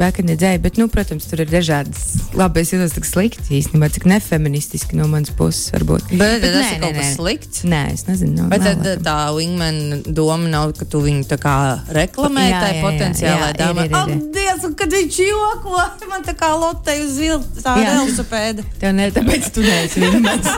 bērni 0.01 0.37
dzēja, 0.39 0.61
bet, 0.65 0.81
nu, 0.81 0.89
protams, 0.93 1.27
tur 1.31 1.43
ir 1.45 1.51
dažādas, 1.51 2.05
labi, 2.37 2.63
es 2.65 2.73
jūtos 2.75 2.97
tik 2.97 3.09
slikti 3.09 3.59
īstenībā, 3.61 3.91
cik 3.95 4.07
nefeministiski 4.11 4.99
no 4.99 5.09
manas 5.11 5.33
puses 5.37 5.73
varbūt. 5.75 6.11
Bet 6.13 6.45
tas 6.45 6.61
nē, 6.61 6.71
ir 6.77 6.83
kaut 6.85 6.99
kas 6.99 7.13
slikts. 7.19 7.65
Nē, 7.69 7.83
es 7.95 8.07
nezinu. 8.09 8.49
Bet 8.53 8.65
nav, 8.65 8.83
tad 8.85 9.05
tā 9.07 9.17
wingman 9.37 10.05
doma 10.07 10.51
nav, 10.53 10.75
ka 10.79 10.89
tu 10.89 11.03
viņu 11.05 11.27
tā 11.31 11.41
kā 11.43 11.57
reklamē 11.97 12.47
Jā, 12.49 12.63
tai 12.63 12.73
potenciālai 12.85 13.51
dāmai. 13.59 13.89
Dievs, 14.37 14.67
un 14.69 14.77
kad 14.79 14.93
viņš 14.95 15.21
joko, 15.27 15.81
man 16.11 16.27
tā 16.27 16.37
kā 16.39 16.53
lotei 16.57 17.01
uz 17.05 17.19
Jā. 17.23 17.41
velosipēda. 17.65 18.67
Tev 18.81 18.95
ne, 18.97 19.11
tāpēc 19.15 19.51
tu 19.55 19.65
neesi 19.65 20.05
wingmans. 20.05 20.49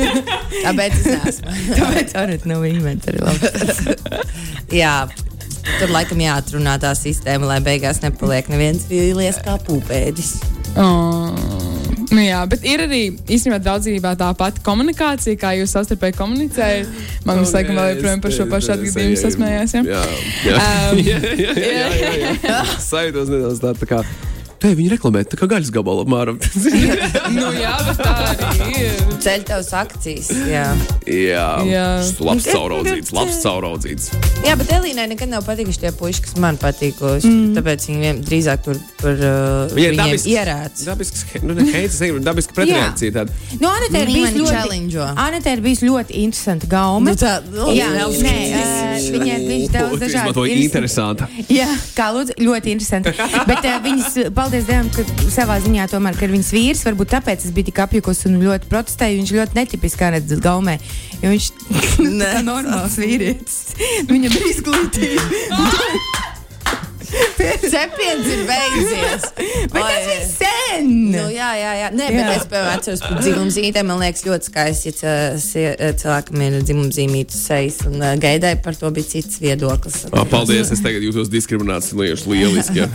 Tāpēc 0.66 0.96
es 0.98 1.08
neesmu. 1.08 1.56
tāpēc 1.78 2.14
arī 2.20 2.38
nav 2.50 2.64
wingmans. 2.64 3.10
Jā. 4.82 4.94
Tur 5.66 5.92
laikam 5.92 6.20
jāatrunā 6.22 6.76
tā 6.82 6.94
sistēma, 6.98 7.48
lai 7.54 7.60
beigās 7.64 8.02
nepaliek 8.04 8.48
neviens 8.52 8.86
vīlies 8.90 9.40
kā 9.44 9.58
pūpēdis. 9.66 10.34
Oh. 10.78 11.34
Nu 12.10 12.22
jā, 12.24 12.40
bet 12.50 12.64
ir 12.66 12.82
arī 12.82 13.00
īstenībā 13.30 13.60
draudzībā 13.62 14.16
tā 14.18 14.30
pati 14.38 14.62
komunikācija, 14.66 15.38
kā 15.38 15.52
jūs 15.60 15.76
savstarpēji 15.76 16.16
komunicējat. 16.18 16.90
Man 17.26 17.38
liekas, 17.38 17.54
laikam 17.54 17.78
vēl 17.78 17.92
joprojām 17.94 18.24
par 18.24 18.34
šo 18.34 18.48
pašu 18.50 18.74
atgadījumu 18.74 19.20
sasmējās. 19.20 19.76
Ja? 19.78 19.84
Jā, 19.94 20.02
jā. 20.48 20.58
Um, 20.90 21.04
jā, 21.04 21.20
jā, 21.22 21.54
jā, 21.54 21.86
jā, 22.00 22.10
jā, 22.24 22.34
jā. 22.48 22.58
Sajūtos 22.82 23.30
nedaudz 23.30 23.62
tā, 23.62 23.76
tā 23.78 23.90
kā. 23.94 24.02
Te 24.60 24.74
viņi 24.76 24.90
reklamē, 24.92 25.22
tā 25.24 25.38
kā 25.40 25.46
gaļas 25.48 25.70
gabalu 25.72 26.02
apmēram. 26.04 26.36
nu, 27.36 27.46
jā, 27.56 27.70
bet 27.86 28.00
tā 28.04 28.10
arī 28.34 28.66
ir. 28.82 28.98
Ceļ 29.24 29.44
tavs 29.48 29.70
akcijas. 29.76 30.28
Jā. 30.48 30.66
jā, 31.08 31.46
Jā. 31.68 31.84
labs 32.24 32.44
cauraudzīts, 32.48 33.12
labs 33.16 33.38
cauraudzīts. 33.44 34.10
jā, 34.44 34.54
bet 34.60 34.70
Elīnai 34.76 35.06
nekad 35.14 35.32
nav 35.32 35.46
patikuši 35.48 35.80
tie 35.86 35.92
puiši, 35.96 36.24
kas 36.26 36.36
man 36.40 36.58
patīkoši. 36.60 37.28
Mm. 37.30 37.54
Tāpēc 37.56 37.86
viņi 37.88 38.00
vien, 38.04 38.20
drīzāk 38.24 38.62
tur 38.66 38.76
tur 39.00 39.16
uh, 39.16 39.72
viņiem 39.76 39.96
dabisks- 40.00 40.28
ierāds. 40.34 40.84
Dabisks, 40.88 41.24
nu, 41.44 41.56
ne 41.56 41.64
heits, 41.72 41.96
negribu, 42.04 42.20
dabiska 42.28 42.56
pretreakcija 42.56 43.16
tāda. 43.16 43.36
Nu, 43.60 43.68
Anetē 43.72 44.04
ir 44.04 44.12
bijis 44.12 44.36
ļoti, 44.36 44.54
challenge'o. 44.58 45.08
Anetē 45.24 45.56
ir 45.56 45.64
bijis 45.64 45.82
ļoti 45.88 46.20
interesanta 46.26 46.68
gauma. 46.70 47.10
Nu, 47.10 47.16
tā, 47.20 47.32
nu, 47.48 47.70
Jā, 47.76 47.88
nē, 47.96 48.36
ā, 48.60 48.64
viņai 49.16 49.36
ir 49.40 49.46
bijis 49.48 49.72
daudz 49.74 50.00
dažādu 50.04 50.44
interesantu- 50.44 50.68
interesanta. 50.68 51.28
Jā, 51.48 51.68
kā 51.96 52.10
lūdzu, 52.16 52.36
ļoti 52.44 52.74
interesanti. 52.76 53.14
Bet 53.50 53.64
uh, 53.68 53.76
viņas, 53.84 54.18
paldies 54.50 54.66
Dievam, 54.66 54.88
ka 54.90 55.28
savā 55.30 55.56
ziņā 55.62 55.84
tomēr, 55.92 56.16
ir 56.26 56.32
viņas 56.34 56.48
vīrs, 56.50 56.80
varbūt 56.82 57.12
tāpēc 57.12 57.44
es 57.46 57.52
biju 57.54 57.68
tik 57.68 57.76
apjukus 57.84 58.24
un 58.26 58.40
ļoti 58.42 58.66
protestēju. 58.72 59.20
Viņš 59.20 59.32
ļoti 59.36 59.58
netipiski 59.60 60.00
kā 60.00 60.08
redzat 60.10 60.42
gaumē, 60.42 60.74
jo 61.20 61.30
viņš 61.30 61.46
ir 62.08 62.42
normāls 62.48 62.98
vīrietis. 62.98 63.60
Viņam 64.10 64.34
ir 64.40 64.50
izglītība. 64.50 66.26
Cepiens 67.72 68.26
ir 68.30 68.42
beidzies. 68.48 69.24
Bet 69.72 69.82
Oi. 69.82 69.88
tas 69.88 70.06
bija 70.06 70.26
sen! 70.30 70.90
Nu, 71.10 71.24
jā, 71.32 71.48
jā, 71.58 71.72
jā. 71.80 71.88
Nē, 71.96 72.08
bet 72.14 72.20
Jā. 72.22 72.34
es 72.36 72.44
piemēram 72.50 72.76
atceros 72.76 73.02
par 73.04 73.18
dzimumzīmītēm. 73.24 73.88
Man 73.90 74.02
liekas, 74.02 74.24
ļoti 74.28 74.50
skaisti, 74.50 74.92
ja 75.02 75.14
sie- 75.42 75.74
cilvēkam 76.02 76.44
ir 76.46 76.58
dzimumzīmītas 76.66 77.40
sejas. 77.50 77.80
Un 77.90 77.98
uh, 78.00 78.14
gaidai 78.22 78.54
par 78.62 78.78
to 78.78 78.90
bija 78.94 79.10
cits 79.16 79.40
viedoklis. 79.42 80.04
Oh, 80.12 80.24
paldies, 80.30 80.70
es 80.74 80.82
tagad 80.84 81.04
jūtos 81.06 81.32
diskriminācijas 81.32 81.96
liekas 81.98 82.26
lieliski. 82.30 82.86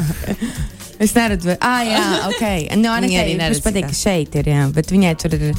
Es 1.00 1.12
neredzu, 1.12 1.50
vai- 1.52 1.58
ah, 1.60 1.82
jā, 1.84 2.04
ok. 2.30 2.44
No, 2.80 2.94
ir 3.04 3.36
neredz, 3.36 3.60
patīk, 3.66 3.90
ka 3.92 3.98
šeit 4.00 4.36
ir, 4.40 4.48
jā, 4.54 4.62
bet 4.72 4.94
viņai 4.96 5.16
tur 5.20 5.36
ir 5.36 5.50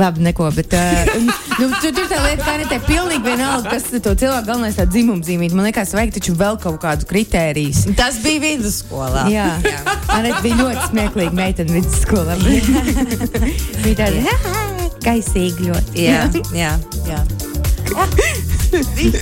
labi 0.00 0.24
neko. 0.26 0.50
Bet, 0.54 0.72
uh, 0.72 1.14
nu, 1.58 1.68
tur, 1.80 1.90
tur 1.90 2.08
tā 2.10 2.20
lieta, 2.24 2.44
ka 2.44 2.54
Anetē 2.56 2.78
pilnīgi 2.86 3.24
vienalga, 3.26 3.74
kas 3.74 3.88
to 3.92 4.14
cilvēku 4.14 4.48
galvenais 4.48 4.78
tā 4.78 4.86
dzimumzīmīt. 4.90 5.54
Man 5.56 5.68
liekas, 5.68 5.94
vajag 5.96 6.16
taču 6.18 6.36
vēl 6.38 6.58
kaut 6.62 6.80
kādu 6.84 7.08
kritēriju. 7.10 7.94
Tas 7.98 8.18
bija 8.24 8.42
vidusskolā. 8.44 9.26
Jā, 9.32 9.50
Anetē 10.14 10.40
bija 10.44 10.60
ļoti 10.62 10.88
smieklīga 10.90 11.38
meitene 11.38 11.78
vidusskolā. 11.78 12.38
Viņa 13.84 13.96
tāda 14.00 14.98
gaisīga 15.04 15.70
ļoti. 15.70 16.04
jā, 16.06 16.26
jā. 16.56 16.74
jā. 17.10 17.22
Bija 17.94 18.53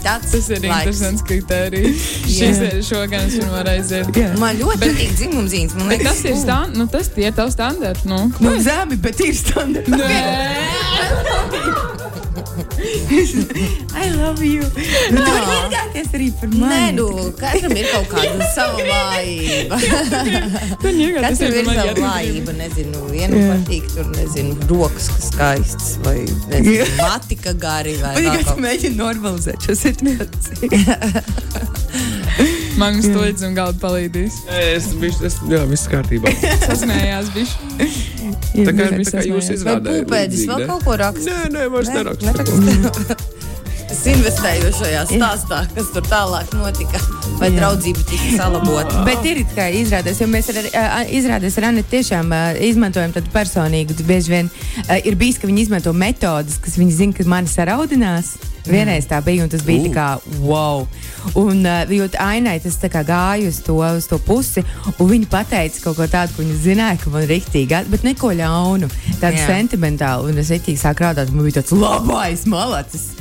tāds 0.02 0.30
Tas 0.32 0.48
ir 0.48 0.62
laiks. 0.62 0.78
interesants 0.78 1.22
kriterijs. 1.28 1.96
Šis 2.26 2.56
ir 2.68 2.76
šogad 2.86 3.26
pirmā 3.32 3.60
reize. 3.68 3.98
ir. 4.16 4.36
Man 4.40 4.52
ļoti 4.60 4.78
patīk 4.84 5.10
dzimumzīmes. 5.18 5.72
Man 5.78 5.86
Bet 5.92 5.98
liekas, 6.02 6.22
tas 6.22 6.30
ir 6.30 6.36
stand, 6.42 6.70
nu, 6.80 6.84
tas 6.92 7.06
tie 7.14 7.26
ir 7.30 7.34
tavi 7.36 7.52
standarti. 7.54 8.08
Nu. 8.08 8.20
Nu, 8.40 8.50
zemi, 8.62 8.96
bet 8.96 9.20
ir 9.20 9.34
standarta. 9.36 10.02
I 14.02 14.10
love 14.16 14.42
you. 14.44 14.62
Nu, 15.12 15.20
tu 15.20 15.30
vari 15.32 15.56
iegāties 15.56 16.08
arī 16.16 16.28
par 16.40 16.48
Nē, 16.52 16.58
mani. 16.62 16.92
nu, 16.96 17.06
katram 17.38 17.74
ir 17.76 17.88
kaut 17.92 18.08
kāda 18.12 18.48
sava 18.54 18.86
vājība. 18.88 19.78
Katram 20.82 21.00
ir 21.02 21.70
sava 21.70 21.94
vājība. 21.98 22.56
Nezinu, 22.62 23.04
vienam 23.12 23.40
patīk 23.52 23.86
tur, 23.94 24.10
nezinu, 24.16 24.56
rokas, 24.70 25.08
kas 25.14 25.30
skaistas, 25.32 25.92
vai 26.06 26.18
nezinu, 26.52 26.88
matika 27.00 27.52
gari, 27.66 27.96
vai 28.02 28.14
Vai 28.18 28.36
kas. 28.42 28.52
mēģinu 28.62 28.96
normalizēt 29.02 29.68
šo 29.68 29.78
situāciju? 29.84 30.70
Man 32.82 32.98
uz 32.98 33.06
to 33.06 33.20
līdz 33.22 33.44
un 33.46 33.52
galdu 33.54 33.78
palīdzīs. 33.78 34.40
Es 34.58 34.88
biju, 34.98 35.14
es, 35.28 35.36
jā, 35.46 35.60
viss 35.70 35.86
kārtībā. 35.90 36.32
Sasmējās, 36.66 37.28
bišķi. 37.30 38.30
Tā 38.66 38.72
kā, 38.74 38.88
tā 38.96 39.04
kā 39.06 39.22
jūs 39.28 39.52
izrādājat. 39.54 40.08
pūpēdis 40.08 40.42
vēl 40.50 40.64
kaut 40.66 40.82
ko 40.88 40.96
raksta? 40.98 41.36
Nē, 41.44 41.52
nē, 41.54 41.68
vairs 41.70 41.92
neraksta. 41.94 43.20
Es 43.92 44.00
investēju 44.08 44.72
šajā 44.80 45.02
stāstā, 45.12 45.60
kas 45.76 45.90
tur 45.94 46.06
tālāk 46.08 46.50
notika. 46.56 46.98
Vai 47.38 47.52
draudzība 47.54 48.02
tika 48.08 48.30
salabota? 48.40 49.02
Bet 49.06 49.26
ir 49.30 49.44
kā 49.54 49.68
izrādās, 49.78 50.18
jo 50.22 50.26
mēs 50.32 50.50
ar, 50.50 50.70
izrādās 51.12 51.58
ar 51.60 51.68
Annu 51.70 51.84
tiešām 51.86 52.34
izmantojam 52.66 53.14
tādu 53.14 53.30
personīgu. 53.34 53.94
Bieži 54.08 54.32
vien 54.32 54.50
ir 55.04 55.18
bijis, 55.20 55.38
ka 55.38 55.50
viņi 55.50 55.68
izmanto 55.68 55.94
metodas, 55.94 56.58
kas 56.62 56.80
viņi 56.80 56.98
zina, 56.98 57.18
ka 57.20 57.28
mani 57.30 57.52
saraudinās. 57.52 58.32
Vienreiz 58.66 59.08
tā 59.10 59.18
bija, 59.24 59.46
un 59.46 59.50
tas 59.52 59.64
bija 59.66 59.88
tā 59.88 59.92
kā 59.94 60.06
wow. 60.44 60.86
Un, 61.38 61.64
uh, 61.66 62.18
ainai 62.22 62.58
tas 62.62 62.78
tā 62.82 62.90
kā 62.92 63.02
gāja 63.06 63.48
uz 63.50 63.60
to, 63.66 63.78
uz 63.82 64.06
to 64.10 64.18
pusi, 64.22 64.64
un 64.98 65.10
viņi 65.10 65.30
pateica 65.30 65.86
kaut 65.86 65.98
ko 65.98 66.08
tādu, 66.10 66.36
ko 66.36 66.44
viņi 66.44 66.58
zināja, 66.66 67.00
ka 67.02 67.12
man 67.14 67.26
ir 67.26 67.34
rīktīgi, 67.36 67.82
bet 67.90 68.06
neko 68.06 68.32
ļaunu, 68.38 68.90
tādu 69.22 69.40
Jā. 69.40 69.48
sentimentālu. 69.50 70.30
Un 70.30 70.42
es 70.42 70.52
rīktīgi 70.52 70.80
sāku 70.80 71.06
rādāt, 71.06 71.32
man 71.34 71.46
bija 71.46 71.60
tāds 71.60 71.74
labais 71.76 72.46
malacis. 72.50 73.12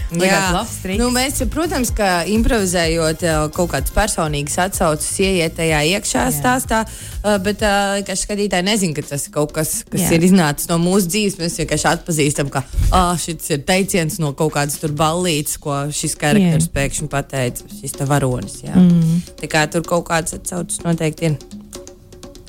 Nu, 1.00 1.08
mēs, 1.14 1.40
protams, 1.52 1.94
ka 1.96 2.26
improvizējot 2.28 3.22
eh, 3.24 3.38
kaut 3.56 3.72
kādas 3.72 3.94
personīgas 3.96 4.58
atsauces, 4.66 5.14
ieiet 5.24 5.56
tajā 5.56 5.80
iekšā 5.94 6.26
Jā. 6.26 6.34
stāstā, 6.36 6.82
eh, 6.84 7.38
bet 7.46 7.64
eh, 7.64 8.02
ka 8.08 8.18
skatītāji 8.20 8.68
nezina, 8.68 8.98
ka 8.98 9.06
tas 9.14 9.30
ir 9.30 9.36
kaut 9.36 9.54
kas, 9.56 9.72
kas 9.88 10.04
Jā. 10.04 10.18
Ir 10.18 10.28
iznācis 10.28 10.68
no 10.72 10.82
mūsu 10.84 11.08
dzīves. 11.14 11.40
Mēs 11.40 11.56
vienkārši 11.62 11.88
atpazīstam, 11.94 12.52
ka 12.52 12.66
ah, 12.92 13.14
šis 13.20 13.54
ir 13.56 13.64
teiciens 13.68 14.20
no 14.20 14.34
kaut 14.36 14.52
kādas 14.58 14.82
tur 14.82 14.92
ballītes, 15.32 15.58
ko 15.62 15.88
šis 15.92 16.16
karakters 16.20 16.68
Jā. 16.68 16.74
pēkšņi 16.76 17.10
pateica. 17.10 17.64
Šis 17.80 17.96
te 17.96 18.06
varonis. 18.06 18.62
Jā. 18.66 18.76
Mm. 18.76 19.22
Tā 19.40 19.50
kā 19.52 19.66
tur 19.72 19.84
kaut 19.88 20.08
kādas 20.10 20.36
atsauces 20.36 20.84
noteikti 20.84 21.32
ir. 21.32 21.38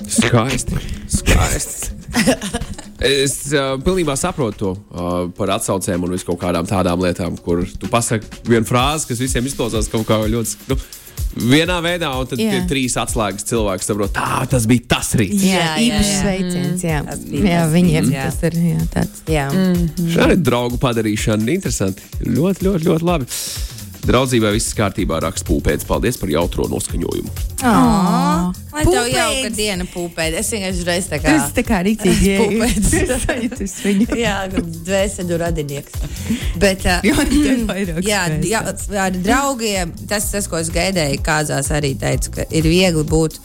Skaisti. 0.07 0.79
Skaisti. 1.07 1.91
Es 3.03 3.49
uh, 3.51 3.73
pilnībā 3.83 4.13
saprotu 4.15 4.55
to 4.61 4.69
uh, 4.71 5.07
par 5.35 5.49
atsaucēm 5.57 6.05
un 6.05 6.13
visu 6.13 6.23
kaut 6.29 6.37
kādām 6.39 6.63
tādām 6.69 7.01
lietām, 7.03 7.33
kur 7.35 7.65
tu 7.67 7.89
pasaki 7.91 8.45
vienu 8.47 8.63
frāzi, 8.63 9.09
kas 9.09 9.19
visiem 9.19 9.49
izklausās 9.49 9.89
kaut 9.91 10.05
kā 10.07 10.21
ļoti. 10.23 10.69
Nu, 10.69 10.77
Vienā 11.33 11.79
veidā, 11.81 12.11
un 12.19 12.27
tad 12.29 12.41
Jā. 12.41 12.51
ir 12.59 12.65
trīs 12.69 12.93
atslēgas 13.01 13.47
cilvēks, 13.49 13.87
saprot, 13.89 14.11
tā 14.13 14.43
tas 14.51 14.67
bija 14.69 14.85
tas 14.95 15.13
rīts. 15.17 15.41
Jā, 15.41 15.55
Jā, 15.57 15.63
jā, 15.65 15.85
īpašs 15.87 16.09
jā. 16.11 16.19
sveiciens. 16.21 16.83
Jā, 16.85 16.99
Tas 17.07 17.23
bija 17.29 17.45
jā 17.49 17.61
viņiem 17.73 18.11
jā. 18.13 18.25
tas 18.29 18.43
ir 18.49 18.57
jā, 18.61 18.81
tāds. 18.93 19.23
Jā. 19.33 19.47
Šādi 20.13 20.37
draugu 20.45 20.77
padarīšana 20.83 21.49
interesanti. 21.55 22.05
Ļoti, 22.27 22.67
ļoti, 22.69 22.89
ļoti 22.91 23.09
labi. 23.09 23.29
Draudzībai 24.03 24.49
viss 24.57 24.73
kārtībā 24.75 25.21
raksta 25.23 25.47
pūpēdis. 25.47 25.85
Paldies 25.87 26.17
par 26.19 26.31
jautro 26.31 26.65
noskaņojumu. 26.71 27.31
Oh, 27.63 28.49
Lai 28.73 28.83
tev 28.83 28.89
Pūpēdis. 28.91 29.13
jauka 29.15 29.51
diena 29.55 29.85
pūpēt. 29.87 30.35
Es 30.41 30.49
vienkārši 30.51 30.87
reiz 30.89 31.07
tā 31.07 31.19
kā. 31.23 31.35
Tas 31.37 31.53
tā 31.55 31.63
kā 31.63 31.79
rīktīgi 31.87 32.33
Pūpēdis. 32.41 33.77
Jā, 34.25 34.35
dvēseli 34.51 35.39
radinieks. 35.39 35.95
Bet, 36.59 36.83
uh, 36.83 36.99
jā, 38.03 38.21
jā, 38.53 38.61
ar 39.05 39.15
draugiem 39.23 39.95
tas, 40.09 40.27
tas, 40.35 40.49
ko 40.51 40.59
es 40.59 40.71
gaidīju, 40.73 41.23
kāzās 41.23 41.71
arī 41.75 41.93
teicu, 41.99 42.35
ka 42.35 42.47
ir 42.51 42.67
viegli 42.67 43.05
būt 43.07 43.39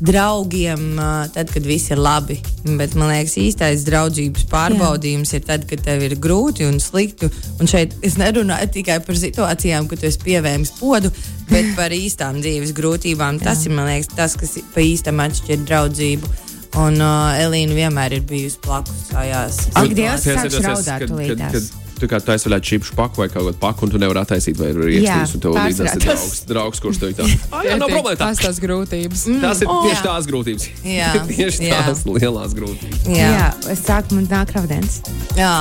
draugiem 0.00 0.98
tad, 1.32 1.50
kad 1.52 1.66
viss 1.66 1.90
ir 1.90 2.00
labi. 2.02 2.36
Bet 2.78 2.94
man 2.98 3.10
liekas, 3.12 3.36
īstais 3.40 3.84
draudzības 3.86 4.46
pārbaudījums 4.50 5.32
jā. 5.32 5.40
ir 5.40 5.46
tad, 5.48 5.66
kad 5.70 5.84
tev 5.86 6.02
ir 6.06 6.16
grūti 6.20 6.66
un 6.68 6.80
slikti. 6.82 7.30
Un 7.60 7.70
šeit 7.70 7.94
es 8.06 8.18
nerunāju 8.20 8.70
tikai 8.78 8.98
par 9.06 9.18
situācijām, 9.20 9.88
kad 9.88 10.02
tu 10.02 10.10
esi 10.10 10.20
pievēmis 10.24 10.74
podu, 10.80 11.12
bet 11.50 11.72
par 11.78 11.94
īstām 11.96 12.42
dzīves 12.42 12.74
grūtībām. 12.76 13.40
Tas 13.42 13.64
ir 13.66 13.76
liekas, 13.78 14.12
tas, 14.16 14.36
kas 14.40 14.58
pa 14.74 14.84
īstam 14.84 15.22
atšķir 15.24 15.64
draudzību. 15.64 16.34
Un 16.76 17.00
uh, 17.00 17.32
Elīna 17.40 17.72
vienmēr 17.72 18.18
ir 18.18 18.24
bijusi 18.28 18.60
blakus 18.66 19.06
tajās. 19.08 19.62
Ak, 19.72 19.94
Dievs, 19.96 20.26
atceros, 20.28 20.60
raudāt 20.66 21.06
kad- 21.06 21.36
kad- 21.38 21.52
kad 21.54 21.85
Tu 21.96 22.08
kā 22.10 22.18
taisi 22.20 22.50
vēl 22.50 22.60
čipšu 22.60 22.92
paku 22.98 23.22
vai 23.22 23.28
kaut 23.32 23.46
kādu 23.46 23.58
paku, 23.62 23.86
un 23.86 23.92
tu 23.94 24.00
nevari 24.02 24.20
attaisīt, 24.20 24.58
vai 24.60 24.68
arī 24.74 24.98
Jā, 24.98 25.16
iekšķīs, 25.16 25.34
un 25.38 25.40
tev 25.46 25.54
līdzās 25.56 25.94
ir 25.96 26.02
draugs, 26.04 26.40
draugs 26.50 26.82
kurš 26.84 26.98
tev 27.00 27.12
ir 27.12 27.16
tāds. 27.22 27.36
Ah, 27.50 27.62
jā, 27.64 27.76
nav 27.80 27.88
problēma. 27.88 28.18
Tā. 28.20 28.28
Tas 28.34 28.42
tas 28.44 28.60
grūtības. 28.60 29.22
Tās 29.46 29.62
ir 29.64 29.70
Oh. 29.72 29.80
tieši 29.86 29.96
Jā. 29.96 30.04
tās 30.04 30.28
grūtības. 30.28 30.66
Jā, 30.84 31.10
tieši 31.32 31.70
jā. 31.70 31.78
tās 31.88 32.04
lielās 32.04 32.52
grūtības. 32.58 33.06
Jā. 33.08 33.30
Jā, 33.32 33.46
es 33.72 33.80
sāku 33.88 34.18
man 34.20 34.28
nāk 34.28 34.52
ravdens. 34.56 35.00
Jā, 35.40 35.54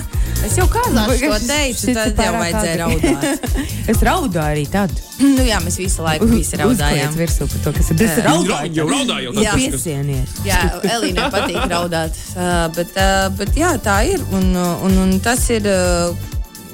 es 0.46 0.56
jau 0.58 0.66
kādās 0.70 1.20
to 1.20 1.38
teicu, 1.46 1.78
Šis 1.80 1.88
ir 1.90 1.96
tad 1.98 2.10
jau 2.10 2.16
pārāk 2.18 2.40
vajadzēja 2.42 2.76
raudāt. 2.82 3.46
Es 3.92 4.00
raudāju 4.00 4.44
arī 4.54 4.64
tad. 4.72 4.92
nu, 5.20 5.42
jā, 5.44 5.58
mēs 5.64 5.76
visu 5.76 6.04
laiku 6.04 6.28
visi 6.30 6.56
raudājām. 6.60 7.16
Virsū 7.18 7.48
to, 7.52 7.72
kas 7.76 7.90
ir. 7.92 7.98
Tas 8.00 8.18
ir 8.20 8.24
Jau 8.24 8.86
raudājums. 8.88 9.40
jau 9.44 9.56
Piesienies. 9.60 10.36
Jā, 10.46 10.60
Elīnai 10.96 11.26
patīk 11.34 11.58
raudāt. 11.74 12.16
Uh, 12.32 12.68
bet, 12.76 12.94
uh, 12.96 13.26
bet 13.36 13.58
jā, 13.60 13.74
tā 13.84 13.98
ir. 14.08 14.24
Un, 14.32 14.48
uh, 14.56 14.86
un, 14.88 14.96
un 15.04 15.12
tas 15.24 15.42
ir, 15.52 15.68
uh, 15.68 16.16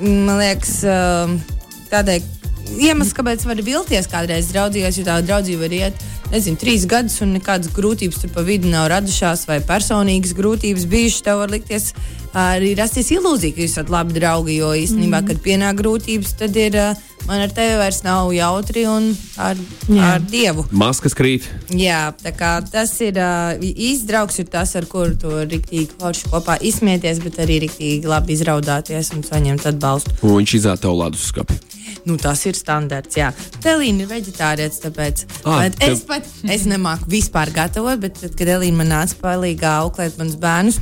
man 0.05 0.39
liekas, 0.39 0.77
uh, 0.87 1.35
tādēļ 1.91 2.23
iemesls, 2.79 3.13
kāpēc 3.19 3.43
var 3.49 3.65
vilties 3.67 4.07
kādreiz 4.11 4.53
draudzījās, 4.55 5.01
jo 5.01 5.07
tā 5.11 5.19
draudzība 5.27 5.67
var 5.67 5.77
iet. 5.81 6.07
Nezinu, 6.31 6.61
trīs 6.63 6.85
gadus, 6.87 7.17
un 7.25 7.33
nekādas 7.35 7.73
grūtības 7.75 8.21
tur 8.23 8.31
pa 8.31 8.45
vidu 8.47 8.71
nav 8.71 8.87
radušās, 8.93 9.49
vai 9.51 9.59
personīgas 9.67 10.37
grūtības 10.39 10.87
bijušas. 10.87 11.25
Tev 11.27 11.41
var 11.43 11.51
likties 11.51 11.91
arī 12.37 12.75
rasties 12.79 13.11
ilūzija, 13.17 13.55
ka 13.57 13.65
jūs 13.65 13.77
esat 13.77 13.93
labi 13.93 14.17
draugi. 14.19 14.59
Jo 14.61 14.73
īstenībā, 14.79 15.23
mm. 15.23 15.31
kad 15.31 15.41
pienāk 15.45 15.81
grūtības, 15.81 16.35
tad 16.39 16.57
ir 16.61 16.77
uh, 16.79 16.99
man 17.29 17.43
ar 17.45 17.53
tevi 17.55 17.77
vairs 17.81 18.03
nav 18.07 18.31
jautri 18.35 18.85
un 18.91 19.11
ar, 19.41 19.59
Jā. 19.89 20.13
ar 20.15 20.25
dievu. 20.31 20.67
Maskas 20.71 21.17
krīt. 21.19 21.49
Jā, 21.75 22.11
tā 22.23 22.33
kā 22.37 22.53
tas 22.71 22.93
ir 23.05 23.19
uh, 23.21 23.57
īsts 23.61 24.07
draugs, 24.09 24.39
ir 24.43 24.51
tas, 24.53 24.75
ar 24.79 24.87
kuru 24.91 25.17
tu 25.21 25.33
rīktīgi 25.43 25.99
forši 26.01 26.31
kopā 26.33 26.59
izsmieties, 26.71 27.23
bet 27.25 27.41
arī 27.43 27.61
rīktīgi 27.67 28.11
labi 28.11 28.37
izraudāties 28.39 29.13
un 29.17 29.27
saņemt 29.27 29.67
atbalstu. 29.75 30.17
Un 30.23 30.39
viņš 30.41 30.57
izzāta 30.61 30.87
tev 30.87 30.99
ledus 31.03 31.27
skati. 31.33 31.59
Nu, 32.07 32.15
tas 32.17 32.41
ir 32.49 32.57
standarts. 32.57 33.17
Jā, 33.19 33.33
Telīna 33.61 34.05
ir 34.05 34.09
vegetārietis, 34.11 34.81
tāpēc 34.85 35.25
Ah, 35.45 35.65
bet 35.67 35.77
tev- 35.81 35.93
es 35.93 36.05
pat 36.07 36.27
es 36.49 36.65
nemāku 36.71 37.11
vispār 37.11 37.51
gatavot, 37.53 38.01
bet 38.01 38.17
tad, 38.21 38.37
kad 38.39 38.49
Elīna 38.49 38.81
man 38.81 38.93
nāca 38.95 39.19
palīdzīgā 39.21 39.75
auklēt 39.83 40.17
manus 40.21 40.39
bērnus. 40.41 40.81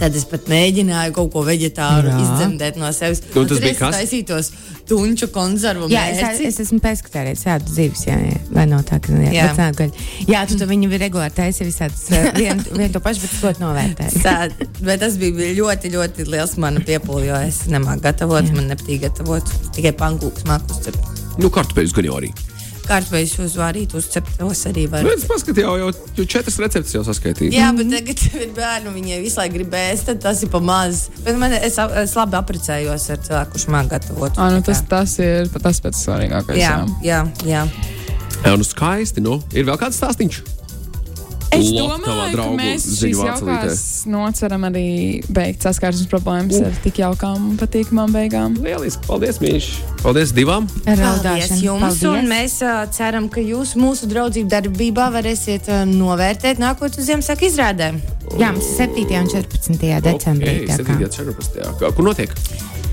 Tad 0.00 0.14
es 0.16 0.24
pat 0.24 0.46
mēģināju 0.48 1.12
kaut 1.16 1.28
ko 1.34 1.42
veģetāru 1.44 2.08
Jā. 2.08 2.18
izdzemdēt 2.24 2.78
no 2.80 2.88
sevis. 2.96 3.20
Nu, 3.34 3.42
Un 3.42 3.50
tas 3.50 3.58
bija 3.60 3.74
es 3.74 3.80
kas? 3.82 3.96
taisītos 3.98 4.48
tunču 4.88 5.28
konservu. 5.30 5.90
Jā, 5.92 6.06
es, 6.10 6.22
mērci. 6.24 6.46
es 6.48 6.60
esmu 6.64 6.80
peskatērējis 6.82 7.44
tādu 7.46 7.74
zivis, 7.76 8.06
jā, 8.08 8.16
jā. 8.24 8.38
Vai 8.56 8.64
no 8.70 8.80
tā, 8.86 8.96
ka, 9.04 9.12
jā, 9.12 9.30
Jā. 9.36 9.50
jā. 9.54 9.68
Gaļa. 9.76 10.06
jā 10.32 10.40
tu, 10.50 10.56
tu 10.58 10.66
viņu 10.70 10.90
regulāri 10.98 11.36
taisi 11.36 11.68
visādas 11.68 12.08
vienu 12.38 12.64
vien 12.80 12.90
to 12.96 13.02
pašu, 13.04 13.22
bet 13.26 13.36
es 13.36 13.44
ļoti 13.44 13.62
novērtēju. 13.62 14.22
Tā, 14.26 14.36
bet 14.80 15.04
tas 15.04 15.18
bija 15.20 15.52
ļoti, 15.60 15.92
ļoti 15.94 16.26
liels 16.32 16.56
mana 16.64 16.80
piepūle, 16.80 17.26
jo 17.28 17.42
es 17.46 17.66
nemāku 17.70 18.08
gatavot, 18.08 18.48
Jā. 18.48 18.56
man 18.56 18.72
nepatīk 18.72 19.04
gatavot. 19.04 19.52
Tikai 19.76 19.92
pankūks 20.00 20.48
māku 20.48 20.74
uzcept. 20.74 21.20
Nu, 21.38 21.52
kartupeļus 21.54 21.94
gan 22.00 22.08
jau 22.10 22.16
arī. 22.18 22.32
Kārtveidus 22.90 23.36
uzvārīt, 23.44 23.94
uzcept 23.98 24.36
tos 24.40 24.64
arī 24.70 24.86
var. 24.90 25.04
Nu, 25.06 25.12
es 25.14 25.26
paskatīju, 25.30 25.66
jau, 25.66 25.76
jau, 25.78 26.10
jau 26.18 26.26
četras 26.34 26.58
receptes 26.62 26.96
jau 26.96 27.04
saskaitīju. 27.06 27.54
Jā, 27.54 27.70
bet 27.76 27.90
tagad 27.92 28.24
ir 28.44 28.54
bērni, 28.56 28.94
viņi 28.96 29.20
visu 29.22 29.40
laiku 29.40 29.58
grib 29.60 29.76
ēst, 29.78 30.08
tad 30.10 30.22
tas 30.26 30.42
ir 30.42 30.50
pa 30.52 30.62
maz. 30.64 31.06
Bet 31.22 31.38
man, 31.40 31.54
es, 31.54 31.78
es 31.78 32.16
labi 32.18 32.38
apprecējos 32.40 33.08
ar 33.14 33.22
cilvēku, 33.28 33.54
kurš 33.56 33.68
māca 33.70 33.94
gatavot. 33.96 34.40
Ah, 34.42 34.50
nu, 34.54 34.64
tas, 34.66 34.82
tas 34.90 35.16
ir 35.22 35.50
tas 35.54 35.82
pats 35.84 36.06
svarīgākais. 36.06 36.58
jā, 36.60 36.76
jā, 37.06 37.24
jā. 37.46 37.66
Jā, 38.40 38.56
nu 38.56 38.64
skaisti. 38.64 39.20
Nu, 39.22 39.38
ir 39.52 39.66
vēl 39.68 39.78
kāds 39.80 39.98
stāstīns. 40.00 40.40
Es 41.50 41.66
domāju, 41.74 42.36
ka 42.38 42.44
mēs 42.54 42.84
šīs 43.00 43.18
jaukās 43.26 43.80
nots 44.10 44.42
varam 44.44 44.66
arī 44.68 44.84
beigt 45.34 45.64
saskarsmes 45.66 46.06
problēmas 46.10 46.60
ar 46.62 46.76
tik 46.84 47.00
jaukām 47.02 47.48
un 47.50 47.56
patīkamām 47.60 48.12
beigām. 48.14 48.54
Lieliski. 48.62 49.02
Paldies, 49.08 49.40
Mīļš. 49.42 49.68
Paldies 50.04 50.32
divām. 50.36 50.68
Paldies 50.86 51.50
jums, 51.58 51.82
Paldies. 51.82 52.04
un 52.12 52.30
mēs 52.30 52.56
uh, 52.62 52.84
ceram, 52.94 53.26
ka 53.32 53.42
jūs 53.42 53.74
mūsu 53.80 54.06
draudzību 54.12 54.50
darbībā 54.54 55.08
varēsiet 55.16 55.68
uh, 55.72 55.82
novērtēt 55.90 56.62
nākotnes 56.62 57.10
Ziemassvētku 57.10 57.48
izrādēm. 57.50 57.98
Jā, 58.38 58.52
mums 58.54 58.70
ir 58.70 58.94
7. 58.94 59.08
un 59.18 59.32
14. 59.34 59.80
decembrī. 60.06 60.54
Okay, 60.62 60.70
tā 60.70 60.86
kā. 60.86 61.00
7. 61.02 61.34
14. 61.34 61.80
Kā- 61.82 61.92
Kur 61.98 62.06
notiek? 62.12 62.30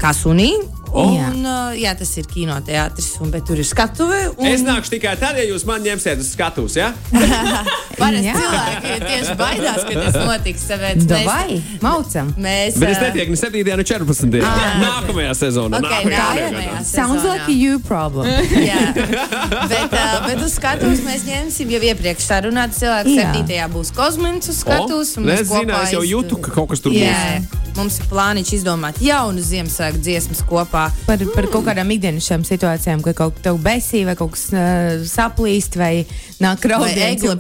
Kā 0.02 0.12
sunī. 0.18 0.52
Oh. 0.92 1.12
Un, 1.12 1.42
uh, 1.44 1.74
jā, 1.78 1.92
tas 1.98 2.12
ir 2.20 2.28
kinoteātris, 2.32 3.10
un 3.24 3.32
bet 3.34 3.46
tur 3.48 3.60
ir 3.60 3.68
skatuve. 3.68 4.20
Un... 4.38 4.48
Es 4.50 4.64
nāku 4.66 4.92
tikai 4.94 5.18
tad, 5.20 5.38
ja 5.40 5.46
jūs 5.48 5.66
man 5.68 5.84
ņemsiet 5.86 6.22
uz 6.24 6.32
skatuves. 6.36 6.78
Ja? 6.80 6.94
Parasti 7.98 8.30
Jā. 8.30 8.36
cilvēki 8.38 8.98
tieši 9.04 9.36
baidās, 9.40 9.84
ka 9.88 9.96
tas 9.98 10.18
notiks. 10.22 10.66
Tāpēc 10.68 11.06
Davai, 11.10 11.60
maucam! 11.82 12.30
mēs, 12.38 12.78
Bet 12.78 12.92
es 12.94 13.00
ā, 13.00 13.08
netieku 13.08 13.34
ne 13.34 13.40
7. 13.42 13.64
ne 13.82 13.86
14. 13.90 14.38
Nākamajā 14.84 15.34
sezonā. 15.40 15.82
Ok, 15.82 15.88
nākamajā 16.12 16.52
nākamajā. 16.52 16.84
Sounds 16.86 17.22
sezonā. 17.22 17.34
like 17.34 17.48
a 17.48 17.56
you 17.56 17.80
problem. 17.80 18.28
Jā, 18.70 18.80
bet, 18.94 19.94
uh, 19.94 20.28
bet 20.28 20.44
uz 20.44 20.58
skatuves 20.58 21.02
mēs 21.06 21.26
ņemsim 21.28 21.74
jau 21.74 21.82
iepriekš 21.92 22.28
sarunāts 22.30 22.82
cilvēks. 22.82 23.14
Jā. 23.14 23.28
Septītajā 23.28 23.70
būs 23.74 23.94
kosmins 23.98 24.52
uz 24.52 24.62
skatuves. 24.64 25.16
un 25.18 25.30
mēs 25.30 25.46
es 25.46 25.52
zinu, 25.52 25.72
kopā 25.72 25.84
es 25.88 25.96
jau 25.96 26.04
jūtu, 26.06 26.42
ka 26.44 26.54
kaut 26.60 26.72
kas 26.74 26.84
tur 26.84 26.96
Jā, 26.96 27.14
būs. 27.42 27.67
Mums 27.78 28.00
ir 28.02 28.08
plāniņš 28.10 28.52
izdomāt 28.58 28.98
jaunu 29.04 29.42
Ziemassvētku 29.44 30.02
dziesmas 30.02 30.42
kopā. 30.48 30.88
Par, 31.06 31.22
par 31.36 31.48
kaut 31.54 31.68
kādām 31.68 31.92
ikdienišķām 31.94 32.46
situācijām, 32.48 33.04
ka 33.06 33.14
kaut 33.18 33.38
kas 33.44 33.60
besī 33.62 34.02
vai 34.08 34.16
kaut 34.18 34.34
kas 34.34 34.48
uh, 34.50 35.04
saplīst 35.06 35.78
vai 35.78 35.92
nāk 36.42 36.66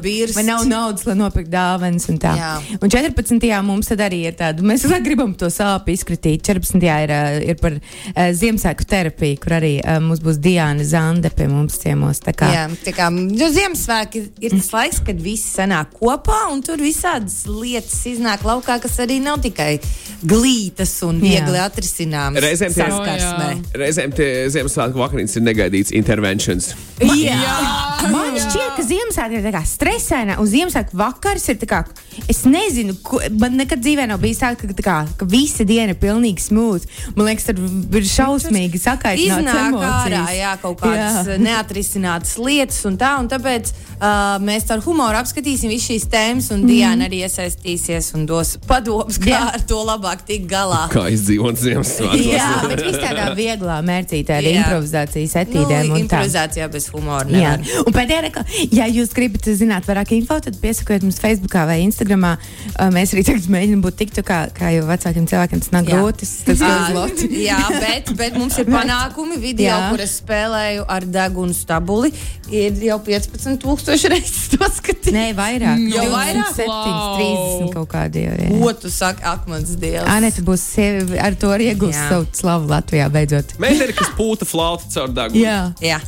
birst. 0.01 0.37
Vai 0.37 0.43
nav 0.45 0.65
naudas, 0.69 1.07
lai 1.09 1.15
nopirktu 1.17 1.53
dāvanas 1.53 2.05
un 2.11 2.19
tā. 2.21 2.33
Jā. 2.37 2.51
Un 2.77 2.93
14. 2.93 3.47
mums 3.65 3.89
tad 3.89 4.03
arī 4.05 4.23
ir 4.29 4.37
tāda, 4.37 4.65
mēs 4.65 4.85
gribam 5.07 5.33
to 5.37 5.49
sāpju 5.53 5.97
izkritīt. 5.97 6.45
14. 6.45 6.85
ir, 6.85 7.15
ir 7.53 7.57
par 7.61 7.79
uh, 7.79 8.21
Ziemassvētku 8.37 8.87
terapiju, 8.93 9.41
kur 9.41 9.57
arī 9.57 9.73
uh, 9.81 9.97
mums 10.03 10.21
būs 10.23 10.41
Diana 10.43 10.85
Zande 10.85 11.33
pie 11.33 11.49
mums 11.49 11.79
ciemos. 11.81 12.21
Tā 12.25 12.35
kā 12.37 12.51
Jā, 12.53 12.67
tā 12.85 12.93
kā 12.97 13.09
jo 13.09 13.49
Ziemassvētki 13.57 14.23
ir 14.45 14.57
tas 14.59 14.69
laiks, 14.75 15.01
kad 15.09 15.21
visi 15.23 15.49
sanāk 15.49 15.97
kopā 15.97 16.43
un 16.53 16.61
tur 16.65 16.81
visādas 16.83 17.41
lietas 17.49 17.99
iznāk 18.09 18.45
laukā, 18.45 18.77
kas 18.83 19.01
arī 19.01 19.17
nav 19.23 19.41
tikai 19.45 19.79
glītas 20.27 20.93
un 21.07 21.21
viegli 21.23 21.59
atrisināmas. 21.61 22.43
Reizēm 22.43 22.73
tie- 22.75 22.83
saskarsmē. 22.83 23.49
Reizēm 23.81 24.13
tie 24.17 24.29
Ziemassvētku 24.53 25.01
vakariņas 25.03 25.39
ir 25.39 25.47
negaidīts 25.47 25.95
interventions. 25.95 26.73
Man 26.97 28.37
šķiet, 28.39 28.71
ka 28.77 28.83
Ziemassvētku 28.87 29.37
ir 29.39 29.43
tā 29.45 29.51
kā 29.53 29.61
stresaina, 29.67 30.37
un 30.41 30.47
Ziemassvētku 30.49 30.97
vakars 30.97 31.47
ir 31.51 31.57
tā 31.61 31.67
kā, 31.69 31.79
es 32.29 32.43
nezinu, 32.47 32.95
ko, 33.05 33.19
man 33.41 33.57
nekad 33.59 33.81
dzīvē 33.83 34.05
nav 34.09 34.21
bijis 34.23 34.39
tā, 34.41 34.51
ka, 34.57 34.69
tā 34.71 34.85
kā, 34.85 34.95
ka 35.19 35.27
visa 35.29 35.65
diena 35.67 35.93
ir 35.93 35.99
pilnīgi 36.01 36.45
smūta. 36.47 36.89
Man 37.17 37.27
liekas, 37.29 37.47
tur 37.49 37.99
ir 37.99 38.07
šausmīgi 38.07 38.81
sakaitināts 38.81 39.43
Iznāk 39.43 39.57
ārā 39.57 39.67
emocijas. 39.67 40.31
jā, 40.37 40.53
kaut 40.63 40.79
kādas 40.81 41.29
jā. 41.33 41.37
neatrisinātas 41.47 42.33
lietas, 42.41 42.79
un 42.89 42.97
tā, 43.01 43.11
un 43.21 43.29
tāpēc 43.33 43.73
uh, 43.73 44.37
mēs 44.47 44.69
ar 44.73 44.81
humoru 44.85 45.19
apskatīsim 45.21 45.73
visas 45.73 45.89
šīs 45.91 46.07
tēmas, 46.13 46.49
un 46.55 46.65
Diana 46.69 47.07
arī 47.09 47.21
iesaistīsies 47.27 48.13
un 48.17 48.25
dos 48.29 48.55
padomus, 48.67 49.19
kā 49.21 49.33
Jā. 49.35 49.43
ar 49.57 49.65
to 49.69 49.81
labāk 49.87 50.23
tikt 50.27 50.47
galā. 50.51 50.85
Kā 50.93 51.07
izdzīvot 51.13 51.59
Ziemassvētkos? 51.61 52.25
Jā, 52.31 52.49
bet 52.71 52.83
viss 52.87 53.01
tādā 53.03 53.29
vieglā 53.37 53.77
mērcītē 53.85 54.39
ar 54.39 54.47
Jā. 54.47 54.55
improvizācijas 54.63 55.37
etīdēm 55.43 55.91
Nu, 55.91 55.99
un 56.01 56.09
tā. 56.11 56.23
Bez 56.87 56.93
humora. 56.95 57.27
Jā, 57.29 57.55
nevar. 57.57 57.83
un 57.87 57.93
pēdējā 57.95 58.21
reklāmā, 58.27 58.67
ja 58.73 58.85
jūs 58.91 59.11
gribat 59.15 59.47
zināt 59.57 59.87
vairāk 59.87 60.11
info, 60.15 60.37
tad 60.43 60.57
piesakojiet 60.61 61.03
mums 61.05 61.19
Facebook 61.21 61.53
vai 61.67 61.79
Instagram. 61.83 62.25
Mēs 62.93 63.13
arī 63.15 63.23
tagad 63.27 63.47
mēģinām 63.51 63.81
būt 63.83 63.97
tik 63.99 64.13
tā, 64.15 64.23
kā 64.55 64.71
jau 64.75 64.85
vecākiem 64.87 65.27
cilvēkiem 65.29 65.61
tas 65.63 65.71
nav 65.75 65.87
Jā. 65.87 65.97
grūti. 65.97 66.27
Tas 66.47 66.61
ir 66.61 66.75
grūti. 66.93 67.29
Jā, 67.49 67.59
bet, 67.81 68.11
bet 68.19 68.37
mums 68.39 68.57
ir 68.61 68.69
panākumi. 68.77 69.37
Video, 69.37 69.69
Jā. 69.69 69.89
kur 69.91 70.01
es 70.03 70.15
spēlēju 70.21 70.85
ar 70.89 71.05
degunu 71.05 71.53
stabuli, 71.55 72.11
ir 72.51 72.77
jau 72.87 72.97
15,000 73.05 74.09
reizes 74.13 74.47
to 74.53 74.69
skatīt. 74.77 75.11
Nē, 75.15 75.27
vairāk. 75.37 75.83
Jau 75.93 76.07
vairāk? 76.13 76.53
7, 76.57 76.67
Wow. 76.67 77.17
30 77.17 77.73
kaut 77.73 77.87
kādi 77.91 78.23
jau. 78.25 78.33
jā. 78.41 78.47
Ko 78.61 78.71
tu 78.81 78.89
saki, 78.91 79.23
akmens 79.27 79.75
dievs? 79.79 80.07
Anita 80.09 80.41
būs 80.45 80.63
sievi, 80.73 81.17
ar 81.21 81.35
to 81.39 81.51
arī 81.53 81.69
iegūst 81.71 81.95
Jā. 81.95 82.07
savu 82.11 82.27
slavu 82.35 82.67
Latvijā 82.71 83.07
beidzot. 83.13 83.53
Meitene, 83.61 83.93
kas 83.95 84.09
pūta 84.17 84.47
flauta 84.47 84.87
caur 84.93 85.13
degunu. 85.15 85.41
Jā. 85.43 85.57
Jā, 85.83 85.99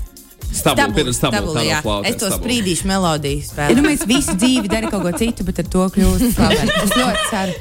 Stabuli, 0.50 1.14
stabuli, 1.14 1.14
stabuli, 1.14 1.56
tā 1.56 1.64
jā. 1.68 1.80
flauta. 1.86 2.10
Es 2.10 2.18
to 2.18 2.30
stabuli. 2.30 2.41
sprīdīšu 2.41 2.89
melodiju 2.89 3.43
Ja 3.70 3.76
nu 3.78 3.84
mēs 3.86 4.06
visu 4.10 4.34
dzīvi 4.34 4.72
darām 4.72 4.91
kaut 4.93 5.06
ko 5.06 5.12
citu, 5.18 5.45
bet 5.47 5.62
ar 5.62 5.70
to 5.70 5.86
kļūst 5.95 6.34
slaveni. 6.36 6.78
Es 6.84 6.95
ļoti 6.97 7.28
ceru. 7.30 7.54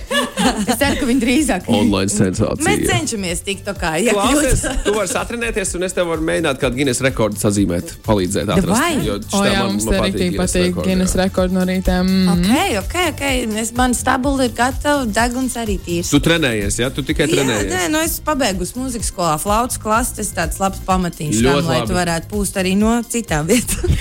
Es 0.68 0.78
ceru, 0.80 0.96
ka 1.00 1.06
viņi 1.08 1.22
drīzāk 1.22 1.68
Online 1.78 2.06
Mēs 2.08 2.16
sensācija. 2.18 2.76
cenšamies 2.88 3.42
tikt 3.46 3.64
to 3.68 3.74
kā 3.78 3.94
jā, 4.02 4.12
Klausies, 4.16 4.62
tu 4.84 4.94
vari 4.96 5.10
satrenēties, 5.12 5.74
un 5.78 5.86
es 5.88 5.92
tev 5.96 6.08
varu 6.12 6.24
mēģināt 6.28 6.60
kādu 6.62 6.78
Guinness 6.80 7.02
rekordu 7.04 7.40
sazīmēt, 7.40 7.94
palīdzēt 8.06 8.52
atrast. 8.54 9.04
Jo 9.06 9.18
O, 9.18 9.42
jā, 9.44 9.58
man- 9.62 9.72
mums 9.74 9.84
man 9.88 9.94
arī 10.00 10.30
patīk 10.38 10.38
rekordi, 10.38 10.86
Guinness 10.88 11.14
jā. 11.16 11.20
rekords 11.24 11.52
no 11.56 11.64
rīta. 11.68 11.98
Mm. 12.02 12.28
Ok, 12.34 12.50
ok, 12.84 12.96
ok. 13.12 13.22
Es, 13.62 13.72
man 13.76 13.94
stabuli 13.94 14.48
ir 14.48 14.54
gatava, 14.58 15.04
deguns 15.06 15.56
arī 15.60 15.78
tīrs. 15.84 16.10
Tu 16.14 16.20
trenējies, 16.24 16.78
jā, 16.82 16.88
tu 16.94 17.02
tikai 17.02 17.26
Jā, 17.28 17.34
trenējies. 17.36 17.72
nē, 17.74 17.84
nu 17.92 17.98
es 18.04 18.18
pabeigšu 18.24 18.78
mūzikas 18.80 19.10
skolā, 19.12 19.34
flautas 19.42 19.78
klases. 19.82 20.16
Tas 20.18 20.32
tāds 20.34 20.58
labs 20.62 20.80
pamatiņš, 20.86 21.42
tam, 21.44 21.60
lai 21.68 21.80
labi. 21.80 21.88
tu 21.90 21.94
varētu 21.98 22.30
pūst 22.32 22.56
arī 22.60 22.76
no 22.78 22.96
citām 23.06 23.46
vietām. 23.50 23.86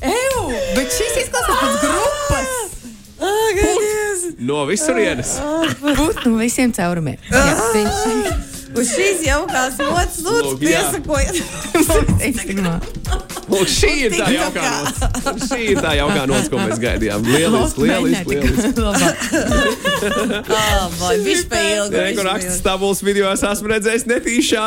Eju, 0.00 0.44
bet 0.76 0.88
šis 0.96 1.16
izklausās 1.24 1.58
pēc 1.60 1.74
grupas. 1.82 1.99
No 4.40 4.62
visurienes. 4.68 5.34
Būt 5.82 6.24
no 6.24 6.38
visiem 6.40 6.72
caurumiem. 6.72 7.20
Jā, 7.28 7.42
tieši. 7.74 8.48
Uz 8.70 8.92
šīs 8.94 9.24
jaukās 9.26 9.80
nots, 9.82 10.20
lūdzu, 10.22 10.42
Lūk, 10.46 10.60
jā. 10.62 10.78
piesakojiet. 10.78 11.40
Mums 11.74 12.20
Instagramā. 12.28 12.74
Lūk, 13.50 13.66
šī 13.66 13.90
ir 14.06 14.14
tā 14.14 14.28
jaukā 14.30 14.62
nots. 14.62 15.48
Šī 15.50 15.58
ir 15.72 15.80
tā 15.82 15.96
jaukā 15.98 16.22
nots, 16.30 16.46
ko 16.52 16.60
mēs 16.62 16.78
gaidījām. 16.82 17.26
Lieliski, 17.26 17.88
lieliski, 17.90 18.38
lieliski. 18.38 18.70
Oh, 20.54 21.10
viņš 21.18 21.42
ilgu. 21.50 21.96
Nē, 21.96 22.06
viņš 22.06 22.20
kur 22.20 22.22
pa 22.22 22.28
raksta 22.30 22.52
ilgu. 22.52 22.60
stabuls 22.60 23.02
video, 23.02 23.26
es 23.34 23.42
esmu 23.50 23.74
redzējis 23.74 24.06
netīšā. 24.14 24.66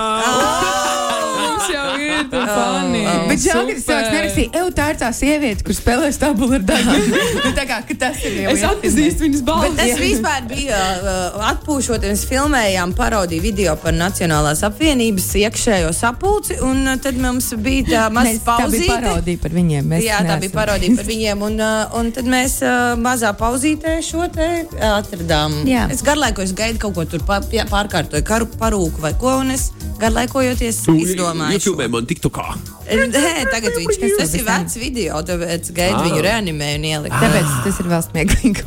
Mums 1.64 1.74
jau 1.74 1.94
ir 2.04 2.28
tā 2.32 2.42
fani. 2.50 3.02
Bet 3.30 3.42
žēl, 3.44 3.62
ka 3.70 3.74
tas 3.74 3.86
cilvēks 3.88 4.12
nerakstīja, 4.14 4.50
ej, 4.60 4.72
tā 4.78 4.88
ir 4.94 4.98
tā 5.02 5.10
sieviete, 5.16 5.64
kur 5.68 5.76
spēlē 5.78 6.10
stabulu 6.16 6.58
ar 6.60 6.66
daļu. 6.70 6.96
Nu, 7.40 7.52
tā 7.58 7.66
kā, 7.70 7.78
ka 7.88 7.98
tas 8.06 8.20
ir 8.28 8.38
jau 8.44 8.54
Es 8.54 8.64
atpazīstu 8.68 9.26
viņas 9.28 9.44
Bet 9.44 9.50
balsi. 9.50 9.78
tas 9.80 10.02
vispār 10.02 10.48
bija 10.50 10.82
uh, 11.00 11.46
atpūšot, 11.54 12.08
mēs 12.10 12.26
filmējām 12.30 12.94
parodiju 12.98 13.44
video 13.44 13.76
par 13.82 13.96
Nacionālās 13.98 14.64
apvienības 14.68 15.30
iekšējo 15.44 15.94
sapulci, 15.96 16.60
un 16.66 16.84
uh, 16.88 16.98
tad 17.04 17.18
mums 17.22 17.52
bija 17.64 17.88
tā 17.90 18.04
maza 18.14 18.34
Mēs, 18.34 18.42
tā 18.44 18.58
bija 18.58 18.68
pauzīte. 18.68 18.92
parodija 18.94 19.44
par 19.46 19.56
viņiem. 19.60 19.90
Mēs 19.94 20.06
Jā, 20.08 20.20
tā 20.20 20.28
neesam. 20.28 20.44
bija 20.46 20.56
parodija 20.58 20.98
par 21.00 21.10
viņiem. 21.12 21.46
Un, 21.50 21.60
uh, 21.62 21.98
un 22.00 22.12
tad 22.16 22.30
mēs 22.34 22.58
uh, 22.66 22.94
mazā 23.00 23.34
pauzītē 23.40 23.98
šo 24.06 24.28
te 24.34 24.50
uh, 24.66 24.84
atradām. 25.00 25.60
Jā. 25.70 25.88
Es 25.94 26.04
garlaikos 26.06 26.54
gaidu 26.58 26.80
kaut 26.84 26.96
ko 26.98 27.06
tur 27.16 27.24
pārkārtoju, 27.28 28.24
karu, 28.28 28.48
parūku 28.60 29.04
vai 29.04 29.14
ko, 29.20 29.38
un 29.44 29.52
es 29.56 29.70
garlaikojoties 30.04 30.84
izdomāju. 30.94 31.58
YouTube 31.58 31.88
šo. 31.88 31.92
man 31.96 32.10
TikTokā. 32.10 32.48
Nē, 32.84 33.46
tagad 33.52 33.78
viņš 33.80 33.98
Kas 34.04 34.14
tas 34.20 34.34
ir 34.36 34.44
vecs 34.48 34.76
video, 34.82 35.22
tāpēc 35.24 35.70
gaidu 35.76 36.00
Ah. 36.00 36.06
viņu 36.08 36.22
reanimēju 36.26 36.80
un 36.80 36.88
ieliku. 36.90 37.16
Tāpēc 37.22 37.54
tas 37.64 37.80
ir 37.80 37.88
vēl 37.92 38.04
smieklīgi. 38.10 38.64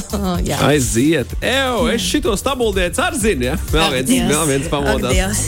Aiziet. 0.70 1.26
Eju, 1.44 1.88
es 1.94 2.02
šito 2.02 2.32
stabuldietu 2.36 3.02
arī 3.04 3.18
zinu. 3.20 3.44
Ja? 3.50 3.56
Vēl 3.72 3.92
viens, 3.98 4.08
Dievs. 4.10 4.30
vēl 4.32 4.46
viens 4.50 4.66
Ak, 4.66 4.72
pamodās. 4.72 5.42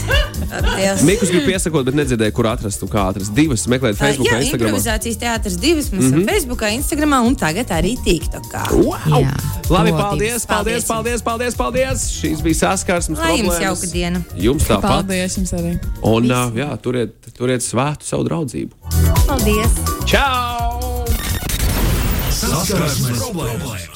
Ak. 0.53 1.01
Mikus 1.07 1.31
grib 1.33 1.47
piesakot, 1.47 1.85
bet 1.87 1.97
nedzirdēju, 1.97 2.33
kur 2.37 2.47
atrast 2.51 2.83
un 2.85 2.91
kā 2.91 3.07
atrast. 3.09 3.33
Divas 3.35 3.65
meklēt 3.71 3.97
Facebook, 3.97 4.29
Jā, 4.29 4.39
Instagram. 4.45 4.69
improvizācijas 4.69 5.17
teātris 5.21 5.57
divas. 5.61 5.89
Mēs 5.93 6.09
esam 6.11 6.25
Facebook, 6.29 6.61
Instagram 6.69 7.15
un 7.25 7.35
tagad 7.39 7.73
arī 7.73 7.95
TikTokā. 8.05 8.63
Wow! 8.77 9.23
Jā, 9.23 9.33
Labi, 9.73 9.93
paldies, 9.95 10.45
paldies, 10.45 10.85
paldies, 10.85 11.21
paldies, 11.25 11.55
paldies. 11.57 12.05
Šīs 12.19 12.41
bija 12.45 12.59
saskarsmes. 12.67 13.17
Lai 13.19 13.37
jums 13.39 13.59
jauka 13.63 13.89
diena. 13.93 14.21
Jums 14.37 14.67
tāpat. 14.69 14.89
Paldies 15.01 15.37
jums 15.39 15.53
arī. 15.57 15.73
Un 16.03 16.29
uh, 16.29 16.49
jā, 16.57 16.69
turiet, 16.83 17.15
turiet 17.37 17.63
svētu 17.65 18.02
savu 18.03 18.27
draudzību. 18.27 18.75
Paldies! 19.27 19.79
Čau! 20.09 21.05
Saskarsmes 22.33 23.21
problēmas! 23.23 23.92